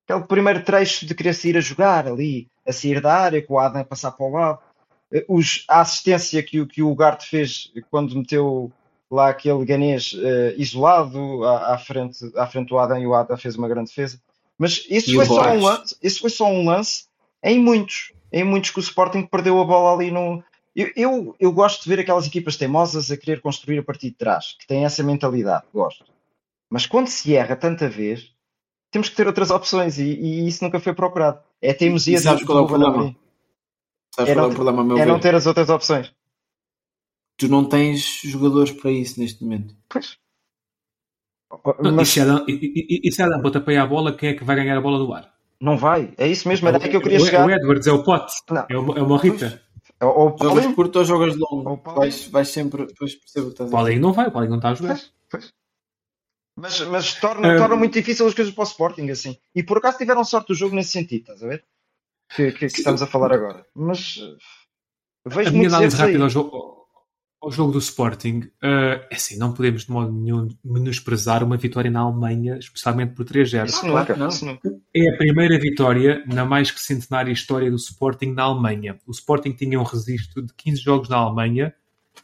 aquele 0.08 0.26
primeiro 0.26 0.64
trecho 0.64 1.06
de 1.06 1.14
querer 1.14 1.34
sair 1.34 1.58
a 1.58 1.62
jogar 1.62 2.08
ali, 2.08 2.48
a 2.66 2.72
sair 2.72 3.02
da 3.02 3.14
área, 3.14 3.46
com 3.46 3.56
o 3.56 3.60
Adam 3.60 3.82
a 3.82 3.86
passar 3.86 4.12
para 4.12 4.26
o 4.26 4.32
lado. 4.32 4.60
Os, 5.28 5.66
a 5.70 5.82
assistência 5.82 6.42
que, 6.42 6.66
que 6.66 6.82
o 6.82 6.90
Ugarte 6.90 7.28
fez 7.28 7.72
quando 7.92 8.16
meteu 8.16 8.72
lá 9.10 9.30
aquele 9.30 9.64
ganês 9.66 10.14
uh, 10.14 10.54
isolado 10.58 11.44
à, 11.46 11.74
à, 11.74 11.78
frente, 11.78 12.20
à 12.36 12.46
frente 12.48 12.70
do 12.70 12.78
Adam 12.78 13.00
e 13.00 13.08
o 13.08 13.14
Adam 13.14 13.38
fez 13.38 13.56
uma 13.56 13.68
grande 13.68 13.90
defesa. 13.90 14.20
Mas 14.58 14.86
isso 14.90 15.14
foi, 15.14 15.26
só 15.26 15.52
um 15.52 15.62
lance, 15.62 15.96
isso 16.02 16.20
foi 16.20 16.30
só 16.30 16.46
um 16.48 16.66
lance 16.66 17.06
em 17.44 17.60
muitos, 17.60 18.14
em 18.32 18.44
muitos 18.44 18.72
que 18.72 18.80
o 18.80 18.82
Sporting 18.82 19.26
perdeu 19.26 19.60
a 19.60 19.66
bola 19.66 19.94
ali 19.94 20.12
no. 20.12 20.44
Eu, 20.76 20.92
eu, 20.96 21.36
eu 21.40 21.52
gosto 21.52 21.84
de 21.84 21.90
ver 21.90 22.00
aquelas 22.00 22.28
equipas 22.28 22.56
teimosas 22.56 23.10
a 23.10 23.18
querer 23.18 23.42
construir 23.42 23.80
a 23.80 23.84
partir 23.84 24.12
de 24.12 24.16
trás, 24.16 24.56
que 24.60 24.68
têm 24.68 24.86
essa 24.86 25.04
mentalidade, 25.04 25.66
gosto. 25.74 26.06
Mas 26.70 26.86
quando 26.86 27.08
se 27.08 27.36
erra 27.36 27.56
tanta 27.56 27.90
vez, 27.90 28.32
temos 28.92 29.10
que 29.10 29.16
ter 29.16 29.26
outras 29.26 29.50
opções 29.50 29.98
e, 29.98 30.04
e 30.04 30.48
isso 30.48 30.64
nunca 30.64 30.80
foi 30.80 30.94
procurado. 30.94 31.42
É 31.62 31.74
teimosia 31.74 32.20
de, 32.20 32.46
qual 32.46 32.60
é 32.60 32.62
o 32.62 32.68
problema? 32.68 33.16
é, 34.20 34.36
não, 34.36 34.52
é, 34.52 34.54
problema, 34.54 35.00
é 35.00 35.06
não 35.06 35.20
ter 35.20 35.34
as 35.34 35.48
outras 35.48 35.70
opções. 35.70 36.14
Tu 37.38 37.48
não 37.48 37.66
tens 37.68 38.22
jogadores 38.24 38.72
para 38.72 38.92
isso 38.92 39.20
neste 39.20 39.44
momento. 39.44 39.76
Pois. 39.88 40.18
Mas... 41.80 42.10
E 42.10 42.12
se 42.12 42.20
Adam, 42.22 42.46
e, 42.48 42.52
e, 42.54 43.08
e 43.08 43.12
se 43.12 43.22
Adam 43.22 43.40
a 43.40 43.86
bola, 43.86 44.16
quem 44.16 44.30
é 44.30 44.34
que 44.34 44.44
vai 44.44 44.56
ganhar 44.56 44.78
a 44.78 44.82
bola 44.82 44.98
do 44.98 45.14
ar? 45.14 45.37
Não 45.62 45.78
vai. 45.78 46.14
É 46.18 46.28
isso 46.28 46.48
mesmo, 46.48 46.68
era 46.68 46.78
o, 46.78 46.82
que 46.82 46.96
eu 46.96 47.02
queria 47.02 47.20
o, 47.20 47.26
chegar. 47.26 47.46
O 47.46 47.50
Edwards 47.50 47.88
é 47.88 47.92
o 47.92 48.04
pote, 48.04 48.34
não. 48.50 48.66
é 48.70 48.78
o, 48.78 48.98
é 48.98 49.02
o 49.02 49.08
Morrita. 49.08 49.62
Ou 50.00 50.36
o 50.36 50.38
jogas 50.38 50.76
curto 50.76 51.00
ou 51.00 51.06
jogas 51.06 51.36
longo. 51.36 51.82
Vais, 51.96 52.28
vais 52.28 52.48
sempre. 52.48 52.86
Depois 52.86 53.16
percebo 53.16 53.48
o. 53.50 53.70
Paulinho 53.70 54.02
não 54.02 54.14
vai, 54.14 54.28
o 54.28 54.32
Paulinho 54.32 54.52
não 54.52 54.58
está 54.58 54.70
a 54.70 54.76
jogar. 54.76 54.96
Pois, 54.96 55.12
pois. 55.30 55.54
Mas, 56.56 56.82
mas 56.82 57.16
torna, 57.16 57.54
um... 57.54 57.58
torna 57.58 57.76
muito 57.76 57.94
difícil 57.94 58.26
as 58.26 58.34
coisas 58.34 58.54
para 58.54 58.64
o 58.64 58.68
Sporting, 58.68 59.10
assim. 59.10 59.38
E 59.54 59.62
por 59.64 59.78
acaso 59.78 59.98
tiveram 59.98 60.24
sorte 60.24 60.48
do 60.48 60.56
jogo 60.56 60.76
nesse 60.76 60.92
sentido, 60.92 61.22
estás 61.22 61.44
a 61.44 61.48
ver? 61.48 61.64
Que, 62.36 62.52
que, 62.52 62.60
que 62.60 62.66
estamos 62.66 63.02
a 63.02 63.08
falar 63.08 63.32
agora. 63.32 63.66
Mas 63.76 64.20
vejo 65.26 65.50
a 65.50 65.54
minha 65.54 65.68
análise 65.68 65.96
rápida 65.96 66.24
ao 66.24 66.30
jogo, 66.30 66.77
ao 67.42 67.52
jogo 67.52 67.72
do 67.72 67.80
Sporting, 67.80 68.40
uh, 68.64 69.00
é 69.10 69.16
assim, 69.16 69.38
não 69.38 69.54
podemos 69.54 69.86
de 69.86 69.92
modo 69.92 70.12
nenhum 70.12 70.48
menosprezar 70.64 71.44
uma 71.44 71.56
vitória 71.56 71.90
na 71.90 72.02
Alemanha, 72.02 72.58
especialmente 72.58 73.14
por 73.14 73.26
3-0. 73.26 73.66
Isso 73.66 73.86
nunca, 73.86 74.16
não. 74.16 74.28
Isso 74.28 74.46
nunca. 74.46 74.70
É 74.94 75.10
a 75.10 75.18
primeira 75.18 75.60
vitória 75.60 76.24
na 76.26 76.46
mais 76.46 76.72
que 76.72 76.82
centenária 76.82 77.32
história 77.32 77.70
do 77.70 77.78
Sporting 77.78 78.34
na 78.34 78.44
Alemanha. 78.44 78.98
O 79.06 79.12
Sporting 79.12 79.52
tinha 79.52 79.80
um 79.80 79.84
registro 79.84 80.42
de 80.42 80.54
15 80.56 80.82
jogos 80.82 81.10
na 81.10 81.18
Alemanha, 81.18 81.74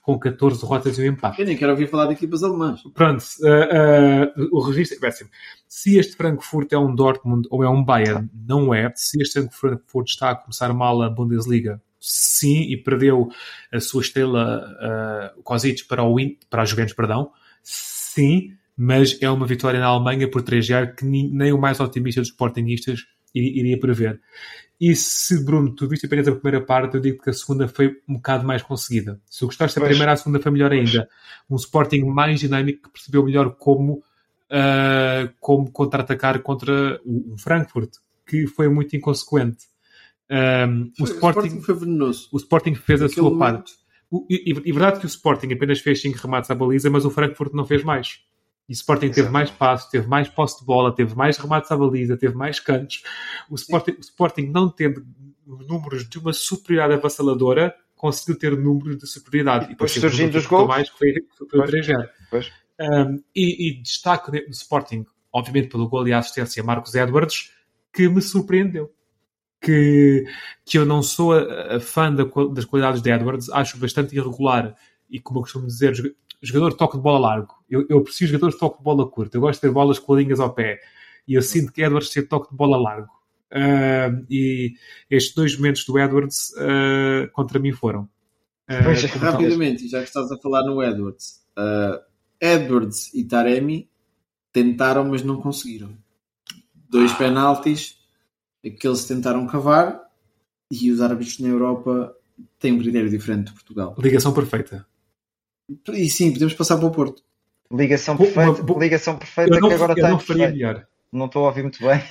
com 0.01 0.17
14 0.17 0.59
derrotas 0.59 0.97
e 0.97 1.01
um 1.01 1.05
empate. 1.05 1.39
Eu 1.39 1.45
nem 1.45 1.55
quero 1.55 1.71
ouvir 1.71 1.87
falar 1.87 2.07
de 2.07 2.13
equipas 2.13 2.43
alemãs. 2.43 2.81
Pronto, 2.93 3.23
uh, 3.41 4.41
uh, 4.41 4.49
o 4.51 4.61
registro 4.61 4.97
é 4.97 4.99
péssimo. 4.99 5.29
Se 5.67 5.97
este 5.97 6.15
Frankfurt 6.15 6.73
é 6.73 6.77
um 6.77 6.93
Dortmund 6.93 7.47
ou 7.51 7.63
é 7.63 7.69
um 7.69 7.83
Bayern, 7.83 8.29
não 8.33 8.73
é. 8.73 8.91
Se 8.95 9.21
este 9.21 9.47
Frankfurt 9.51 10.09
está 10.09 10.31
a 10.31 10.35
começar 10.35 10.73
mal 10.73 11.01
a 11.03 11.09
Bundesliga, 11.09 11.81
sim, 12.05 12.63
e 12.63 12.75
perdeu 12.75 13.29
a 13.71 13.79
sua 13.79 14.01
estrela 14.01 15.33
uh, 15.37 15.41
Kozic 15.41 15.85
para, 15.87 16.03
o, 16.03 16.17
para 16.49 16.63
a 16.63 16.65
Juventus, 16.65 16.93
perdão, 16.93 17.31
sim, 17.61 18.53
mas 18.75 19.17
é 19.21 19.29
uma 19.29 19.47
vitória 19.47 19.79
na 19.79 19.85
Alemanha 19.85 20.29
por 20.29 20.43
3-0 20.43 20.95
que 20.95 21.05
nem 21.05 21.53
o 21.53 21.57
mais 21.57 21.79
otimista 21.79 22.19
dos 22.19 22.29
Sportingistas 22.29 23.05
iria 23.33 23.79
prever. 23.79 24.19
E 24.79 24.95
se, 24.97 25.45
Bruno, 25.45 25.73
tu 25.73 25.87
viste 25.87 26.05
apenas 26.05 26.27
a 26.27 26.35
primeira 26.35 26.65
parte, 26.65 26.95
eu 26.95 27.01
digo 27.01 27.23
que 27.23 27.29
a 27.29 27.33
segunda 27.33 27.69
foi 27.69 27.95
um 28.07 28.15
bocado 28.15 28.45
mais 28.45 28.61
conseguida. 28.61 29.21
Se 29.29 29.45
gostaste 29.45 29.79
da 29.79 29.85
primeira, 29.85 30.11
a 30.11 30.17
segunda 30.17 30.41
foi 30.41 30.51
melhor 30.51 30.73
ainda. 30.73 31.07
Um 31.49 31.55
Sporting 31.55 32.03
mais 32.03 32.41
dinâmico 32.41 32.83
que 32.83 32.91
percebeu 32.91 33.23
melhor 33.23 33.55
como, 33.55 34.03
uh, 34.51 35.33
como 35.39 35.71
contra-atacar 35.71 36.41
contra 36.41 36.99
o, 37.05 37.37
Frankfurt, 37.37 37.91
que 38.27 38.45
foi 38.45 38.67
muito 38.67 38.93
inconsequente. 38.93 39.67
Um, 40.31 40.91
o, 40.99 41.03
Sporting, 41.03 41.39
o, 41.39 41.43
Sporting, 41.43 41.61
foi 41.61 41.75
venenoso. 41.75 42.29
O 42.31 42.37
Sporting 42.37 42.75
fez 42.75 43.01
a 43.01 43.09
sua 43.09 43.23
momento. 43.23 43.39
parte. 43.39 43.73
O, 44.09 44.25
e, 44.29 44.51
e, 44.65 44.71
verdade 44.71 44.99
que 44.99 45.05
o 45.05 45.07
Sporting 45.07 45.51
apenas 45.53 45.79
fez 45.79 46.01
5 46.01 46.17
remates 46.17 46.49
à 46.51 46.55
baliza, 46.55 46.89
mas 46.89 47.05
o 47.05 47.09
Frankfurt 47.09 47.53
não 47.53 47.65
fez 47.65 47.83
mais. 47.83 48.19
E 48.69 48.71
o 48.71 48.75
Sporting 48.75 49.09
teve 49.09 49.29
mais 49.29 49.51
passos, 49.51 49.89
teve 49.89 50.07
mais 50.07 50.29
posse 50.29 50.59
de 50.59 50.65
bola, 50.65 50.93
teve 50.93 51.15
mais 51.15 51.37
remates 51.37 51.71
à 51.71 51.75
baliza, 51.75 52.15
teve 52.15 52.35
mais 52.35 52.59
cantos. 52.59 53.03
O 53.49 53.55
Sporting, 53.55 53.91
o 53.91 54.01
Sporting 54.01 54.43
não 54.43 54.69
tendo 54.69 55.05
números 55.45 56.07
de 56.07 56.17
uma 56.19 56.31
superioridade 56.31 56.99
avassaladora, 56.99 57.75
conseguiu 57.95 58.37
ter 58.37 58.57
números 58.57 58.97
de 58.97 59.07
superioridade. 59.07 59.65
E 59.65 59.67
depois, 59.69 59.91
surgindo 59.91 60.37
os 60.37 60.45
gols. 60.45 60.67
Mais, 60.67 60.89
foi, 60.89 61.13
foi 61.49 61.59
o 61.59 61.63
3-0. 61.63 62.09
Um, 62.79 63.23
e, 63.35 63.69
e 63.69 63.81
destaco 63.81 64.31
no 64.31 64.49
Sporting, 64.49 65.05
obviamente 65.31 65.69
pelo 65.69 65.87
gol 65.87 66.07
e 66.07 66.13
a 66.13 66.19
assistência, 66.19 66.63
Marcos 66.63 66.95
Edwards, 66.95 67.51
que 67.91 68.07
me 68.07 68.21
surpreendeu. 68.21 68.93
Que, 69.63 70.25
que 70.65 70.77
eu 70.77 70.85
não 70.85 71.01
sou 71.01 71.31
a, 71.33 71.77
a 71.77 71.79
fã 71.79 72.13
da, 72.13 72.25
das 72.53 72.65
qualidades 72.65 73.01
de 73.01 73.09
Edwards, 73.09 73.49
acho 73.49 73.77
bastante 73.77 74.13
irregular 74.13 74.75
e, 75.09 75.21
como 75.21 75.39
eu 75.39 75.43
costumo 75.43 75.67
dizer, 75.67 75.93
jogador 76.41 76.73
toque 76.73 76.97
de 76.97 77.03
bola 77.03 77.19
largo. 77.19 77.53
Eu, 77.69 77.85
eu 77.89 78.03
preciso 78.03 78.25
de 78.25 78.31
jogadores 78.33 78.55
de 78.55 78.59
toque 78.59 78.77
de 78.79 78.83
bola 78.83 79.09
curto. 79.09 79.35
Eu 79.35 79.41
gosto 79.41 79.55
de 79.55 79.61
ter 79.61 79.71
bolas 79.71 79.99
coladinhas 79.99 80.39
ao 80.39 80.53
pé. 80.53 80.79
E 81.27 81.35
eu 81.35 81.41
sinto 81.41 81.71
que 81.71 81.81
Edwards 81.81 82.09
tem 82.09 82.25
toque 82.25 82.51
de 82.51 82.57
bola 82.57 82.77
largo. 82.77 83.09
Uh, 83.53 84.25
e 84.29 84.73
estes 85.09 85.33
dois 85.33 85.55
momentos 85.55 85.85
do 85.85 85.97
Edwards 85.97 86.51
uh, 86.57 87.31
contra 87.31 87.59
mim 87.59 87.71
foram. 87.71 88.09
Uh, 88.69 89.17
rapidamente, 89.19 89.87
já 89.87 89.99
que 89.99 90.07
estás 90.07 90.31
a 90.31 90.37
falar 90.37 90.63
no 90.63 90.81
Edwards, 90.81 91.43
Edwards 92.41 93.13
e 93.13 93.23
Taremi 93.23 93.89
tentaram, 94.51 95.05
mas 95.05 95.23
não 95.23 95.39
conseguiram. 95.39 95.95
Dois 96.89 97.11
ah. 97.11 97.15
penaltis 97.15 97.95
que 98.71 98.87
eles 98.87 99.05
tentaram 99.05 99.45
cavar 99.47 100.01
e 100.71 100.91
os 100.91 101.01
árbitros 101.01 101.39
na 101.39 101.49
Europa 101.49 102.15
têm 102.59 102.73
um 102.73 102.79
critério 102.79 103.09
diferente 103.09 103.47
de 103.47 103.53
Portugal. 103.53 103.95
Ligação 103.99 104.33
perfeita. 104.33 104.85
E 105.91 106.09
sim, 106.09 106.31
podemos 106.31 106.53
passar 106.53 106.77
para 106.77 106.87
o 106.87 106.91
Porto. 106.91 107.23
Ligação 107.71 108.15
perfeita, 108.17 108.63
uma, 108.63 108.79
ligação 108.79 109.17
perfeita 109.17 109.59
não, 109.59 109.67
que 109.67 109.73
agora 109.75 109.93
está. 109.93 110.09
Não 110.09 110.19
faria 110.19 110.49
melhor. 110.49 110.87
Não 111.11 111.25
estou 111.25 111.45
a 111.45 111.47
ouvir 111.49 111.63
muito 111.63 111.79
bem. 111.79 112.01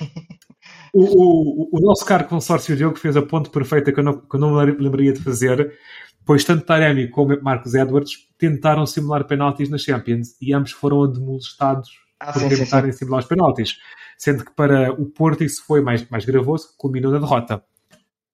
O, 0.93 1.03
o, 1.03 1.69
o 1.73 1.81
nosso 1.81 2.05
caro 2.05 2.25
consórcio 2.25 2.75
Diogo 2.75 2.97
fez 2.97 3.17
a 3.17 3.21
ponte 3.21 3.49
perfeita 3.49 3.91
que 3.91 3.99
eu 3.99 4.03
não, 4.03 4.17
que 4.19 4.35
eu 4.35 4.39
não 4.39 4.55
me 4.55 4.71
lembraria 4.71 5.11
de 5.11 5.21
fazer, 5.21 5.77
pois 6.23 6.45
tanto 6.45 6.65
Taremi 6.65 7.09
como 7.09 7.37
Marcos 7.41 7.73
Edwards 7.73 8.27
tentaram 8.37 8.85
simular 8.85 9.25
penaltis 9.25 9.69
na 9.69 9.77
Champions 9.77 10.35
e 10.39 10.53
ambos 10.53 10.71
foram 10.71 11.03
admoestados 11.03 11.89
ah, 12.19 12.31
por 12.31 12.39
sim, 12.39 12.49
tentarem 12.49 12.91
sim, 12.91 12.97
sim. 12.97 12.97
simular 12.99 13.21
os 13.21 13.27
penaltis. 13.27 13.77
Sendo 14.17 14.45
que 14.45 14.51
para 14.51 14.91
o 14.93 15.05
Porto 15.05 15.43
isso 15.43 15.65
foi 15.65 15.81
mais, 15.81 16.07
mais 16.09 16.25
gravoso, 16.25 16.73
culminou 16.77 17.11
na 17.11 17.19
derrota. 17.19 17.63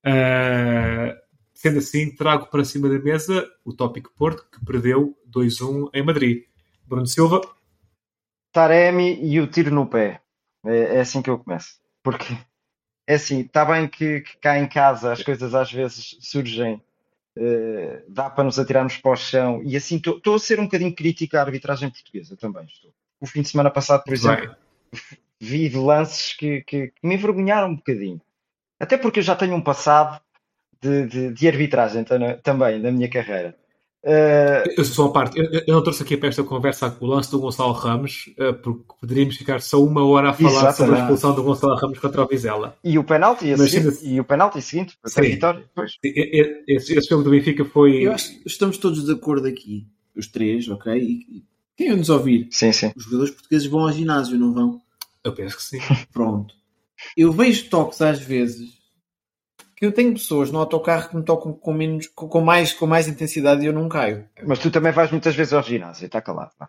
Uh, 0.06 1.18
Sendo 1.62 1.80
assim, 1.80 2.16
trago 2.16 2.46
para 2.46 2.64
cima 2.64 2.88
da 2.88 2.98
mesa 2.98 3.46
o 3.66 3.74
tópico 3.74 4.14
Porto, 4.16 4.48
que 4.50 4.64
perdeu 4.64 5.14
2-1 5.30 5.90
em 5.94 6.02
Madrid. 6.02 6.46
Bruno 6.88 7.06
Silva. 7.06 7.42
Taremi 8.54 9.20
e 9.22 9.42
o 9.42 9.48
tiro 9.48 9.70
no 9.70 9.86
pé. 9.86 10.22
É, 10.66 10.96
é 10.96 11.00
assim 11.02 11.22
que 11.22 11.30
eu 11.30 11.38
começo. 11.38 11.78
Porque 12.02 12.34
é 13.06 13.16
assim, 13.16 13.42
está 13.42 13.66
bem 13.66 13.90
que, 13.90 14.22
que, 14.22 14.38
cá 14.38 14.58
em 14.58 14.70
casa 14.70 15.12
as 15.12 15.22
coisas 15.22 15.54
às 15.54 15.70
vezes 15.70 16.16
surgem, 16.22 16.82
uh, 17.38 18.04
dá 18.08 18.30
para 18.30 18.46
nos 18.46 18.58
atirarmos 18.58 18.96
para 18.96 19.12
o 19.12 19.18
chão, 19.18 19.62
e 19.62 19.76
assim 19.76 19.98
estou 19.98 20.36
a 20.36 20.40
ser 20.40 20.62
um 20.62 20.64
bocadinho 20.64 20.96
crítico 20.96 21.36
à 21.36 21.42
arbitragem 21.42 21.90
portuguesa 21.90 22.38
também. 22.38 22.64
Estou. 22.64 22.94
O 23.22 23.26
fim 23.26 23.42
de 23.42 23.50
semana 23.50 23.70
passado, 23.70 24.04
por 24.04 24.14
exemplo, 24.14 24.56
vi 25.40 25.70
lances 25.70 26.34
que, 26.34 26.62
que, 26.62 26.88
que 26.88 27.08
me 27.08 27.16
envergonharam 27.16 27.70
um 27.70 27.76
bocadinho. 27.76 28.22
Até 28.80 28.98
porque 28.98 29.20
eu 29.20 29.24
já 29.24 29.36
tenho 29.36 29.56
um 29.56 29.62
passado 29.62 30.22
de, 30.82 31.06
de, 31.08 31.34
de 31.34 31.48
arbitragem 31.48 32.06
também 32.42 32.80
na 32.80 32.92
minha 32.92 33.10
carreira. 33.10 33.56
Uh... 34.02 34.64
Eu 34.78 34.86
sou 34.86 35.08
uma 35.08 35.12
parte, 35.14 35.38
eu, 35.38 35.46
eu, 35.52 35.74
não 35.74 35.84
trouxe 35.84 36.04
aqui 36.04 36.16
para 36.16 36.30
esta 36.30 36.42
conversa 36.42 36.96
o 37.02 37.06
lance 37.06 37.30
do 37.30 37.40
Gonçalo 37.40 37.74
Ramos, 37.74 38.34
uh, 38.40 38.54
porque 38.54 38.82
poderíamos 38.98 39.36
ficar 39.36 39.60
só 39.60 39.84
uma 39.84 40.06
hora 40.06 40.30
a 40.30 40.34
falar 40.34 40.52
Exatamente. 40.52 40.78
sobre 40.78 40.96
a 40.96 41.00
expulsão 41.00 41.36
do 41.36 41.44
Gonçalo 41.44 41.76
Ramos 41.76 42.00
contra 42.00 42.24
o 42.24 42.28
Vizela. 42.28 42.78
E 42.82 42.98
o 42.98 43.04
penalti, 43.04 43.54
Mas, 43.58 43.72
seguinte, 43.72 43.98
e 44.06 44.18
o 44.18 44.24
penalti 44.24 44.62
seguinte, 44.62 44.98
para 45.02 45.26
a 45.26 45.30
vitória. 45.30 45.66
Pois. 45.76 45.98
Esse, 46.02 46.98
esse 46.98 47.10
jogo 47.10 47.24
do 47.24 47.32
Benfica 47.32 47.66
foi. 47.66 48.08
Eu 48.08 48.14
acho 48.14 48.40
que 48.40 48.48
estamos 48.48 48.78
todos 48.78 49.04
de 49.04 49.12
acordo 49.12 49.50
aqui, 49.50 49.86
os 50.16 50.28
três, 50.28 50.70
ok? 50.70 50.98
E 50.98 51.44
quem 51.80 51.96
nos 51.96 52.10
ouvir? 52.10 52.50
Sim, 52.52 52.74
sim. 52.74 52.92
Os 52.94 53.06
jogadores 53.06 53.32
portugueses 53.32 53.68
vão 53.68 53.80
ao 53.84 53.92
ginásio, 53.94 54.38
não 54.38 54.54
vão? 54.54 54.82
Eu 55.24 55.34
penso 55.34 55.56
que 55.56 55.64
sim. 55.64 55.80
Pronto. 56.12 56.54
Eu 57.16 57.32
vejo 57.32 57.70
toques 57.70 58.02
às 58.02 58.20
vezes 58.20 58.78
que 59.78 59.86
eu 59.86 59.94
tenho 59.94 60.12
pessoas 60.12 60.52
no 60.52 60.60
autocarro 60.60 61.08
que 61.08 61.16
me 61.16 61.24
tocam 61.24 61.54
com, 61.54 61.72
menos, 61.72 62.08
com, 62.08 62.42
mais, 62.42 62.74
com 62.74 62.86
mais 62.86 63.08
intensidade 63.08 63.64
e 63.64 63.68
eu 63.68 63.72
não 63.72 63.88
caio. 63.88 64.28
Mas 64.46 64.60
tu 64.60 64.70
também 64.70 64.92
vais 64.92 65.10
muitas 65.10 65.34
vezes 65.34 65.54
ao 65.54 65.64
ginásio, 65.64 66.06
está 66.06 66.22
calado, 66.22 66.52
não? 66.60 66.68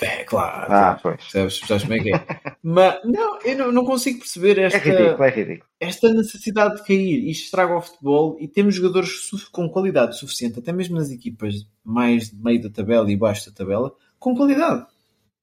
É, 0.00 0.24
claro. 0.24 0.72
Ah, 0.72 0.98
pois. 1.02 1.20
Sabes, 1.30 1.58
sabes 1.58 1.82
como 1.82 1.94
é 1.94 2.00
que 2.00 2.14
é? 2.14 2.26
Mas, 2.62 3.00
não, 3.04 3.40
eu 3.40 3.58
não, 3.58 3.72
não, 3.72 3.84
consigo 3.84 4.20
perceber 4.20 4.58
esta, 4.58 4.78
é 4.78 4.80
ridículo, 4.80 5.24
é 5.24 5.30
ridículo. 5.30 5.70
esta 5.80 6.12
necessidade 6.12 6.76
de 6.76 6.84
cair. 6.84 7.28
Isto 7.28 7.44
estraga 7.44 7.76
o 7.76 7.80
futebol 7.80 8.36
e 8.38 8.46
temos 8.46 8.74
jogadores 8.74 9.30
com 9.50 9.68
qualidade 9.68 10.16
suficiente, 10.18 10.58
até 10.58 10.72
mesmo 10.72 10.96
nas 10.96 11.10
equipas 11.10 11.66
mais 11.82 12.30
de 12.30 12.36
meio 12.36 12.62
da 12.62 12.70
tabela 12.70 13.10
e 13.10 13.16
baixo 13.16 13.50
da 13.50 13.56
tabela, 13.56 13.92
com 14.18 14.34
qualidade. 14.36 14.86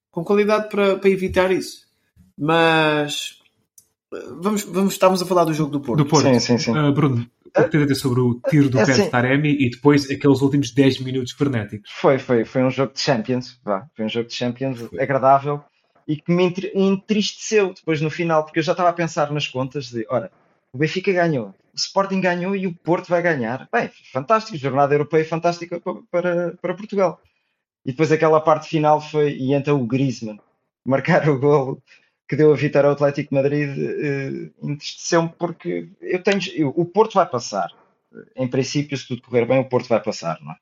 Com 0.10 0.24
qualidade 0.24 0.70
para, 0.70 0.98
para 0.98 1.10
evitar 1.10 1.52
isso. 1.52 1.88
Mas 2.38 3.42
Vamos, 4.42 4.64
vamos, 4.64 4.94
estávamos 4.94 5.22
a 5.22 5.26
falar 5.26 5.46
do 5.46 5.54
jogo 5.54 5.72
do 5.72 5.80
Porto. 5.80 6.04
Do 6.04 6.06
Porto. 6.06 6.28
Sim, 6.28 6.40
sim, 6.40 6.58
sim. 6.58 6.78
Uh, 6.78 6.92
Bruno, 6.92 7.26
o 7.58 7.64
que 7.64 7.70
tens 7.70 7.82
a 7.82 7.86
dizer 7.86 7.96
sobre 7.96 8.22
o 8.22 8.40
tiro 8.50 8.70
do 8.70 8.80
é 8.80 8.86
pé 8.86 8.94
de 8.94 9.10
Taremi 9.10 9.56
e 9.60 9.70
depois 9.70 10.10
aqueles 10.10 10.42
últimos 10.42 10.72
10 10.72 11.02
minutos 11.02 11.34
frenéticos? 11.34 11.92
Foi, 11.92 12.18
foi, 12.18 12.46
foi 12.46 12.64
um 12.64 12.70
jogo 12.70 12.94
de 12.94 13.00
Champions, 13.00 13.60
vá, 13.64 13.88
foi 13.96 14.06
um 14.06 14.10
jogo 14.10 14.28
de 14.28 14.36
Champions 14.36 14.80
foi. 14.80 15.02
agradável 15.02 15.64
e 16.08 16.16
que 16.16 16.32
me 16.32 16.54
entristeceu 16.74 17.74
depois 17.74 18.02
no 18.02 18.10
final, 18.10 18.44
porque 18.44 18.60
eu 18.60 18.64
já 18.64 18.72
estava 18.74 18.90
a 18.90 18.94
pensar 18.94 19.32
nas 19.32 19.48
contas 19.48 19.92
de, 19.92 20.06
ora, 20.10 20.32
o 20.74 20.78
Benfica 20.78 21.12
ganhou, 21.12 21.48
o 21.74 21.76
Sporting 21.76 22.22
ganhou 22.22 22.56
e 22.56 22.68
o 22.68 22.74
Porto 22.74 23.08
vai 23.08 23.22
ganhar. 23.22 23.68
Bem, 23.72 23.90
fantástico, 24.12 24.58
jornada 24.58 24.94
europeia 24.94 25.26
fantástica 25.26 25.82
para, 26.10 26.56
para, 26.62 26.74
Portugal. 26.74 27.22
E 27.86 27.92
depois 27.92 28.12
aquela 28.12 28.40
parte 28.42 28.70
final 28.70 29.02
foi, 29.02 29.34
e 29.34 29.54
então 29.54 29.82
o 29.82 29.88
Griezmann 29.88 30.40
marcar 30.86 31.28
o 31.30 31.40
golo 31.40 31.82
que 32.32 32.36
deu 32.38 32.54
a 32.54 32.56
vitória 32.56 32.88
ao 32.88 32.94
Atlético 32.94 33.36
Madrid 33.36 33.70
uh, 33.78 34.70
entristeceu-me 34.72 35.28
porque 35.38 35.90
eu 36.00 36.24
tenho. 36.24 36.40
Eu, 36.56 36.70
o 36.70 36.86
Porto 36.86 37.16
vai 37.16 37.26
passar. 37.26 37.70
Em 38.38 38.48
princípio, 38.48 38.98
se 38.98 39.06
tudo 39.06 39.22
correr 39.22 39.46
bem, 39.46 39.60
o 39.60 39.68
Porto 39.68 39.90
vai 39.90 40.02
passar, 40.02 40.40
não 40.40 40.54
é? 40.54 40.56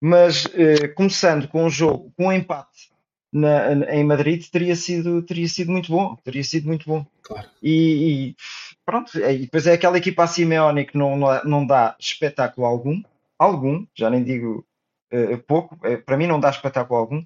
Mas 0.00 0.44
uh, 0.46 0.92
começando 0.96 1.46
com 1.46 1.66
um 1.66 1.70
jogo, 1.70 2.12
com 2.16 2.26
um 2.26 2.32
empate 2.32 2.90
na, 3.32 3.94
em 3.94 4.02
Madrid, 4.02 4.44
teria 4.50 4.74
sido, 4.74 5.22
teria 5.22 5.46
sido 5.46 5.70
muito 5.70 5.92
bom. 5.92 6.16
Teria 6.16 6.42
sido 6.42 6.66
muito 6.66 6.84
bom. 6.84 7.06
Claro. 7.22 7.48
E, 7.62 8.30
e 8.30 8.36
pronto, 8.84 9.16
e 9.16 9.38
depois 9.38 9.68
é 9.68 9.74
aquela 9.74 9.98
equipa 9.98 10.24
a 10.24 10.26
Simeone 10.26 10.84
que 10.84 10.98
não, 10.98 11.16
não 11.44 11.64
dá 11.64 11.94
espetáculo 11.96 12.66
algum, 12.66 13.00
algum, 13.38 13.86
já 13.94 14.10
nem 14.10 14.24
digo 14.24 14.66
uh, 15.12 15.38
pouco, 15.46 15.78
para 16.04 16.16
mim 16.16 16.26
não 16.26 16.40
dá 16.40 16.50
espetáculo 16.50 16.98
algum 16.98 17.24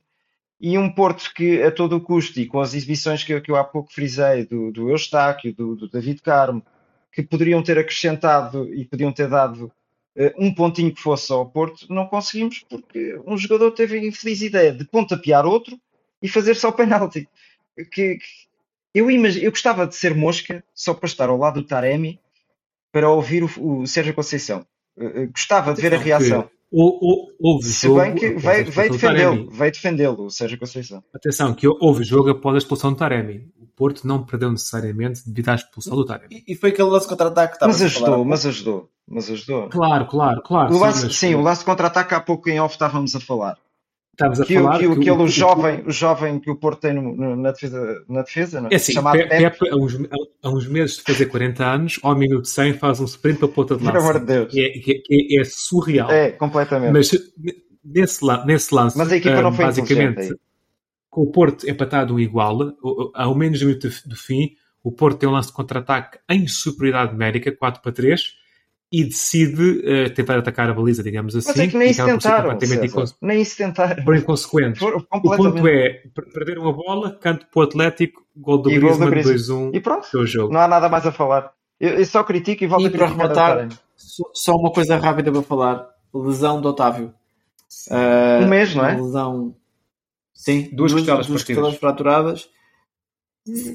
e 0.60 0.76
um 0.76 0.90
Porto 0.90 1.32
que 1.34 1.62
a 1.62 1.70
todo 1.70 1.96
o 1.96 2.00
custo, 2.00 2.40
e 2.40 2.46
com 2.46 2.60
as 2.60 2.74
exibições 2.74 3.22
que 3.22 3.32
eu, 3.32 3.40
que 3.40 3.50
eu 3.50 3.56
há 3.56 3.62
pouco 3.62 3.92
frisei, 3.92 4.44
do, 4.44 4.72
do 4.72 4.90
Eustáquio, 4.90 5.54
do, 5.54 5.76
do 5.76 5.88
David 5.88 6.20
Carmo, 6.20 6.62
que 7.12 7.22
poderiam 7.22 7.62
ter 7.62 7.78
acrescentado 7.78 8.72
e 8.74 8.84
podiam 8.84 9.12
ter 9.12 9.28
dado 9.28 9.72
uh, 10.16 10.32
um 10.36 10.52
pontinho 10.52 10.92
que 10.92 11.00
fosse 11.00 11.32
ao 11.32 11.46
Porto, 11.46 11.86
não 11.92 12.06
conseguimos, 12.06 12.64
porque 12.68 13.20
um 13.26 13.36
jogador 13.36 13.70
teve 13.70 13.98
a 13.98 14.04
infeliz 14.04 14.42
ideia 14.42 14.72
de 14.72 14.84
pontapear 14.84 15.46
outro 15.46 15.78
e 16.20 16.28
fazer 16.28 16.54
só 16.56 16.72
penalti. 16.72 17.28
Que, 17.76 18.16
que 18.16 18.18
eu, 18.92 19.10
imag... 19.10 19.42
eu 19.42 19.50
gostava 19.50 19.86
de 19.86 19.94
ser 19.94 20.14
mosca 20.14 20.64
só 20.74 20.92
para 20.92 21.06
estar 21.06 21.28
ao 21.28 21.38
lado 21.38 21.60
do 21.60 21.66
Taremi 21.66 22.20
para 22.90 23.08
ouvir 23.10 23.44
o, 23.44 23.80
o 23.80 23.86
Sérgio 23.86 24.14
Conceição. 24.14 24.66
Uh, 24.96 25.30
gostava 25.30 25.72
de 25.72 25.80
ver 25.80 25.94
a 25.94 25.98
reação. 25.98 26.50
Houve 26.70 27.66
Se 27.66 27.88
bem 27.88 28.14
que 28.14 28.34
veio, 28.34 28.70
veio 28.70 28.92
defendê-lo, 28.92 29.50
veio 29.50 29.72
defendê-lo, 29.72 30.24
o 30.26 30.30
Sérgio 30.30 30.58
Conceição. 30.58 31.02
Atenção, 31.14 31.54
que 31.54 31.66
houve 31.66 32.04
jogo 32.04 32.30
após 32.30 32.54
a 32.54 32.58
expulsão 32.58 32.92
do 32.92 32.98
Taremi. 32.98 33.50
O 33.58 33.66
Porto 33.66 34.06
não 34.06 34.24
perdeu 34.24 34.50
necessariamente 34.50 35.22
devido 35.26 35.48
à 35.48 35.54
expulsão 35.54 35.96
do 35.96 36.04
Taremi. 36.04 36.44
E, 36.46 36.52
e 36.52 36.56
foi 36.56 36.70
aquele 36.70 36.88
lance 36.88 37.08
contra-ataque 37.08 37.58
que 37.58 37.66
Mas 37.66 37.80
ajudou, 37.80 38.24
mas 38.24 38.44
ajudou, 38.44 38.90
mas 39.06 39.30
ajudou. 39.30 39.68
Claro, 39.70 40.06
claro, 40.06 40.42
claro. 40.42 40.74
O 40.74 40.78
lance, 40.78 41.06
sim, 41.06 41.10
sim, 41.10 41.34
o 41.34 41.40
lance 41.40 41.64
contra-ataque 41.64 42.14
há 42.14 42.20
pouco 42.20 42.50
em 42.50 42.60
off 42.60 42.74
estávamos 42.74 43.14
a 43.14 43.20
falar. 43.20 43.56
Estamos 44.20 44.40
a 44.40 44.44
que, 44.44 44.54
falar 44.54 44.78
que, 44.78 44.88
que, 44.88 44.94
que 44.94 45.00
aquele 45.00 45.10
o- 45.12 45.22
o 45.22 45.28
jovem, 45.28 45.82
o 45.86 45.90
jovem 45.92 46.40
que 46.40 46.50
o 46.50 46.56
Porto 46.56 46.80
tem 46.80 46.92
no- 46.92 47.14
no- 47.14 47.36
na 47.36 47.52
defesa, 47.52 48.04
na 48.08 48.22
defesa 48.22 48.60
não 48.60 48.68
é? 48.68 48.72
É 48.72 48.76
assim, 48.76 48.92
chamado 48.92 49.16
Pe- 49.16 49.26
Pepe. 49.28 49.42
Pepe, 49.58 49.70
há 49.70 49.76
uns, 49.76 49.98
há 50.42 50.50
uns 50.50 50.66
meses 50.66 50.96
de 50.96 51.02
fazer 51.04 51.26
40 51.26 51.64
anos, 51.64 52.00
ao 52.02 52.16
minuto 52.16 52.48
100 52.48 52.74
faz 52.74 52.98
um 52.98 53.04
sprint 53.04 53.38
para 53.38 53.48
a 53.48 53.52
ponta 53.52 53.76
de 53.76 53.84
lança. 53.84 53.98
amor 53.98 54.18
de 54.18 54.26
Deus. 54.26 54.54
É, 54.56 54.68
que 54.70 55.02
é- 55.08 55.40
é 55.40 55.44
surreal. 55.44 56.10
É, 56.10 56.32
completamente. 56.32 56.92
Mas 56.92 57.10
nesse, 57.84 58.20
nesse 58.44 58.74
lance, 58.74 58.98
Mas 58.98 59.12
a 59.12 59.16
equipa 59.16 59.40
não 59.40 59.52
foi 59.52 59.66
basicamente, 59.66 60.34
com 61.08 61.20
o 61.22 61.30
Porto 61.30 61.70
empatado 61.70 62.18
igual, 62.18 62.58
ao 63.14 63.34
menos 63.36 63.60
no 63.60 63.68
minuto 63.68 63.88
do 64.04 64.16
fim, 64.16 64.50
o 64.82 64.90
Porto 64.90 65.18
tem 65.18 65.28
um 65.28 65.32
lance 65.32 65.48
de 65.50 65.54
contra-ataque 65.54 66.18
em 66.28 66.46
superioridade 66.48 67.12
numérica, 67.12 67.52
4 67.52 67.80
para 67.80 67.92
3, 67.92 68.20
e 68.90 69.04
decide 69.04 69.82
eh, 69.84 70.08
tentar 70.08 70.38
atacar 70.38 70.70
a 70.70 70.72
baliza, 70.72 71.02
digamos 71.02 71.36
assim. 71.36 71.48
Mas 71.48 71.58
é 71.58 71.66
que 71.68 71.76
nem 71.76 71.90
isso 71.90 72.04
tentaram, 72.04 72.58
Nem 73.20 73.42
isso 73.42 73.56
tentaram. 73.56 74.02
por 74.04 74.16
inconsequentes. 74.16 74.80
O 74.82 75.00
ponto 75.02 75.68
é, 75.68 75.90
per- 76.14 76.32
perderam 76.32 76.66
a 76.68 76.72
bola, 76.72 77.14
canto 77.18 77.46
para 77.52 77.60
o 77.60 77.62
Atlético, 77.64 78.24
gol 78.36 78.58
do 78.58 78.70
Griezmann, 78.70 79.10
Griezmann. 79.10 79.70
2-1, 79.72 79.74
E 79.76 79.80
pronto, 79.80 80.26
jogo. 80.26 80.52
não 80.52 80.60
há 80.60 80.68
nada 80.68 80.88
mais 80.88 81.04
a 81.06 81.12
falar. 81.12 81.52
Eu, 81.78 81.90
eu 81.98 82.04
só 82.06 82.24
critico 82.24 82.64
e 82.64 82.66
volto 82.66 82.84
E 82.84 82.86
a 82.86 82.90
para 82.90 83.06
criticar. 83.06 83.28
rematar, 83.58 83.68
só- 84.32 84.54
uma 84.56 84.72
coisa 84.72 84.96
rápida 84.96 85.30
para 85.30 85.42
falar: 85.42 85.86
lesão 86.14 86.60
do 86.60 86.68
Otávio. 86.70 87.12
Ah, 87.90 88.40
Um 88.42 88.48
mês, 88.48 88.74
não 88.74 88.86
é? 88.86 88.94
Lesão. 88.96 89.54
Sim, 90.32 90.70
Duas 90.72 90.92
costelas 90.92 91.26
duas 91.26 91.42
costelas 91.44 91.74
fraturadas. 91.76 92.48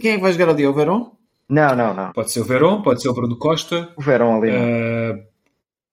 Quem 0.02 0.12
é 0.14 0.16
que 0.16 0.22
vai 0.22 0.32
jogar 0.32 0.50
ali? 0.50 0.66
O 0.66 0.74
Verón? 0.74 1.12
Não, 1.54 1.76
não, 1.76 1.94
não. 1.94 2.12
Pode 2.14 2.32
ser 2.32 2.40
o 2.42 2.46
Verón, 2.46 2.82
pode 2.82 3.02
ser 3.02 3.10
o 3.10 3.14
Bruno 3.14 3.38
Costa, 3.38 3.92
O 3.96 4.02
Verão 4.02 4.38
ali. 4.38 4.50
eh, 4.52 5.28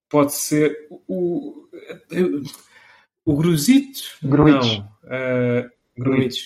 pode 0.09 0.33
ser 0.33 0.87
o, 0.91 1.03
o, 1.09 2.43
o 3.25 3.37
Gruzito? 3.37 4.01
Gruitch. 4.23 4.79
Não. 4.79 5.71
Gruitch. 5.99 6.41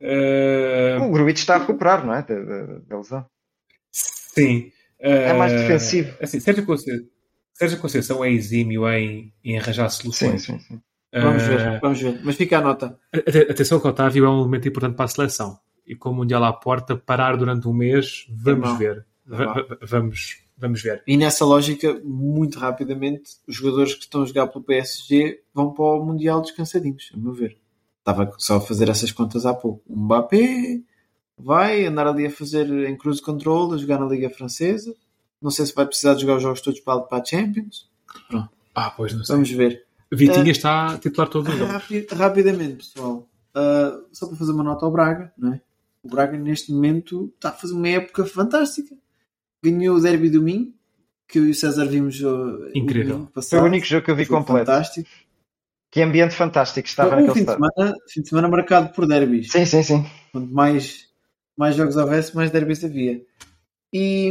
Eh, 0.00 0.96
O 1.00 1.10
Gruitch 1.10 1.38
está 1.38 1.56
a 1.56 1.58
recuperar, 1.58 2.04
não 2.04 2.14
é? 2.14 2.22
Da, 2.22 2.34
da- 2.42 2.78
da 2.86 2.96
lesão. 2.96 3.26
sim. 3.90 4.72
É 4.98 5.32
mais 5.34 5.52
defensivo. 5.52 6.16
Assim, 6.20 6.40
Sérgio 6.40 6.64
Conceição, 6.64 7.06
Sérgio 7.52 7.78
Conceição 7.78 8.24
é 8.24 8.30
exímio 8.30 8.88
em, 8.90 9.32
em 9.44 9.58
arranjar 9.58 9.90
Sim, 9.90 10.00
soluções. 10.02 10.42
sim, 10.42 10.58
sim. 10.58 10.80
Vamos 11.14 11.42
Eh, 11.44 11.48
ver, 11.56 11.80
vamos 11.80 12.00
ver. 12.00 12.20
Mas 12.24 12.34
fica 12.36 12.58
a 12.58 12.60
nota. 12.62 12.98
Ate- 13.12 13.46
Atenção 13.50 13.78
que 13.78 13.86
o 13.86 13.90
Otávio 13.90 14.24
é 14.24 14.28
um 14.30 14.40
elemento 14.40 14.66
importante 14.68 14.96
para 14.96 15.04
a 15.04 15.08
seleção. 15.08 15.58
E 15.86 15.94
com 15.94 16.10
o 16.10 16.14
Mundial 16.14 16.42
à 16.44 16.52
porta, 16.52 16.96
parar 16.96 17.36
durante 17.36 17.68
um 17.68 17.72
mês, 17.72 18.26
vamos 18.30 18.68
mau. 18.68 18.76
ver. 18.76 19.06
É 19.30 19.86
vamos, 19.86 20.38
vamos 20.56 20.82
ver. 20.82 21.02
E 21.06 21.16
nessa 21.16 21.44
lógica, 21.44 22.00
muito 22.04 22.58
rapidamente, 22.58 23.36
os 23.46 23.56
jogadores 23.56 23.94
que 23.94 24.00
estão 24.02 24.22
a 24.22 24.26
jogar 24.26 24.46
pelo 24.48 24.64
PSG 24.64 25.40
vão 25.54 25.72
para 25.72 25.84
o 25.84 26.04
Mundial 26.04 26.42
descansadinhos, 26.42 27.10
a 27.14 27.16
meu 27.16 27.32
ver. 27.32 27.56
Estava 28.00 28.32
só 28.38 28.56
a 28.56 28.60
fazer 28.60 28.88
essas 28.88 29.10
contas 29.10 29.44
há 29.46 29.52
pouco. 29.54 29.82
O 29.86 29.98
Mbappé 29.98 30.80
vai 31.38 31.84
andar 31.86 32.06
ali 32.06 32.26
a 32.26 32.30
fazer 32.30 32.68
em 32.88 32.96
cruise 32.96 33.20
control, 33.20 33.72
a 33.74 33.76
jogar 33.78 33.98
na 33.98 34.06
Liga 34.06 34.30
Francesa. 34.30 34.94
Não 35.42 35.50
sei 35.50 35.66
se 35.66 35.74
vai 35.74 35.84
precisar 35.86 36.14
de 36.14 36.20
jogar 36.22 36.36
os 36.36 36.42
jogos 36.42 36.60
todos 36.60 36.80
para, 36.80 37.00
para 37.00 37.20
a 37.20 37.24
Champions. 37.24 37.90
Ah, 38.74 38.90
pois 38.90 39.12
não 39.12 39.24
sei. 39.24 39.34
Vamos 39.34 39.50
ver. 39.50 39.84
Vitinha 40.10 40.46
Eh, 40.48 40.50
está 40.50 40.94
a 40.94 40.98
titular 40.98 41.28
todos 41.28 41.52
os 41.52 41.58
jogos. 41.58 41.72
Rapi- 41.74 42.06
rapidamente, 42.12 42.76
pessoal. 42.76 43.28
Uh, 43.56 44.06
só 44.12 44.26
para 44.28 44.36
fazer 44.36 44.52
uma 44.52 44.62
nota 44.62 44.84
ao 44.84 44.92
Braga, 44.92 45.32
não 45.36 45.54
é? 45.54 45.60
O 46.06 46.08
Braga 46.08 46.38
neste 46.38 46.72
momento 46.72 47.32
está 47.34 47.48
a 47.48 47.52
fazer 47.52 47.74
uma 47.74 47.88
época 47.88 48.24
fantástica. 48.24 48.96
Ganhou 49.62 49.96
o 49.96 50.00
Derby 50.00 50.30
do 50.30 50.40
Minho, 50.40 50.72
que 51.26 51.40
eu 51.40 51.46
e 51.46 51.50
o 51.50 51.54
César 51.54 51.86
vimos 51.86 52.20
uh, 52.20 52.70
Incrível. 52.74 53.28
Foi 53.42 53.58
o 53.58 53.64
único 53.64 53.84
jogo 53.84 54.04
que 54.04 54.10
eu 54.12 54.16
vi 54.16 54.24
completo. 54.24 54.66
Fantástico. 54.66 55.08
Que 55.90 56.02
ambiente 56.02 56.34
fantástico 56.34 56.86
estava 56.86 57.10
Foi 57.10 57.22
um 57.22 57.26
naquele 57.26 57.44
fim 57.44 57.50
de, 57.50 57.52
semana, 57.52 57.94
fim 58.08 58.22
de 58.22 58.28
semana 58.28 58.48
marcado 58.48 58.92
por 58.92 59.06
derbys. 59.06 59.50
Sim, 59.50 59.66
sim, 59.66 59.82
sim. 59.82 60.06
Quanto 60.30 60.52
mais, 60.52 61.08
mais 61.56 61.74
jogos 61.74 61.96
houvesse, 61.96 62.36
mais 62.36 62.50
derbys 62.50 62.84
havia. 62.84 63.20
E, 63.92 64.30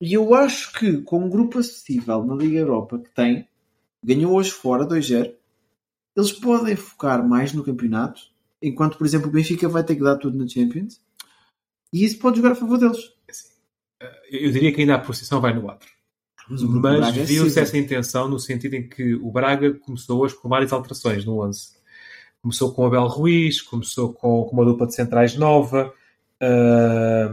e 0.00 0.12
eu 0.12 0.34
acho 0.34 0.72
que 0.72 1.00
com 1.02 1.24
um 1.24 1.30
grupo 1.30 1.58
acessível 1.58 2.24
na 2.24 2.34
Liga 2.34 2.58
Europa 2.58 2.98
que 2.98 3.10
tem, 3.10 3.48
ganhou 4.04 4.34
hoje 4.34 4.50
fora 4.50 4.86
2-0, 4.86 5.32
eles 6.16 6.32
podem 6.32 6.76
focar 6.76 7.26
mais 7.26 7.52
no 7.52 7.64
campeonato, 7.64 8.20
enquanto, 8.62 8.96
por 8.98 9.06
exemplo, 9.06 9.28
o 9.28 9.32
Benfica 9.32 9.68
vai 9.68 9.84
ter 9.84 9.96
que 9.96 10.02
dar 10.02 10.16
tudo 10.16 10.36
na 10.36 10.48
Champions. 10.48 11.00
E 11.92 12.04
isso 12.04 12.18
pode 12.18 12.36
jogar 12.36 12.52
a 12.52 12.56
favor 12.56 12.78
deles. 12.78 13.12
Eu 14.30 14.50
diria 14.52 14.72
que 14.72 14.80
ainda 14.80 14.94
a 14.94 15.00
posição 15.00 15.40
vai 15.40 15.52
no 15.52 15.62
4. 15.62 15.88
Mas 16.48 17.16
é 17.16 17.22
viu-se 17.22 17.60
essa 17.60 17.78
intenção 17.78 18.28
no 18.28 18.38
sentido 18.38 18.74
em 18.74 18.88
que 18.88 19.14
o 19.14 19.30
Braga 19.30 19.72
começou 19.74 20.20
hoje 20.20 20.34
com 20.34 20.48
várias 20.48 20.72
alterações 20.72 21.24
no 21.24 21.40
11. 21.44 21.78
Começou 22.42 22.72
com 22.72 22.86
Abel 22.86 23.06
Ruiz, 23.06 23.60
começou 23.60 24.12
com, 24.12 24.44
com 24.44 24.56
uma 24.56 24.64
dupla 24.64 24.86
de 24.86 24.94
centrais 24.94 25.36
nova, 25.36 25.92
ah, 26.40 27.30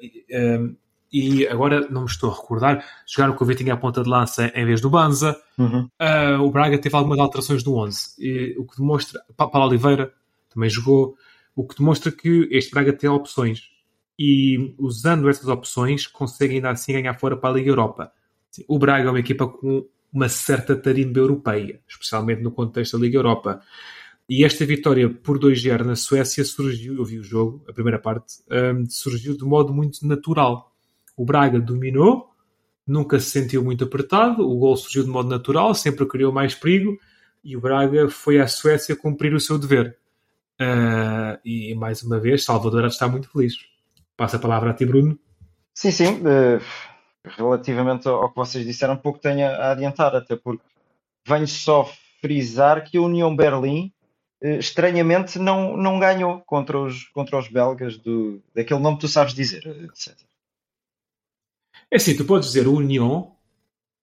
e- 0.00 0.24
ahm, 0.32 0.74
e 1.16 1.46
agora 1.46 1.86
não 1.88 2.02
me 2.02 2.06
estou 2.08 2.30
a 2.30 2.34
recordar, 2.34 2.84
jogaram 3.06 3.34
com 3.34 3.44
o 3.44 3.46
Vitinho 3.46 3.72
à 3.72 3.76
ponta 3.76 4.02
de 4.02 4.08
lança 4.10 4.50
em 4.54 4.66
vez 4.66 4.80
do 4.80 4.90
Banza. 4.90 5.36
Uhum. 5.56 5.88
Ah, 5.98 6.38
o 6.42 6.50
Braga 6.50 6.76
teve 6.78 6.96
algumas 6.96 7.18
alterações 7.18 7.62
no 7.64 7.76
11, 7.76 8.14
e, 8.18 8.54
o 8.58 8.66
que 8.66 8.76
demonstra. 8.78 9.20
Pa- 9.36 9.46
Paulo 9.48 9.68
Oliveira 9.68 10.12
também 10.52 10.68
jogou, 10.68 11.16
o 11.54 11.66
que 11.66 11.76
demonstra 11.78 12.10
que 12.10 12.48
este 12.50 12.72
Braga 12.72 12.92
tem 12.92 13.08
opções 13.08 13.62
e 14.18 14.74
usando 14.78 15.28
essas 15.28 15.48
opções 15.48 16.06
consegue 16.06 16.54
ainda 16.56 16.70
assim 16.70 16.92
ganhar 16.92 17.14
fora 17.14 17.36
para 17.36 17.50
a 17.50 17.52
Liga 17.52 17.70
Europa. 17.70 18.12
O 18.68 18.78
Braga 18.78 19.08
é 19.08 19.10
uma 19.10 19.20
equipa 19.20 19.46
com 19.46 19.86
uma 20.12 20.28
certa 20.28 20.76
tarimba 20.76 21.18
europeia, 21.18 21.80
especialmente 21.88 22.40
no 22.42 22.50
contexto 22.52 22.96
da 22.98 23.04
Liga 23.04 23.18
Europa. 23.18 23.60
E 24.28 24.44
esta 24.44 24.64
vitória 24.64 25.10
por 25.10 25.38
2-0 25.38 25.84
na 25.84 25.96
Suécia 25.96 26.44
surgiu, 26.44 26.96
eu 26.96 27.04
vi 27.04 27.18
o 27.18 27.22
jogo, 27.22 27.62
a 27.68 27.72
primeira 27.72 27.98
parte, 27.98 28.36
hum, 28.50 28.84
surgiu 28.88 29.36
de 29.36 29.44
modo 29.44 29.74
muito 29.74 30.06
natural. 30.06 30.73
O 31.16 31.24
Braga 31.24 31.60
dominou, 31.60 32.30
nunca 32.86 33.18
se 33.20 33.30
sentiu 33.30 33.62
muito 33.62 33.84
apertado, 33.84 34.48
o 34.48 34.58
gol 34.58 34.76
surgiu 34.76 35.04
de 35.04 35.10
modo 35.10 35.28
natural, 35.28 35.74
sempre 35.74 36.06
criou 36.06 36.32
mais 36.32 36.54
perigo 36.54 36.98
e 37.42 37.56
o 37.56 37.60
Braga 37.60 38.08
foi 38.08 38.40
à 38.40 38.48
Suécia 38.48 38.96
cumprir 38.96 39.34
o 39.34 39.40
seu 39.40 39.58
dever. 39.58 39.96
Ah, 40.58 41.38
e 41.44 41.74
mais 41.74 42.02
uma 42.02 42.18
vez, 42.18 42.44
Salvador 42.44 42.84
estar 42.86 43.08
muito 43.08 43.28
feliz. 43.28 43.54
Passa 44.16 44.36
a 44.36 44.40
palavra 44.40 44.70
a 44.70 44.74
ti, 44.74 44.86
Bruno. 44.86 45.18
Sim, 45.74 45.90
sim. 45.90 46.22
eh, 46.24 46.60
relativamente 47.24 48.06
ao 48.08 48.30
que 48.30 48.36
vocês 48.36 48.64
disseram, 48.64 48.96
pouco 48.96 49.18
tenho 49.18 49.46
a 49.46 49.72
adiantar, 49.72 50.14
até 50.14 50.36
porque 50.36 50.62
venho 51.26 51.48
só 51.48 51.90
frisar 52.20 52.84
que 52.84 52.96
a 52.96 53.02
União 53.02 53.34
Berlim 53.34 53.92
eh, 54.40 54.58
estranhamente 54.58 55.38
não, 55.38 55.76
não 55.76 55.98
ganhou 55.98 56.40
contra 56.46 56.78
os, 56.78 57.04
contra 57.08 57.38
os 57.38 57.48
belgas 57.48 57.96
do, 57.98 58.40
daquele 58.54 58.80
nome 58.80 58.96
que 58.96 59.02
tu 59.02 59.08
sabes 59.08 59.34
dizer, 59.34 59.66
eh, 59.66 59.88
César. 59.94 60.26
É 61.90 61.96
assim, 61.96 62.16
tu 62.16 62.24
podes 62.24 62.48
dizer 62.48 62.66
Union 62.66 63.28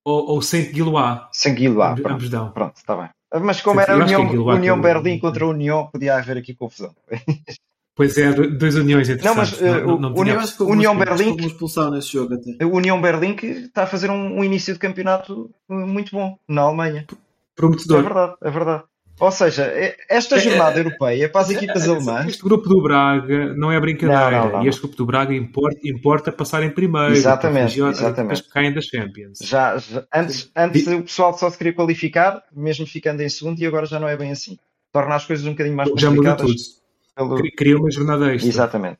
ou, 0.04 0.30
ou 0.32 0.42
Saint-Gillois. 0.42 1.22
Sanguiloa, 1.32 1.92
Ambos- 1.92 2.02
pronto, 2.04 2.30
dão. 2.30 2.52
pronto, 2.52 2.76
está 2.78 2.96
bem. 2.96 3.10
Mas 3.42 3.62
como 3.62 3.80
era 3.80 3.94
que 4.06 4.14
é 4.14 4.18
União, 4.18 4.46
União 4.46 4.82
Berlim 4.82 5.20
contra 5.20 5.46
a 5.46 5.48
União, 5.48 5.88
podia 5.88 6.16
haver 6.18 6.38
aqui 6.38 6.54
confusão. 6.54 6.94
Pois 7.94 8.18
é, 8.18 8.32
duas 8.32 8.76
uniões 8.76 9.10
Não, 9.10 9.36
mas, 9.36 9.52
interessantes. 9.52 9.62
eh, 9.62 9.86
o- 9.86 10.00
não, 10.00 10.14
que 10.14 10.64
houve 10.64 10.74
União 10.74 10.98
Berlim- 10.98 11.28
houve 11.32 11.42
uma 11.42 11.48
expulsão 11.48 11.92
nesse 11.92 12.14
jogo 12.14 12.34
até. 12.34 12.64
A 12.64 12.66
União 12.66 13.00
Berlim 13.02 13.36
que 13.36 13.46
está 13.46 13.84
a 13.84 13.86
fazer 13.86 14.10
um, 14.10 14.40
um 14.40 14.44
início 14.44 14.74
de 14.74 14.80
campeonato 14.80 15.52
eh, 15.70 15.74
muito 15.74 16.12
bom 16.16 16.38
na 16.48 16.62
Alemanha. 16.62 17.06
É 17.12 17.16
prometedor. 17.54 18.02
verdade, 18.02 18.34
é 18.42 18.50
verdade. 18.50 18.84
Ou 19.22 19.32
seja, 19.32 19.64
é- 19.66 19.96
esta 20.10 20.40
jornada 20.40 20.80
europeia 20.80 21.30
para 21.30 21.42
as 21.42 21.50
equipas 21.52 21.88
alemãs. 21.88 22.28
Este 22.28 22.44
grupo 22.44 22.68
do 22.68 22.82
Braga 22.82 23.54
não 23.54 23.72
é 23.72 23.80
brincadeira. 23.80 24.32
Não, 24.32 24.46
não, 24.46 24.52
não, 24.54 24.66
e 24.66 24.68
este 24.68 24.82
grupo 24.82 24.96
do 24.98 25.06
Braga 25.06 25.34
importa, 25.36 25.80
importa 25.84 26.32
passar 26.32 26.64
em 26.64 26.72
primeiro. 26.72 27.14
Exatamente, 27.14 27.80
exatamente. 27.80 28.20
equipas 28.20 28.42
que 28.42 28.50
caem 28.50 28.74
da 28.74 28.82
Champions. 28.82 29.38
Já, 29.44 29.78
já- 29.78 30.04
antes, 30.14 30.50
antes 30.56 30.88
o 30.88 31.04
pessoal 31.04 31.38
só 31.38 31.50
se 31.52 31.58
queria 31.58 31.74
qualificar, 31.74 32.44
mesmo 32.52 32.88
ficando 32.88 33.22
em 33.22 33.30
segundo, 33.30 33.60
e 33.60 33.66
agora 33.66 33.86
já 33.86 34.00
não 34.00 34.08
é 34.08 34.18
bem 34.18 34.32
assim. 34.32 34.58
Torna 34.92 35.14
as 35.16 35.26
coisas 35.26 35.46
um 35.46 35.52
bocadinho 35.52 35.76
mais 35.76 35.88
Já 35.96 36.10
mudou 36.10 36.24
complicadas. 36.26 36.66
tudo. 36.66 36.82
pelo- 37.16 37.36
Cri- 37.36 37.52
Cria 37.52 37.78
uma 37.78 37.92
jornada 37.92 38.34
extra. 38.34 38.50
Exatamente. 38.50 38.98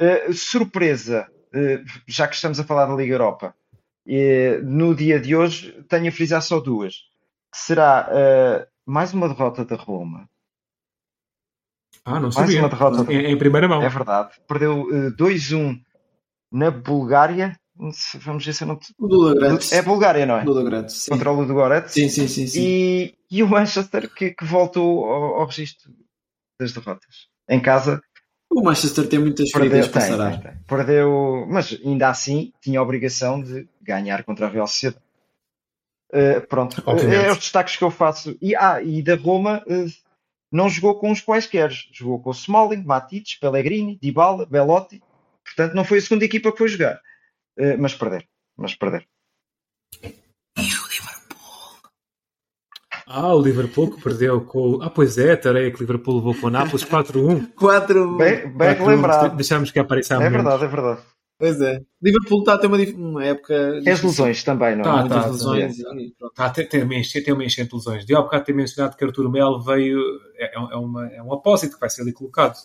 Uh, 0.00 0.32
surpresa, 0.32 1.26
uh, 1.54 1.84
já 2.06 2.28
que 2.28 2.34
estamos 2.36 2.60
a 2.60 2.64
falar 2.64 2.86
da 2.86 2.94
Liga 2.94 3.14
Europa, 3.14 3.54
uh, 4.06 4.62
no 4.64 4.94
dia 4.94 5.18
de 5.18 5.34
hoje 5.34 5.74
tenho 5.88 6.08
a 6.08 6.12
frisar 6.12 6.40
só 6.42 6.60
duas. 6.60 6.94
Que 7.50 7.58
será 7.58 8.08
uh, 8.12 8.66
mais 8.86 9.12
uma 9.12 9.28
derrota 9.28 9.64
da 9.64 9.76
Roma. 9.76 10.28
Ah, 12.04 12.14
não 12.14 12.22
Mais 12.22 12.34
sabia. 12.34 12.60
uma 12.60 12.68
derrota. 12.68 13.12
Em, 13.12 13.32
em 13.32 13.36
primeira 13.38 13.66
mão. 13.66 13.82
É 13.82 13.88
verdade. 13.88 14.30
Perdeu 14.46 14.82
uh, 14.82 15.16
2-1 15.16 15.80
na 16.52 16.70
Bulgária. 16.70 17.58
Vamos 18.20 18.46
ver 18.46 18.54
se 18.54 18.62
eu 18.62 18.68
não. 18.68 18.78
O 18.98 19.06
Lula 19.06 19.34
Grandes. 19.34 19.72
É 19.72 19.82
Bulgária, 19.82 20.24
não 20.24 20.38
é? 20.38 20.44
Lula 20.44 20.62
Grandes, 20.64 21.02
sim. 21.02 21.10
Contra 21.10 21.30
o 21.30 21.34
Ludogorets. 21.34 21.92
Sim, 21.92 22.08
sim, 22.08 22.28
sim. 22.28 22.46
sim. 22.46 22.60
E, 22.62 23.14
e 23.30 23.42
o 23.42 23.48
Manchester 23.48 24.08
que, 24.14 24.30
que 24.30 24.44
voltou 24.44 25.04
ao, 25.04 25.40
ao 25.40 25.46
registro 25.46 25.92
das 26.58 26.72
derrotas. 26.72 27.28
Em 27.48 27.60
casa 27.60 28.00
O 28.50 28.62
Manchester 28.62 29.06
tem 29.08 29.18
muitas 29.18 29.50
feridas 29.50 29.88
para 29.88 30.00
sarar. 30.00 30.62
Perdeu, 30.66 31.46
mas 31.48 31.78
ainda 31.84 32.08
assim 32.08 32.52
tinha 32.62 32.80
a 32.80 32.82
obrigação 32.82 33.42
de 33.42 33.68
ganhar 33.82 34.24
contra 34.24 34.46
a 34.46 34.48
Real 34.48 34.66
Sociedade. 34.66 35.04
Uh, 36.12 36.46
pronto, 36.46 36.82
Obviamente. 36.86 37.26
é 37.26 37.32
os 37.32 37.38
destaques 37.38 37.76
que 37.76 37.84
eu 37.84 37.90
faço. 37.90 38.36
E, 38.40 38.54
ah, 38.54 38.80
e 38.82 39.02
da 39.02 39.16
Roma, 39.16 39.62
uh, 39.66 39.86
não 40.50 40.68
jogou 40.68 40.98
com 40.98 41.10
os 41.10 41.20
quaisquer. 41.20 41.70
Jogou 41.92 42.20
com 42.20 42.30
o 42.30 42.32
Smalling, 42.32 42.84
Matites, 42.84 43.38
Pellegrini, 43.38 43.98
Dybala, 44.00 44.46
Belotti. 44.46 45.02
Portanto, 45.44 45.74
não 45.74 45.84
foi 45.84 45.98
a 45.98 46.02
segunda 46.02 46.24
equipa 46.24 46.52
que 46.52 46.58
foi 46.58 46.68
jogar. 46.68 47.00
Uh, 47.58 47.76
mas 47.78 47.94
perder. 47.94 48.26
Mas 48.56 48.74
perder. 48.74 49.06
Ah, 53.08 53.32
o 53.32 53.40
Liverpool 53.40 53.92
que 53.92 54.02
perdeu 54.02 54.40
com. 54.40 54.82
Ah, 54.82 54.90
pois 54.90 55.16
é, 55.16 55.36
tarei 55.36 55.70
que 55.70 55.76
o 55.76 55.80
Liverpool 55.80 56.16
levou 56.16 56.34
com 56.34 56.48
o 56.48 56.50
Nápoles 56.50 56.84
4-1. 56.84 57.52
4 57.54 58.16
Bem, 58.16 58.48
bem 58.48 58.84
lembrado. 58.84 59.36
Deixámos 59.36 59.70
que 59.70 59.78
aparecer 59.78 60.20
É 60.20 60.28
verdade, 60.28 60.64
é 60.64 60.66
verdade. 60.66 61.00
Pois 61.38 61.60
é. 61.60 61.80
Liverpool 62.02 62.38
está 62.40 62.54
a 62.54 62.58
ter 62.58 62.66
uma, 62.66 62.78
uma 62.78 63.24
época. 63.24 63.80
Tem 63.84 63.92
as 63.92 64.02
lesões 64.02 64.42
também, 64.42 64.74
não 64.74 64.84
Tá, 64.84 65.04
é? 65.04 65.08
tá, 65.08 65.26
lesões. 65.26 65.76
tá. 66.18 66.30
Tá, 66.34 66.50
tem, 66.50 66.66
tem, 66.66 66.82
uma 66.82 66.94
enchente, 66.94 67.24
tem 67.26 67.34
uma 67.34 67.44
enchente 67.44 67.68
de 67.70 67.76
lesões. 67.76 68.06
De 68.06 68.14
há 68.14 68.22
bocado 68.22 68.44
ter 68.44 68.54
mencionado 68.54 68.96
que 68.96 69.04
Arturo 69.04 69.30
Melo 69.30 69.60
veio. 69.62 70.00
É, 70.36 70.54
é, 70.56 70.76
uma, 70.76 71.06
é 71.08 71.22
um 71.22 71.32
apósito 71.34 71.74
que 71.74 71.80
vai 71.80 71.90
ser 71.90 72.02
ali 72.02 72.12
colocado. 72.12 72.56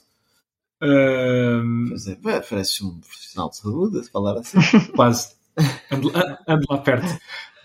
Ahm, 0.81 1.87
Pois 1.89 2.07
é, 2.07 2.15
parece 2.15 2.83
um 2.83 2.99
profissional 2.99 3.49
de 3.49 3.57
saúde 3.57 3.99
a 3.99 4.03
falar 4.03 4.37
assim. 4.39 4.57
quase. 4.95 5.35
Ando, 5.91 6.11
ando 6.47 6.65
lá 6.69 6.77
perto. 6.79 7.07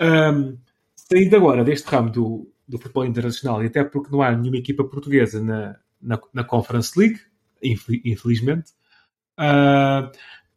Ahm, 0.01 0.57
saindo 0.97 1.37
agora 1.37 1.65
deste 1.65 1.89
ramo 1.89 2.11
do, 2.11 2.53
do 2.69 2.79
futebol 2.79 3.07
internacional, 3.07 3.63
e 3.63 3.67
até 3.69 3.85
porque 3.85 4.11
não 4.11 4.23
há 4.23 4.33
nenhuma 4.33 4.59
equipa 4.59 4.85
portuguesa 4.85 5.41
na, 5.43 5.77
na, 6.03 6.21
na 6.35 6.45
Conference 6.45 6.99
League, 6.99 7.21
infel- 7.63 8.01
infelizmente, 8.05 8.73
ah, 9.39 10.11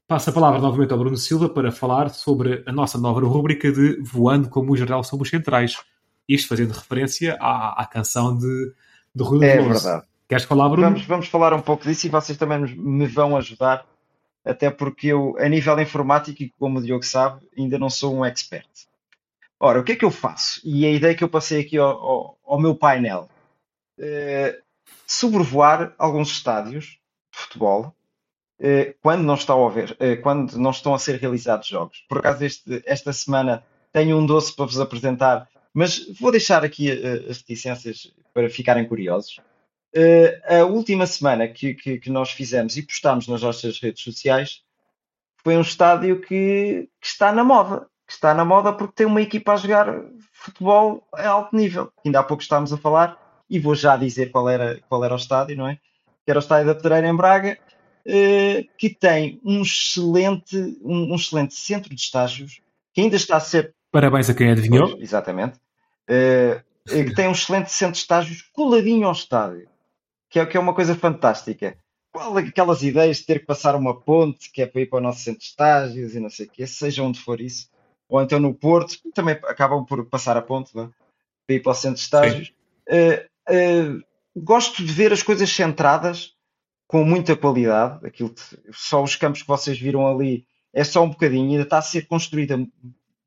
passo 0.09 0.31
a 0.31 0.33
palavra 0.33 0.59
novamente 0.59 0.91
ao 0.91 0.97
Bruno 0.97 1.15
Silva 1.15 1.47
para 1.47 1.71
falar 1.71 2.09
sobre 2.09 2.63
a 2.65 2.71
nossa 2.71 2.97
nova 2.97 3.21
rúbrica 3.21 3.71
de 3.71 4.01
Voando 4.01 4.49
como 4.49 4.71
o 4.71 4.75
Geral 4.77 5.03
sobre 5.03 5.23
os 5.25 5.29
Centrais. 5.29 5.77
Isto 6.27 6.47
fazendo 6.49 6.71
referência 6.71 7.37
à, 7.39 7.79
à 7.83 7.85
canção 7.85 8.35
de, 8.35 8.73
de 9.13 9.23
Rui 9.23 9.45
É 9.45 9.57
Veloso. 9.57 9.83
verdade. 9.83 10.07
Queres 10.27 10.43
falar, 10.45 10.67
Bruno? 10.69 10.87
Vamos, 10.89 11.05
vamos 11.05 11.27
falar 11.27 11.53
um 11.53 11.61
pouco 11.61 11.83
disso 11.83 12.07
e 12.07 12.09
vocês 12.09 12.35
também 12.39 12.59
me 12.75 13.05
vão 13.05 13.37
ajudar, 13.37 13.85
até 14.43 14.71
porque 14.71 15.07
eu, 15.09 15.35
a 15.39 15.47
nível 15.47 15.79
informático, 15.79 16.41
e 16.41 16.49
como 16.57 16.79
o 16.79 16.81
Diogo 16.81 17.05
sabe, 17.05 17.47
ainda 17.55 17.77
não 17.77 17.89
sou 17.89 18.15
um 18.15 18.25
expert. 18.25 18.67
Ora, 19.59 19.79
o 19.79 19.83
que 19.83 19.91
é 19.91 19.95
que 19.95 20.05
eu 20.05 20.11
faço? 20.11 20.59
E 20.63 20.87
a 20.87 20.91
ideia 20.91 21.13
que 21.13 21.23
eu 21.23 21.29
passei 21.29 21.61
aqui 21.61 21.77
ao, 21.77 21.87
ao- 21.89 22.37
ao 22.45 22.59
meu 22.59 22.73
painel, 22.73 23.29
eh, 23.99 24.59
sobrevoar 25.05 25.93
alguns 25.99 26.31
estádios 26.31 26.85
de 27.31 27.39
futebol 27.39 27.93
quando 29.01 29.23
não 29.23 29.35
estão 29.35 29.65
a 29.65 29.69
ver, 29.69 29.95
eh, 29.99 30.15
quando 30.17 30.57
não 30.57 30.71
estão 30.71 30.93
a 30.93 30.99
ser 30.99 31.15
realizados 31.19 31.67
jogos. 31.67 32.03
Por 32.09 32.17
acaso 32.19 32.43
este- 32.43 32.83
esta 32.85 33.13
semana 33.13 33.63
tenho 33.93 34.17
um 34.17 34.25
doce 34.25 34.55
para 34.55 34.65
vos 34.65 34.79
apresentar, 34.79 35.47
mas 35.73 36.05
vou 36.19 36.31
deixar 36.31 36.63
aqui 36.63 36.91
eh, 36.91 37.25
as 37.29 37.37
reticências 37.37 38.11
para 38.33 38.49
ficarem 38.49 38.85
curiosos. 38.85 39.39
A 40.47 40.63
última 40.65 41.07
semana 41.07 41.47
que, 41.47 41.73
que- 41.73 41.97
que 41.99 42.09
nós 42.11 42.29
fizemos 42.31 42.77
e 42.77 42.83
postámos 42.83 43.27
nas 43.27 43.41
nossas 43.41 43.79
redes 43.79 44.03
sociais 44.03 44.61
foi 45.43 45.57
um 45.57 45.61
estádio 45.61 46.19
que, 46.21 46.87
que 47.01 47.07
está 47.07 47.31
na 47.31 47.43
moda. 47.43 47.87
Que 48.05 48.13
está 48.13 48.33
na 48.33 48.43
moda 48.45 48.71
porque 48.73 48.93
tem 48.95 49.05
uma 49.07 49.21
equipa 49.21 49.53
a 49.53 49.57
jogar 49.57 49.87
futebol 50.33 51.07
a 51.13 51.27
alto 51.27 51.55
nível. 51.55 51.91
Ainda 52.05 52.19
há 52.19 52.23
pouco 52.23 52.43
estávamos 52.43 52.71
a 52.73 52.77
falar 52.77 53.17
e 53.49 53.57
vou 53.59 53.73
já 53.73 53.95
dizer 53.97 54.31
qual 54.31 54.47
era, 54.49 54.79
qual 54.89 55.03
era 55.03 55.13
o 55.13 55.17
estádio, 55.17 55.55
não 55.57 55.67
é? 55.67 55.75
Que 56.23 56.29
era 56.31 56.39
o 56.39 56.41
estádio 56.41 56.67
da 56.67 56.75
Pedreira 56.75 57.07
em 57.07 57.15
Braga, 57.15 57.57
que 58.77 58.89
tem 58.89 59.39
um 59.43 59.61
excelente, 59.61 60.57
um, 60.81 61.11
um 61.11 61.15
excelente 61.15 61.53
centro 61.53 61.93
de 61.93 62.01
estágios 62.01 62.61
que 62.93 63.01
ainda 63.01 63.15
está 63.15 63.37
a 63.37 63.41
ser 63.41 63.73
Parabéns 63.91 64.29
a 64.29 64.33
quem 64.33 64.51
adivinhou. 64.51 64.89
Pois, 64.89 65.01
exatamente. 65.01 65.59
Eh, 66.07 66.61
eh, 66.89 67.03
que 67.03 67.13
tem 67.13 67.27
um 67.27 67.31
excelente 67.31 67.71
centro 67.71 67.93
de 67.93 67.99
estágios 67.99 68.41
coladinho 68.53 69.07
ao 69.07 69.13
estádio, 69.13 69.67
que 70.29 70.39
é, 70.39 70.45
que 70.45 70.57
é 70.57 70.59
uma 70.59 70.73
coisa 70.73 70.95
fantástica. 70.95 71.77
Qual 72.11 72.37
é 72.39 72.43
aquelas 72.43 72.81
ideias 72.83 73.17
de 73.17 73.25
ter 73.25 73.39
que 73.39 73.45
passar 73.45 73.75
uma 73.75 73.99
ponte 73.99 74.51
que 74.51 74.61
é 74.61 74.65
para 74.65 74.81
ir 74.81 74.87
para 74.87 74.97
o 74.97 75.01
nosso 75.01 75.19
centro 75.19 75.39
de 75.39 75.45
estágios 75.45 76.15
e 76.15 76.19
não 76.19 76.29
sei 76.29 76.47
o 76.47 76.49
quê, 76.49 76.65
seja 76.65 77.03
onde 77.03 77.19
for 77.19 77.39
isso, 77.39 77.69
ou 78.07 78.21
então 78.21 78.39
no 78.39 78.53
Porto, 78.53 78.97
também 79.13 79.35
acabam 79.43 79.85
por 79.85 80.03
passar 80.05 80.35
a 80.35 80.41
ponte 80.41 80.75
não 80.75 80.91
para 81.45 81.55
ir 81.55 81.59
para 81.61 81.71
o 81.71 81.75
centro 81.75 81.97
de 81.97 82.01
estágios. 82.01 82.53
Eh, 82.87 83.27
eh, 83.47 83.91
gosto 84.35 84.83
de 84.83 84.91
ver 84.91 85.13
as 85.13 85.23
coisas 85.23 85.49
centradas 85.49 86.33
com 86.89 87.03
muita 87.05 87.35
qualidade. 87.35 88.03
Aquilo 88.03 88.29
que- 88.29 88.41
só 88.73 89.03
os 89.03 89.15
campos 89.15 89.43
que 89.43 89.47
vocês 89.47 89.77
viram 89.79 90.07
ali 90.07 90.43
é 90.73 90.83
só 90.83 91.03
um 91.03 91.09
bocadinho, 91.09 91.51
ainda 91.51 91.61
está 91.63 91.77
a 91.77 91.83
ser 91.83 92.07
construída 92.07 92.57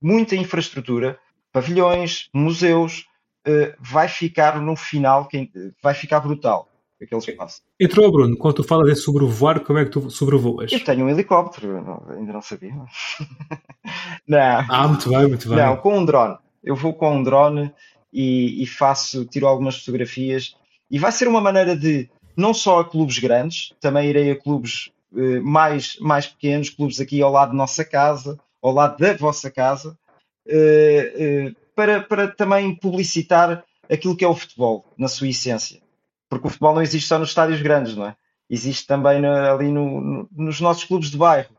muita 0.02 0.34
infraestrutura, 0.34 1.16
pavilhões, 1.52 2.28
museus, 2.34 3.06
eh, 3.46 3.76
vai 3.78 4.08
ficar 4.08 4.60
no 4.60 4.74
final, 4.74 5.26
quem- 5.28 5.50
vai 5.80 5.94
ficar 5.94 6.18
brutal 6.18 6.68
aquele 7.00 7.20
espaço. 7.20 7.60
Entrou, 7.80 8.10
Bruno, 8.12 8.36
quando 8.36 8.54
tu 8.56 8.64
falas 8.64 8.88
em 8.90 8.94
sobrevoar, 8.94 9.58
como 9.60 9.78
é 9.78 9.84
que 9.84 9.90
tu 9.90 10.08
sobrevoas? 10.10 10.70
Eu 10.72 10.82
tenho 10.84 11.04
um 11.04 11.08
helicóptero, 11.08 11.82
não- 11.84 12.04
ainda 12.16 12.32
não 12.32 12.42
sabia. 12.42 12.72
não, 14.26 14.64
Ah, 14.68 14.88
muito 14.88 15.08
bem, 15.08 15.28
muito 15.28 15.48
bem. 15.48 15.58
não, 15.58 15.76
com 15.76 15.98
um 15.98 16.04
drone. 16.04 16.36
Eu 16.62 16.76
vou 16.76 16.94
com 16.94 17.16
um 17.16 17.22
drone 17.22 17.72
e, 18.12 18.62
e 18.62 18.66
faço, 18.66 19.24
tiro 19.24 19.46
algumas 19.46 19.78
fotografias 19.78 20.54
e 20.90 20.98
vai 20.98 21.10
ser 21.10 21.26
uma 21.28 21.40
maneira 21.40 21.76
de 21.76 22.08
não 22.36 22.54
só 22.54 22.80
a 22.80 22.84
clubes 22.88 23.18
grandes, 23.18 23.72
também 23.80 24.08
irei 24.08 24.30
a 24.30 24.36
clubes 24.40 24.90
eh, 25.16 25.40
mais, 25.40 25.98
mais 26.00 26.26
pequenos, 26.26 26.70
clubes 26.70 27.00
aqui 27.00 27.20
ao 27.22 27.30
lado 27.32 27.50
da 27.50 27.56
nossa 27.56 27.84
casa, 27.84 28.38
ao 28.62 28.72
lado 28.72 28.98
da 28.98 29.14
vossa 29.14 29.50
casa, 29.50 29.98
eh, 30.46 31.12
eh, 31.16 31.54
para, 31.74 32.02
para 32.02 32.28
também 32.28 32.74
publicitar 32.74 33.64
aquilo 33.90 34.16
que 34.16 34.24
é 34.24 34.28
o 34.28 34.34
futebol, 34.34 34.84
na 34.96 35.08
sua 35.08 35.28
essência. 35.28 35.80
Porque 36.28 36.46
o 36.46 36.50
futebol 36.50 36.74
não 36.74 36.82
existe 36.82 37.08
só 37.08 37.18
nos 37.18 37.28
estádios 37.30 37.60
grandes, 37.62 37.94
não 37.94 38.06
é? 38.06 38.16
Existe 38.48 38.86
também 38.86 39.20
na- 39.20 39.52
ali 39.52 39.68
no- 39.70 40.00
no- 40.00 40.28
nos 40.32 40.60
nossos 40.60 40.84
clubes 40.84 41.10
de 41.10 41.16
bairro. 41.16 41.50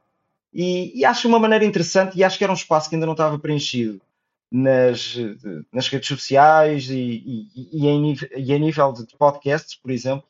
E, 0.54 1.00
e 1.00 1.06
acho 1.06 1.28
uma 1.28 1.40
maneira 1.40 1.66
interessante 1.66 2.18
e 2.18 2.24
acho 2.24 2.38
que 2.38 2.44
era 2.44 2.52
um 2.54 2.56
espaço 2.56 2.90
que 2.90 2.96
ainda 2.96 3.06
não 3.08 3.14
estava 3.14 3.40
preenchido 3.40 4.00
nas, 4.52 5.16
eh, 5.18 5.62
nas 5.72 5.88
redes 5.88 6.08
sociais 6.08 6.90
e, 6.90 6.96
e- 7.56 7.70
e 7.74 7.88
em, 7.88 8.16
e 8.36 8.60
nível 8.60 8.94
de 8.94 9.06
podcasts, 9.18 9.76
por 9.76 9.90
exemplo. 9.92 10.26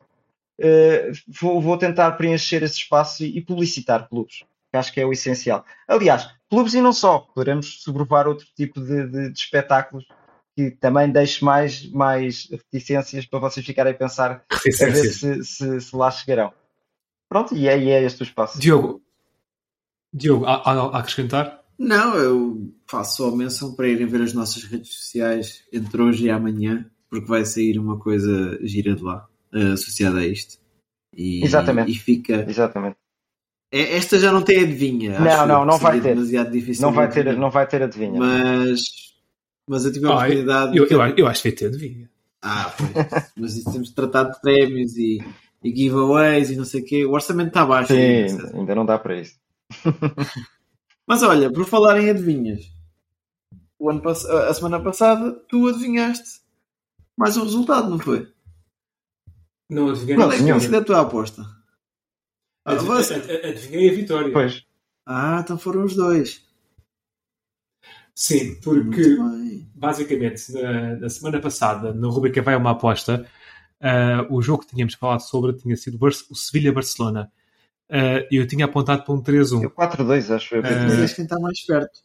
Eh, 0.60 1.12
vou, 1.28 1.60
vou 1.62 1.78
tentar 1.78 2.12
preencher 2.14 2.62
esse 2.64 2.76
espaço 2.78 3.24
e, 3.24 3.38
e 3.38 3.42
publicitar 3.42 4.08
clubes, 4.08 4.44
que 4.72 4.78
acho 4.78 4.94
que 4.94 5.02
é 5.02 5.06
o 5.06 5.12
essencial. 5.12 5.66
Aliás, 5.88 6.30
clubes 6.50 6.74
e 6.74 6.82
não 6.82 6.94
só, 6.94 7.20
poderemos 7.20 7.82
sobrevoar 7.82 8.28
outro 8.28 8.46
tipo 8.56 8.80
de, 8.80 9.08
de- 9.08 9.30
de 9.32 9.40
espetáculos 9.40 10.06
que 10.56 10.70
também 10.70 11.10
deixe 11.12 11.44
mais, 11.44 11.90
mais 11.90 12.48
reticências 12.52 13.26
para 13.26 13.40
vocês 13.40 13.66
ficarem 13.66 13.94
a 13.94 13.98
pensar 13.98 14.44
a 14.52 14.86
ver 14.86 15.12
se, 15.12 15.44
se- 15.44 15.82
se 15.82 15.96
lá 15.96 16.12
chegarão. 16.12 16.54
Pronto, 17.28 17.56
e 17.56 17.68
é, 17.68 17.80
e 17.80 17.90
é 17.90 18.04
este 18.04 18.22
o 18.22 18.24
espaço. 18.24 18.60
Diogo, 18.60 19.02
Diogo, 20.14 20.46
há, 20.46 20.56
há- 20.58 20.74
há 20.74 20.98
a 20.98 21.00
acrescentar? 21.00 21.64
Não, 21.80 22.16
eu 22.16 22.72
faço 22.86 23.18
só 23.18 23.36
menção 23.36 23.74
para 23.74 23.88
irem 23.88 24.06
ver 24.06 24.22
as 24.22 24.34
nossas 24.34 24.64
redes 24.64 24.94
sociais 24.94 25.64
entre 25.74 26.00
hoje 26.00 26.26
e 26.26 26.30
amanhã, 26.30 26.86
porque 27.10 27.26
vai 27.26 27.44
sair 27.46 27.80
uma 27.80 27.98
coisa 28.00 28.60
gira 28.62 28.96
de 28.96 29.02
lá, 29.02 29.28
eh, 29.54 29.74
associada 29.74 30.20
a 30.20 30.26
isto. 30.28 30.58
E, 31.16 31.44
Exatamente. 31.44 31.92
E 31.92 31.96
fica. 31.96 32.46
Exatamente. 32.50 32.98
É- 33.72 33.98
Esta 33.98 34.20
já 34.20 34.32
não 34.32 34.42
tem 34.42 34.62
adivinha. 34.64 35.20
Não, 35.20 35.28
acho 35.28 35.48
não, 35.48 35.66
não 35.66 35.78
que 35.78 35.84
vai 35.84 36.02
ter. 36.02 36.16
demasiado 36.16 36.52
difícil 36.52 36.82
Não 36.86 36.94
vai 36.94 37.10
ter, 37.10 37.38
não 37.38 37.50
vai 37.50 37.68
ter 37.68 37.82
adivinha. 37.84 38.20
Mas, 38.20 38.80
mas 39.68 39.86
eu 39.86 39.92
tive 39.94 40.06
a 40.08 40.10
Ah, 40.10 40.16
oportunidade. 40.16 40.78
eu, 40.78 40.86
de- 40.88 40.94
eu, 40.94 41.02
acho- 41.02 41.16
eu 41.18 41.28
acho 41.28 41.42
que 41.44 41.50
vai 41.50 41.58
ter 41.58 41.66
adivinha. 41.68 42.10
Ah, 42.42 42.74
pois. 42.78 42.92
mas 43.38 43.56
isso 43.58 43.72
temos 43.72 43.90
de 43.90 43.96
tratar 43.96 44.24
de 44.26 44.42
prémios 44.42 44.96
e, 44.98 45.20
e 45.64 45.76
giveaways 45.76 46.50
e 46.52 46.56
não 46.56 46.66
sei 46.66 46.82
o 46.82 46.86
quê. 46.86 47.06
O 47.06 47.12
orçamento 47.12 47.48
está 47.50 47.66
baixo. 47.66 47.94
ainda, 47.94 48.30
Sim, 48.30 48.36
César. 48.38 48.58
ainda 48.58 48.76
não 48.76 48.86
dá 48.86 48.98
para 49.00 49.20
isso. 49.20 49.36
Mas 51.08 51.22
olha, 51.24 51.52
por 51.52 51.66
falar 51.66 52.00
em 52.00 52.10
adivinhas, 52.10 52.62
o 53.80 53.90
ano 53.90 54.02
pass- 54.02 54.26
a 54.26 54.54
semana 54.54 54.80
passada 54.82 55.32
tu 55.50 55.68
adivinhaste 55.68 56.42
mais 57.18 57.36
um 57.38 57.44
resultado, 57.44 57.90
não 57.90 58.00
foi? 58.00 58.28
Não 59.74 59.90
adivinhei. 59.90 60.16
Não, 60.18 60.24
Qual 60.26 60.32
é 60.34 60.38
que 60.38 60.44
tem 60.44 60.60
sido 60.60 60.78
a 60.78 60.84
tua 60.84 61.02
aposta? 61.02 61.42
Ah, 62.66 62.76
você- 62.76 63.16
ad- 63.16 63.32
ad- 63.32 63.46
Adivinhei 63.48 63.90
a 63.90 63.94
vitória. 63.94 64.32
Pois. 64.32 64.64
Ah, 65.06 65.40
então 65.44 65.58
foram 65.58 65.84
os 65.84 65.96
dois. 65.96 66.42
Sim, 68.16 68.56
porque 68.62 69.18
basicamente 69.74 70.52
na, 70.54 70.96
na 70.98 71.10
semana 71.10 71.42
passada, 71.42 71.94
na 71.94 72.08
rubrica 72.08 72.42
Vai 72.42 72.56
uma 72.56 72.72
aposta, 72.72 73.28
ah, 73.82 74.26
o 74.30 74.42
jogo 74.42 74.64
que 74.64 74.70
tínhamos 74.70 74.94
falado 74.94 75.22
sobre 75.22 75.54
tinha 75.54 75.76
sido 75.76 75.98
Bar- 75.98 76.12
o 76.30 76.36
Sevilha-Barcelona. 76.36 77.32
Ah, 77.90 78.26
eu 78.32 78.46
tinha 78.48 78.66
apontado 78.66 79.04
para 79.04 79.14
um 79.14 79.22
3-1. 79.22 79.64
Eu 79.64 79.72
4-2, 79.72 80.30
acho 80.32 80.56
eu. 80.56 80.62
tinha 80.64 80.84
Mas 80.86 81.00
és 81.00 81.14
quem 81.14 81.24
está 81.26 81.40
mais 81.40 81.62
perto. 81.66 82.00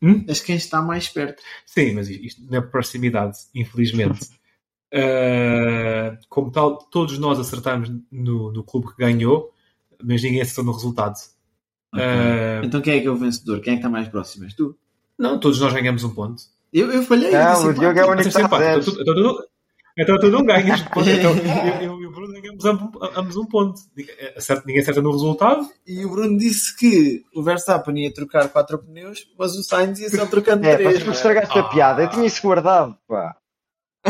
Hum? 0.00 0.24
És 0.28 0.40
quem 0.40 0.56
está 0.56 0.80
mais 0.82 1.08
perto. 1.08 1.42
Sim, 1.66 1.94
mas 1.94 2.08
isto 2.08 2.40
na 2.48 2.62
proximidade, 2.62 3.38
infelizmente. 3.54 4.28
Ah, 4.92 6.16
como 6.28 6.50
tal, 6.50 6.76
todos 6.90 7.18
nós 7.18 7.38
acertámos 7.38 7.90
no, 8.10 8.52
no 8.52 8.64
clube 8.64 8.88
que 8.88 8.96
ganhou, 8.98 9.52
mas 10.02 10.22
ninguém 10.22 10.40
acertou 10.40 10.64
no 10.64 10.72
resultado. 10.72 11.16
Ah, 11.94 12.60
Então 12.62 12.80
quem 12.80 12.98
é 12.98 13.00
que 13.00 13.06
é 13.06 13.10
o 13.10 13.16
vencedor? 13.16 13.60
Quem 13.60 13.72
é 13.72 13.76
que 13.76 13.80
está 13.80 13.90
mais 13.90 14.08
próximo? 14.08 14.44
És 14.44 14.54
tu? 14.54 14.76
não, 15.18 15.38
todos 15.38 15.60
nós 15.60 15.72
ganhamos 15.72 16.04
um 16.04 16.10
ponto. 16.10 16.42
Eu, 16.72 16.92
eu 16.92 17.02
falhei. 17.02 17.28
eu 17.34 17.42
Não, 17.42 17.52
disse 17.54 17.66
o 17.66 17.74
Diogo 17.74 17.98
é 17.98 18.04
o 18.04 18.10
único 18.10 18.30
que. 18.30 18.40
Então, 18.40 18.80
tu- 18.80 19.00
então 19.00 19.14
tu- 19.14 19.48
Então 19.98 20.18
tu 20.18 20.30
não 20.30 20.44
ganhas. 20.44 20.80
Então, 20.80 21.32
eu, 21.82 22.00
e 22.00 22.06
o 22.06 22.12
Bruno 22.12 22.40
ganhamos 22.40 22.64
ambos 23.16 23.36
um 23.36 23.46
ponto. 23.46 23.80
Ninguém 23.96 24.80
acerta 24.80 25.02
no 25.02 25.10
resultado. 25.10 25.68
E 25.86 26.04
o 26.04 26.10
Bruno 26.10 26.38
disse 26.38 26.76
que 26.76 27.24
o 27.34 27.42
Verstappen 27.42 27.98
ia 28.04 28.12
trocar 28.14 28.48
quatro 28.48 28.78
pneus, 28.78 29.26
mas 29.36 29.56
o 29.56 29.64
Sainz 29.64 29.98
ia 29.98 30.10
só 30.10 30.26
trocando 30.26 30.64
é, 30.66 30.76
três. 30.76 31.04
Mas 31.04 31.16
estragaste 31.16 31.58
ah. 31.58 31.62
a 31.62 31.68
piada. 31.68 32.02
Eu 32.02 32.10
tinha 32.10 32.26
isso 32.26 32.42
guardado, 32.42 32.96
pá. 33.08 33.34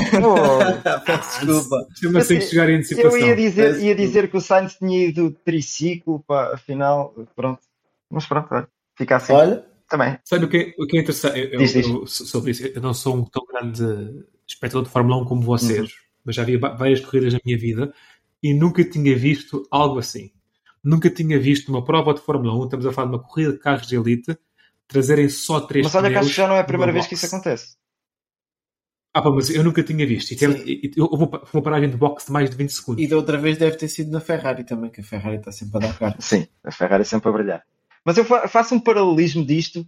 Peço 1.04 1.46
desculpa. 1.46 1.86
Chama-se 2.00 2.36
assim, 2.36 2.46
chegar 2.48 2.68
em 2.70 2.76
antecipação. 2.76 3.18
Eu 3.18 3.26
ia 3.26 3.36
dizer, 3.36 3.80
ia 3.80 3.94
dizer 3.94 4.30
que 4.30 4.36
o 4.36 4.40
Sainz 4.40 4.74
tinha 4.74 5.06
ido 5.06 5.30
triciclo, 5.44 6.22
pá, 6.26 6.54
afinal, 6.54 7.14
pronto. 7.34 7.60
Mas 8.10 8.26
pronto, 8.26 8.48
olha, 8.50 8.68
fica 8.96 9.16
assim. 9.16 9.32
Olha, 9.32 9.64
também. 9.88 10.18
Sabe 10.24 10.44
o 10.44 10.48
que, 10.48 10.74
o 10.78 10.86
que 10.86 10.98
é 10.98 11.00
interessante? 11.00 11.48
Eu, 11.52 11.58
diz, 11.58 11.74
eu, 11.74 12.06
sobre 12.06 12.50
isso, 12.50 12.66
eu 12.66 12.80
não 12.80 12.94
sou 12.94 13.16
um 13.16 13.24
tão 13.24 13.44
grande 13.46 14.24
espectador 14.46 14.84
de 14.84 14.90
Fórmula 14.90 15.22
1 15.22 15.24
como 15.24 15.42
vocês, 15.42 15.80
uhum. 15.80 15.88
mas 16.24 16.36
já 16.36 16.44
vi 16.44 16.56
várias 16.56 17.00
corridas 17.00 17.32
na 17.32 17.40
minha 17.44 17.58
vida 17.58 17.92
e 18.42 18.54
nunca 18.54 18.84
tinha 18.84 19.16
visto 19.16 19.66
algo 19.70 19.98
assim. 19.98 20.30
Nunca 20.82 21.10
tinha 21.10 21.38
visto 21.38 21.68
uma 21.68 21.84
prova 21.84 22.14
de 22.14 22.20
Fórmula 22.20 22.54
1, 22.60 22.64
estamos 22.64 22.86
a 22.86 22.92
falar 22.92 23.08
de 23.08 23.16
uma 23.16 23.22
corrida 23.22 23.52
de 23.52 23.58
carros 23.58 23.86
de 23.86 23.96
elite, 23.96 24.38
trazerem 24.86 25.28
só 25.28 25.60
três 25.60 25.84
Mas 25.84 25.94
olha 25.94 26.10
que 26.10 26.16
acho 26.16 26.28
que 26.28 26.36
já 26.36 26.46
não 26.46 26.54
é 26.54 26.60
a 26.60 26.64
primeira 26.64 26.92
vez 26.92 27.06
que 27.06 27.14
isso 27.14 27.26
acontece. 27.26 27.76
Ah, 29.14 29.22
pá, 29.22 29.30
mas 29.30 29.50
eu 29.50 29.64
nunca 29.64 29.82
tinha 29.82 30.06
visto. 30.06 30.32
E 30.32 30.36
tem, 30.36 30.92
eu 30.96 31.08
vou 31.08 31.30
uma 31.52 31.62
paragem 31.62 31.90
de 31.90 31.96
boxe 31.96 32.26
de 32.26 32.32
mais 32.32 32.50
de 32.50 32.56
20 32.56 32.70
segundos. 32.70 33.02
E 33.02 33.08
da 33.08 33.16
outra 33.16 33.38
vez 33.38 33.56
deve 33.56 33.76
ter 33.76 33.88
sido 33.88 34.10
na 34.10 34.20
Ferrari 34.20 34.64
também, 34.64 34.90
que 34.90 35.00
a 35.00 35.04
Ferrari 35.04 35.36
está 35.36 35.50
sempre 35.50 35.78
a 35.78 35.88
dar 35.88 35.98
cara. 35.98 36.16
Sim, 36.20 36.46
a 36.62 36.70
Ferrari 36.70 37.04
sempre 37.04 37.28
a 37.28 37.32
brilhar. 37.32 37.62
Mas 38.04 38.16
eu 38.16 38.24
faço 38.24 38.74
um 38.74 38.80
paralelismo 38.80 39.44
disto 39.44 39.86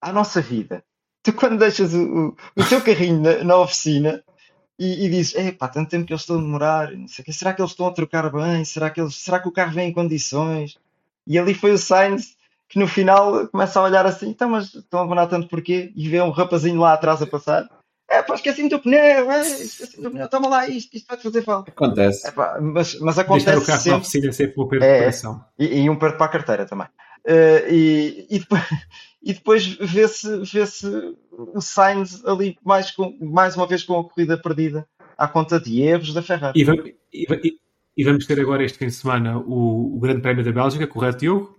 à 0.00 0.12
nossa 0.12 0.40
vida. 0.40 0.84
Tu, 1.22 1.32
quando 1.32 1.58
deixas 1.58 1.94
o, 1.94 2.02
o, 2.02 2.36
o 2.56 2.64
teu 2.68 2.80
carrinho 2.82 3.20
na, 3.20 3.44
na 3.44 3.56
oficina 3.58 4.22
e, 4.78 5.06
e 5.06 5.08
dizes: 5.10 5.34
é 5.34 5.50
pá, 5.52 5.68
tanto 5.68 5.90
tempo 5.90 6.06
que 6.06 6.12
eles 6.12 6.22
estão 6.22 6.38
a 6.38 6.40
demorar, 6.40 6.92
não 6.92 7.08
sei, 7.08 7.24
será 7.32 7.52
que 7.52 7.60
eles 7.60 7.72
estão 7.72 7.86
a 7.86 7.92
trocar 7.92 8.30
bem? 8.30 8.64
Será 8.64 8.90
que, 8.90 9.00
eles, 9.00 9.16
será 9.16 9.40
que 9.40 9.48
o 9.48 9.52
carro 9.52 9.72
vem 9.72 9.88
em 9.88 9.92
condições? 9.92 10.78
E 11.26 11.38
ali 11.38 11.54
foi 11.54 11.72
o 11.72 11.78
Sainz 11.78 12.36
que 12.68 12.78
no 12.78 12.86
final 12.86 13.48
começa 13.48 13.80
a 13.80 13.82
olhar 13.82 14.06
assim: 14.06 14.28
então, 14.28 14.50
mas 14.50 14.74
estão 14.74 15.00
a 15.00 15.02
demorar 15.02 15.26
tanto 15.26 15.48
porquê? 15.48 15.92
E 15.96 16.08
vê 16.08 16.20
um 16.20 16.30
rapazinho 16.30 16.80
lá 16.80 16.92
atrás 16.92 17.22
a 17.22 17.26
passar. 17.26 17.68
É 18.10 18.22
pá, 18.22 18.34
esqueci-me 18.34 18.70
do 18.70 18.78
pneu, 18.78 19.30
é, 19.30 19.40
esqueci 19.42 20.00
do 20.00 20.10
pneu, 20.10 20.28
toma 20.28 20.48
lá 20.48 20.66
isto, 20.66 20.96
isto 20.96 21.06
vai 21.06 21.18
fazer 21.18 21.42
falta. 21.42 21.70
Acontece. 21.70 22.26
É, 22.26 22.30
pá, 22.30 22.58
mas, 22.60 22.98
mas 23.00 23.18
acontece. 23.18 23.58
o 23.58 23.66
carro 23.66 23.78
sempre. 23.78 23.90
na 23.90 23.96
oficina 23.98 24.32
sempre 24.32 24.62
um 24.62 24.66
perda 24.66 24.86
é, 24.86 25.10
de 25.10 25.16
E, 25.58 25.82
e 25.82 25.90
um 25.90 25.96
perto 25.96 26.16
para 26.16 26.26
a 26.26 26.30
carteira 26.30 26.64
também. 26.64 26.86
Uh, 27.26 27.68
e, 27.70 28.26
e, 28.30 28.38
depois, 28.38 28.62
e 29.22 29.34
depois 29.34 29.66
vê-se 29.66 30.26
vê 30.38 30.64
o 31.54 31.60
Sainz 31.60 32.24
ali 32.24 32.56
mais, 32.64 32.90
com, 32.90 33.14
mais 33.20 33.54
uma 33.54 33.66
vez 33.66 33.82
com 33.82 33.98
a 33.98 34.08
corrida 34.08 34.40
perdida 34.40 34.86
à 35.18 35.28
conta 35.28 35.60
de 35.60 35.82
erros 35.82 36.14
da 36.14 36.22
Ferrari. 36.22 36.58
E 36.58 36.64
vamos, 36.64 36.86
e, 37.12 37.58
e 37.94 38.04
vamos, 38.04 38.24
ter 38.24 38.40
agora 38.40 38.64
este 38.64 38.78
fim 38.78 38.86
de 38.86 38.92
semana 38.92 39.38
o, 39.38 39.96
o 39.96 40.00
Grande 40.00 40.22
Prémio 40.22 40.42
da 40.42 40.52
Bélgica, 40.52 40.86
correto, 40.86 41.18
Diogo? 41.18 41.58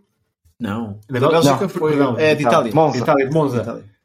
Não. 0.59 0.99
Da 1.07 1.19
Bélgica 1.19 1.61
não, 1.61 1.69
foi. 1.69 1.95
Não, 1.95 2.17
é 2.17 2.33
de 2.33 2.43
Itália. 2.43 2.73
Monza. 2.73 2.97
Itália, 2.97 3.27
de 3.27 3.33
Monza. 3.33 3.61
Itália. 3.61 3.98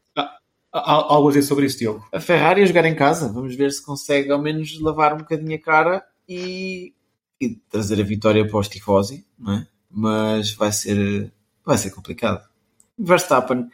Algo 0.75 1.29
a 1.29 1.31
dizer 1.31 1.43
sobre 1.47 1.67
isso, 1.67 1.79
Diogo? 1.79 2.05
A 2.13 2.19
Ferrari 2.19 2.61
a 2.61 2.67
jogar 2.67 2.85
em 2.85 2.97
casa. 2.97 3.33
Vamos 3.33 3.55
ver 3.55 3.71
se 3.71 3.85
consegue 3.85 4.33
ao 4.33 4.43
menos 4.43 4.81
lavar 4.81 5.15
um 5.15 5.19
bocadinho 5.19 5.55
a 5.55 5.61
cara 5.61 6.05
e, 6.29 6.93
e 7.41 7.51
trazer 7.71 8.01
a 8.01 8.05
vitória 8.05 8.45
para 8.45 8.59
os 8.59 8.69
tifosi, 8.69 9.25
não 9.39 9.53
é? 9.55 9.69
Mas 9.89 10.53
vai 10.53 10.73
ser 10.73 11.33
vai 11.65 11.79
ser 11.79 11.91
complicado. 11.91 12.45
Verstappen, 12.99 13.69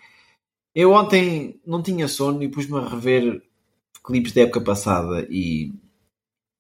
eu 0.75 0.93
ontem 0.93 1.59
não 1.67 1.83
tinha 1.83 2.07
sono 2.07 2.43
e 2.43 2.49
pus-me 2.49 2.77
a 2.79 2.89
rever 2.89 3.43
clipes 4.05 4.33
da 4.33 4.43
época 4.43 4.61
passada 4.61 5.27
e, 5.31 5.73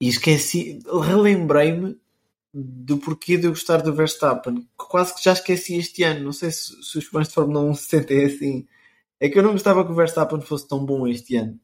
e 0.00 0.08
esqueci, 0.08 0.78
relembrei-me 0.86 1.98
do 2.52 2.98
porquê 2.98 3.36
de 3.36 3.46
eu 3.46 3.50
gostar 3.50 3.82
do 3.82 3.94
Verstappen. 3.94 4.66
Quase 4.76 5.14
que 5.14 5.22
já 5.22 5.32
esqueci 5.32 5.76
este 5.76 6.02
ano. 6.02 6.24
Não 6.24 6.32
sei 6.32 6.50
se, 6.50 6.82
se 6.82 6.98
os 6.98 7.04
fãs 7.04 7.28
de 7.28 7.34
Fórmula 7.34 7.60
1 7.60 7.74
se 7.74 7.84
sentem 7.84 8.24
assim. 8.24 8.66
É 9.20 9.28
que 9.28 9.38
eu 9.38 9.42
não 9.42 9.52
gostava 9.52 9.84
que 9.84 9.92
o 9.92 9.94
Verstappen 9.94 10.40
fosse 10.40 10.66
tão 10.66 10.84
bom 10.84 11.06
este 11.06 11.36
ano. 11.36 11.60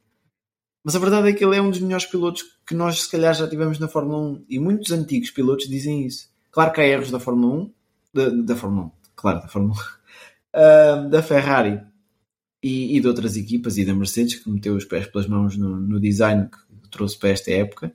Mas 0.85 0.95
a 0.95 0.99
verdade 0.99 1.29
é 1.29 1.33
que 1.33 1.45
ele 1.45 1.57
é 1.57 1.61
um 1.61 1.71
dos 1.71 1.81
melhores 1.81 2.07
pilotos 2.07 2.45
que 2.67 2.75
nós, 2.75 3.03
se 3.03 3.11
calhar, 3.11 3.35
já 3.35 3.49
tivemos 3.49 3.79
na 3.79 3.89
Fórmula 3.89 4.19
1. 4.19 4.45
E 4.49 4.59
muitos 4.61 4.93
antigos 4.93 5.31
pilotos 5.31 5.67
dizem 5.69 6.07
isso. 6.07 6.29
Claro 6.53 6.73
que 6.73 6.81
há 6.81 6.87
erros 6.87 7.11
da 7.11 7.19
Fórmula 7.19 7.55
1, 7.55 7.73
da, 8.15 8.29
da 8.29 8.57
Fórmula 8.57 8.87
1, 8.87 8.91
claro, 9.15 9.41
da 9.43 9.49
Fórmula 9.49 9.77
uh, 10.55 11.09
da 11.11 11.23
Ferrari 11.23 11.81
e, 12.63 12.97
e, 12.97 13.01
de 13.01 13.07
outras 13.07 13.37
equipas 13.37 13.77
e 13.77 13.85
da 13.85 13.95
Mercedes 13.95 14.37
que 14.37 14.51
meteu 14.51 14.75
os 14.75 14.85
pés 14.85 15.07
pelas 15.07 15.29
mãos 15.29 15.57
no, 15.57 15.77
no, 15.77 16.01
design 16.01 16.49
que 16.49 16.89
trouxe 16.91 17.19
para 17.19 17.31
esta 17.31 17.51
época. 17.51 17.95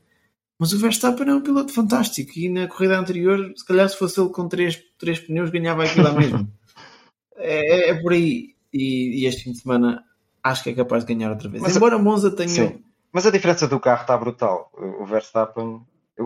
Mas 0.59 0.73
o 0.73 0.77
Verstappen 0.77 1.27
é 1.27 1.33
um 1.33 1.41
piloto 1.41 1.73
fantástico 1.73 2.37
e 2.37 2.47
na 2.47 2.67
corrida 2.67 2.99
anterior, 2.99 3.51
se 3.55 3.65
calhar 3.65 3.89
se 3.89 3.97
fosse 3.97 4.21
ele 4.21 4.29
com 4.29 4.47
três, 4.47 4.79
três 4.99 5.19
pneus, 5.19 5.49
ganhava 5.49 5.83
aquilo 5.83 6.03
lá 6.03 6.13
mesmo. 6.13 6.47
é, 7.35 7.89
é, 7.89 7.89
é, 7.89 8.01
por 8.01 8.13
aí. 8.13 8.55
E, 8.73 9.21
e, 9.21 9.25
este 9.25 9.43
fim 9.43 9.51
de 9.51 9.59
semana 9.59 10.05
acho 10.43 10.63
que 10.63 10.69
é 10.69 10.73
capaz 10.73 11.05
de 11.05 11.13
ganhar 11.13 11.29
outra 11.29 11.49
vez. 11.49 11.61
Mas 11.61 11.75
Embora 11.75 11.95
a 11.95 11.99
Monza 11.99 12.31
tenha. 12.31 12.47
Sim. 12.47 12.83
Mas 13.11 13.25
a 13.25 13.31
diferença 13.31 13.67
do 13.67 13.79
carro 13.79 14.01
está 14.01 14.17
brutal. 14.17 14.71
O 14.73 15.05
Verstappen 15.05 15.81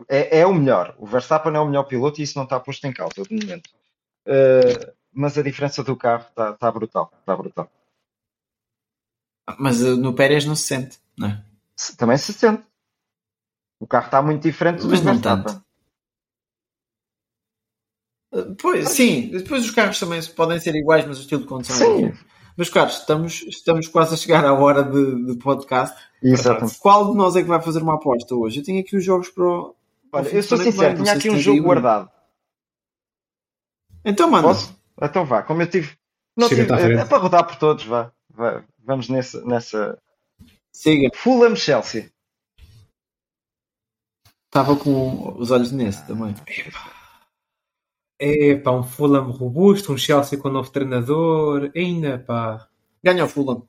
é, 0.07 0.39
é, 0.39 0.45
o 0.45 0.53
melhor. 0.53 0.95
O 0.99 1.05
Verstappen 1.05 1.53
é 1.55 1.59
o 1.59 1.65
melhor 1.65 1.83
piloto 1.83 2.19
e 2.19 2.23
isso 2.23 2.37
não 2.37 2.43
está 2.43 2.59
posto 2.59 2.85
em 2.85 2.93
causa 2.93 3.23
de 3.23 3.33
momento. 3.33 3.69
Uh, 4.27 4.93
mas 5.11 5.37
a 5.37 5.41
diferença 5.41 5.83
do 5.83 5.95
carro 5.95 6.25
está 6.29 6.53
tá 6.53 6.71
brutal. 6.71 7.11
Está 7.19 7.35
brutal. 7.35 7.71
Mas 9.57 9.81
uh, 9.81 9.95
no 9.95 10.13
Pérez 10.13 10.45
não 10.45 10.55
se 10.55 10.63
sente, 10.63 10.99
não 11.17 11.29
é? 11.29 11.43
Também 11.97 12.17
se 12.17 12.33
sente. 12.33 12.63
O 13.79 13.87
carro 13.87 14.05
está 14.05 14.21
muito 14.21 14.41
diferente 14.41 14.85
mas 14.85 15.01
do 15.01 15.21
tanto. 15.21 15.63
Uh, 18.33 18.55
pois, 18.55 18.89
sim, 18.89 19.29
depois 19.29 19.63
os 19.63 19.71
carros 19.71 19.99
também 19.99 20.21
podem 20.35 20.59
ser 20.59 20.75
iguais, 20.75 21.05
mas 21.05 21.17
o 21.19 21.21
estilo 21.21 21.41
de 21.41 21.47
condução 21.47 21.75
sim. 21.77 22.05
é 22.05 22.34
Meus 22.57 22.69
caros, 22.69 22.99
estamos, 22.99 23.43
estamos 23.47 23.87
quase 23.87 24.13
a 24.13 24.17
chegar 24.17 24.45
à 24.45 24.53
hora 24.53 24.83
de, 24.83 25.25
de 25.25 25.37
podcast. 25.37 25.95
Exatamente. 26.23 26.77
Qual 26.79 27.11
de 27.11 27.17
nós 27.17 27.35
é 27.35 27.41
que 27.41 27.47
vai 27.47 27.61
fazer 27.61 27.81
uma 27.81 27.95
aposta 27.95 28.33
hoje? 28.33 28.59
Eu 28.59 28.63
tenho 28.63 28.79
aqui 28.79 28.95
os 28.95 29.03
jogos 29.03 29.29
para 29.29 29.43
o. 29.43 29.75
Olha, 30.13 30.29
eu 30.29 30.43
sou 30.43 30.57
sincero, 30.57 30.95
tinha 30.95 31.13
aqui 31.13 31.29
um 31.29 31.37
jogo 31.37 31.61
guardado. 31.61 32.09
Então, 34.05 34.29
mano. 34.29 34.47
Posso? 34.47 34.73
Então 35.01 35.25
vá, 35.25 35.43
como 35.43 35.61
eu 35.61 35.67
tive. 35.67 35.97
Não 36.37 36.47
tive 36.47 36.61
é, 36.61 36.93
é, 37.01 37.05
para 37.05 37.17
rodar 37.17 37.45
por 37.45 37.57
todos, 37.57 37.85
vá. 37.85 38.11
vá. 38.29 38.63
Vamos 38.83 39.09
nessa. 39.09 39.43
nessa... 39.43 39.97
Siga. 40.71 41.09
Fulham 41.13 41.55
Chelsea. 41.55 42.09
Estava 44.45 44.75
com 44.77 45.35
os 45.37 45.51
olhos 45.51 45.71
nesse 45.71 46.05
também. 46.07 46.33
É 48.19 48.55
pá, 48.55 48.71
um 48.71 48.83
Fulham 48.83 49.29
robusto, 49.31 49.91
um 49.91 49.97
Chelsea 49.97 50.39
com 50.39 50.49
um 50.49 50.53
novo 50.53 50.71
treinador, 50.71 51.71
ainda 51.75 52.19
pá. 52.19 52.69
Ganha 53.03 53.25
o 53.25 53.27
Fulham. 53.27 53.67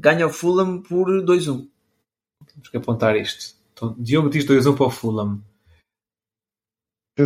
Ganha 0.00 0.26
o 0.26 0.30
Fulham 0.30 0.82
por 0.82 1.06
2-1. 1.08 1.68
Temos 2.46 2.68
que 2.68 2.76
apontar 2.76 3.16
isto. 3.16 3.56
Então, 3.72 3.94
Diogo 3.98 4.30
diz 4.30 4.44
2-1 4.44 4.76
para 4.76 4.86
o 4.86 4.90
Fulham. 4.90 5.42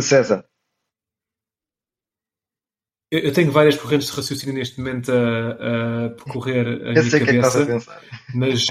César. 0.01 0.45
Eu, 3.11 3.31
tenho 3.31 3.51
várias 3.51 3.77
correntes 3.77 4.07
de 4.07 4.15
raciocínio 4.15 4.55
neste 4.55 4.79
momento 4.79 5.11
a, 5.11 6.05
a 6.05 6.09
percorrer 6.09 6.65
a 6.65 6.71
eu 6.71 6.93
minha 6.93 7.03
sei 7.03 7.19
cabeça. 7.19 7.65
Que 7.65 7.71
é 7.71 7.79
que 7.79 7.89
a 7.89 7.93
mas 8.33 8.67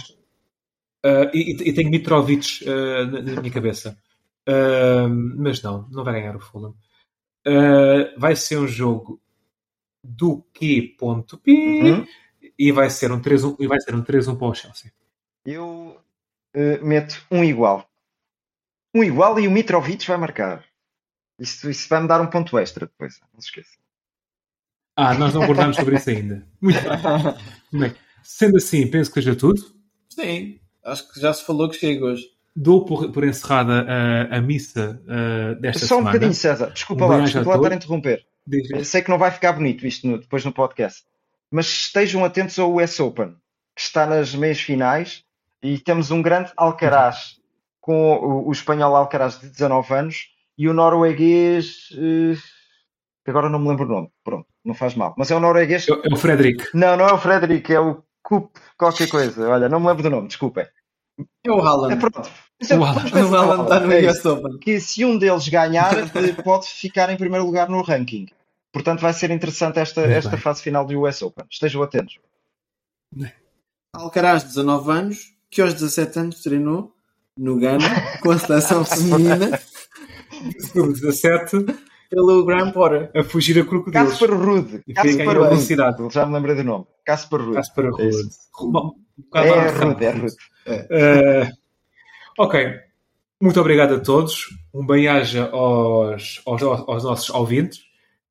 uh, 1.06 1.30
e, 1.32 1.68
e, 1.68 1.72
tenho 1.72 1.90
Mitrovic 1.90 2.64
uh, 2.64 3.06
na, 3.06 3.22
na, 3.22 3.40
minha 3.40 3.52
cabeça. 3.52 3.96
Uh, 4.48 5.08
mas 5.36 5.62
não, 5.62 5.88
não 5.88 6.04
vai 6.04 6.14
ganhar 6.14 6.36
o 6.36 6.40
Fulham. 6.40 6.74
vai 8.18 8.34
ser 8.34 8.58
um 8.58 8.66
jogo 8.66 9.20
do 10.04 10.42
Q.P 10.52 11.50
uhum. 11.50 12.06
e 12.58 12.72
vai 12.72 12.90
ser 12.90 13.12
um 13.12 13.20
3-1 13.20 13.56
e 13.60 13.66
vai 13.66 13.80
ser 13.80 13.94
um 13.94 14.02
3-1 14.02 14.36
para 14.36 14.46
o 14.46 14.54
Chelsea. 14.54 14.92
Eu 15.44 16.00
meto 16.82 17.24
um 17.30 17.44
igual. 17.44 17.88
Um 18.94 19.02
igual 19.02 19.38
e 19.38 19.46
o 19.46 19.50
Mitrovic 19.50 20.06
vai 20.06 20.16
marcar. 20.16 20.64
Isso, 21.38 21.70
isso 21.70 21.88
vai 21.88 22.00
me 22.00 22.08
dar 22.08 22.20
um 22.20 22.28
ponto 22.28 22.58
extra 22.58 22.86
depois, 22.86 23.20
não 23.32 23.40
se 23.40 23.48
esqueça. 23.48 23.82
Ah, 24.96 25.14
nós 25.14 25.32
não 25.32 25.42
abordámos 25.42 25.76
sobre 25.76 25.96
isso 25.96 26.10
ainda. 26.10 26.46
Muito 26.60 26.78
bem. 27.72 27.94
Sendo 28.22 28.58
assim, 28.58 28.88
penso 28.88 29.10
que 29.10 29.20
seja 29.20 29.34
tudo. 29.34 29.60
Sim, 30.08 30.60
acho 30.84 31.12
que 31.12 31.20
já 31.20 31.32
se 31.32 31.44
falou 31.44 31.68
que 31.68 31.76
chega 31.76 32.04
hoje. 32.04 32.30
Dou 32.54 32.84
por, 32.84 33.10
por 33.10 33.24
encerrada 33.24 33.86
a, 33.88 34.36
a 34.36 34.40
missa 34.40 35.00
uh, 35.04 35.60
desta 35.60 35.86
Só 35.86 35.86
semana. 35.86 35.88
Só 35.88 35.98
um 35.98 36.04
bocadinho, 36.04 36.34
César. 36.34 36.70
Desculpa 36.70 37.04
um 37.04 37.08
lá, 37.08 37.20
desculpa 37.20 37.48
lá 37.50 37.56
estar 37.56 37.72
a 37.72 37.74
interromper. 37.76 38.26
Sei 38.84 39.02
que 39.02 39.10
não 39.10 39.18
vai 39.18 39.30
ficar 39.30 39.52
bonito 39.52 39.86
isto 39.86 40.06
no, 40.06 40.18
depois 40.18 40.44
no 40.44 40.52
podcast. 40.52 41.02
Mas 41.50 41.66
estejam 41.66 42.24
atentos 42.24 42.58
ao 42.58 42.74
US 42.74 42.98
Open, 43.00 43.34
que 43.74 43.82
está 43.82 44.06
nas 44.06 44.34
meias 44.34 44.60
finais, 44.60 45.22
e 45.62 45.78
temos 45.78 46.10
um 46.10 46.20
grande 46.20 46.52
Alcaraz, 46.56 47.36
com 47.80 48.12
o, 48.12 48.48
o 48.48 48.52
espanhol 48.52 48.96
Alcaraz 48.96 49.38
de 49.38 49.48
19 49.48 49.94
anos, 49.94 50.26
e 50.56 50.68
o 50.68 50.74
norueguês... 50.74 51.90
Uh, 51.92 52.38
agora 53.26 53.48
não 53.48 53.58
me 53.58 53.68
lembro 53.68 53.84
o 53.84 53.88
nome. 53.88 54.08
Pronto 54.24 54.46
não 54.64 54.74
faz 54.74 54.94
mal. 54.94 55.14
Mas 55.16 55.30
é 55.30 55.36
o 55.36 55.40
norueguês. 55.40 55.86
É, 55.88 55.92
é 55.92 56.14
o 56.14 56.16
Frederic. 56.16 56.64
Não, 56.74 56.96
não 56.96 57.06
é 57.06 57.12
o 57.12 57.18
Frederic, 57.18 57.72
é 57.72 57.80
o 57.80 58.02
Coop 58.22 58.58
qualquer 58.76 59.08
coisa. 59.08 59.48
Olha, 59.48 59.68
não 59.68 59.80
me 59.80 59.88
lembro 59.88 60.02
do 60.02 60.10
nome, 60.10 60.28
desculpem. 60.28 60.66
É 61.44 61.50
o 61.50 61.60
Haaland. 61.60 61.92
É 61.94 61.96
pronto. 61.96 62.30
Isso 62.60 62.72
é- 62.72 62.78
O 62.78 62.84
Haaland. 62.84 63.12
O 63.14 63.62
está 63.64 63.80
no 63.80 63.92
é 63.92 64.10
US. 64.10 64.24
Open. 64.24 64.58
Que 64.58 64.80
se 64.80 65.04
um 65.04 65.18
deles 65.18 65.48
ganhar, 65.48 65.92
eh, 66.16 66.42
pode 66.42 66.66
ficar 66.68 67.10
em 67.10 67.16
primeiro 67.16 67.44
lugar 67.44 67.68
no 67.68 67.82
ranking. 67.82 68.26
Portanto, 68.72 69.00
vai 69.00 69.12
ser 69.12 69.30
interessante 69.30 69.78
esta, 69.78 70.00
Muito 70.02 70.14
esta 70.14 70.30
bem. 70.30 70.40
fase 70.40 70.62
final 70.62 70.84
do 70.86 70.98
US 71.02 71.20
Open. 71.22 71.44
Estejam 71.50 71.82
atentos. 71.82 72.18
Alcaraz, 73.94 74.44
19 74.44 74.90
anos, 74.90 75.34
que 75.50 75.60
aos 75.60 75.74
17 75.74 76.18
anos 76.18 76.42
treinou 76.42 76.94
no 77.36 77.58
Ghana 77.58 77.84
com 78.22 78.30
a 78.30 78.38
seleção 78.38 78.84
feminina 78.86 79.60
Número 80.74 80.94
17, 80.94 81.66
pelo 82.08 82.44
Grand 82.44 82.72
Porter. 82.72 83.10
a 83.14 83.22
fugir 83.22 83.60
a 83.60 83.64
crocodilos. 83.64 84.10
Casper 84.10 84.30
Rude. 84.34 84.82
A 84.96 85.90
Rude. 85.90 86.14
Já 86.14 86.24
me 86.26 86.32
lembrei 86.34 86.56
do 86.56 86.64
nome. 86.64 86.86
Casper 87.04 87.40
Rude. 87.42 87.58
É. 87.58 88.10
Bom, 88.62 88.94
um 89.18 89.22
bocado 89.22 89.46
É 89.46 89.50
rápido. 89.68 89.84
Rude, 89.88 90.04
é 90.04 90.10
Rude. 90.10 90.36
Eh, 90.66 91.50
ok. 92.38 92.80
Muito 93.40 93.60
obrigado 93.60 93.94
a 93.94 94.00
todos. 94.00 94.46
Um 94.72 94.86
bem-aja 94.86 95.50
aos, 95.50 96.40
aos, 96.46 96.62
aos 96.62 97.04
nossos 97.04 97.30
ouvintes. 97.30 97.80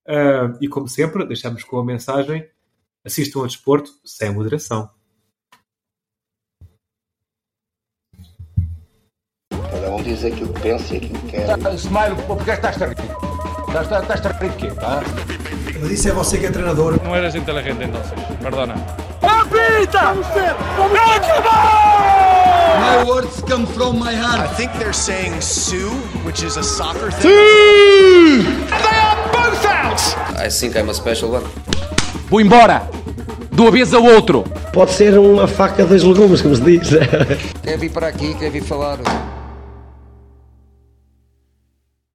Eh, 0.08 0.54
e 0.62 0.68
como 0.68 0.88
sempre, 0.88 1.26
deixamos 1.26 1.64
com 1.64 1.80
a 1.80 1.86
mensagem: 1.86 2.48
assistam 3.04 3.40
ao 3.40 3.48
desporto 3.48 3.92
sem 4.06 4.34
moderação. 4.34 4.90
Cada 9.50 9.92
um 9.92 10.04
diz 10.04 10.24
aquilo 10.24 10.54
que 10.54 10.62
pensa 10.62 10.94
e 10.94 10.98
aquilo 10.98 11.20
que 11.20 11.28
quer. 11.28 11.58
Tá, 11.58 11.74
Smile, 11.74 12.16
porque 12.28 12.52
estás 12.52 12.82
a 12.82 12.88
rir? 12.88 12.96
Estás, 13.68 14.26
a 14.26 14.32
rir 14.32 14.50
de 14.50 14.58
quê? 14.58 14.68
Ah? 14.80 15.02
Mas 15.80 15.92
isso 15.92 16.10
é 16.10 16.12
você 16.12 16.38
que 16.38 16.46
é 16.46 16.52
treinador. 16.52 17.02
No 17.04 17.16
eres 17.16 17.36
inteligente 17.36 17.84
entonces, 17.84 18.14
perdona. 18.42 18.76
My 22.80 23.04
words 23.08 23.42
come 23.48 23.66
from 23.66 23.98
my 24.00 24.12
I 24.12 24.16
heart. 24.16 24.56
think 24.56 24.72
they're 24.74 24.94
saying 24.94 25.42
Sue, 25.42 25.90
which 26.24 26.44
is 26.44 26.58
a 26.58 26.64
soccer 26.64 27.10
thing. 27.12 27.32
And 27.32 28.70
they 28.70 29.00
are 29.00 29.32
both 29.32 29.66
out! 29.66 30.00
I 30.38 30.50
think 30.50 30.76
I'm 30.76 30.90
a 30.90 30.94
special 30.94 31.32
one. 31.32 31.44
Vou 32.30 32.40
embora! 32.42 32.88
De 33.52 33.62
uma 33.62 33.72
vez 33.72 33.94
ao 33.94 34.04
outro! 34.04 34.44
Pode 34.72 34.92
ser 34.92 35.18
uma 35.18 35.48
faca 35.48 35.86
dos 35.86 36.04
legumes, 36.04 36.42
como 36.42 36.56
se 36.56 36.62
diz. 36.62 36.90
Quer 37.64 37.78
vir 37.78 37.92
para 37.92 38.08
aqui, 38.08 38.34
quer 38.36 38.50
vir 38.52 38.64
falar. 38.64 39.00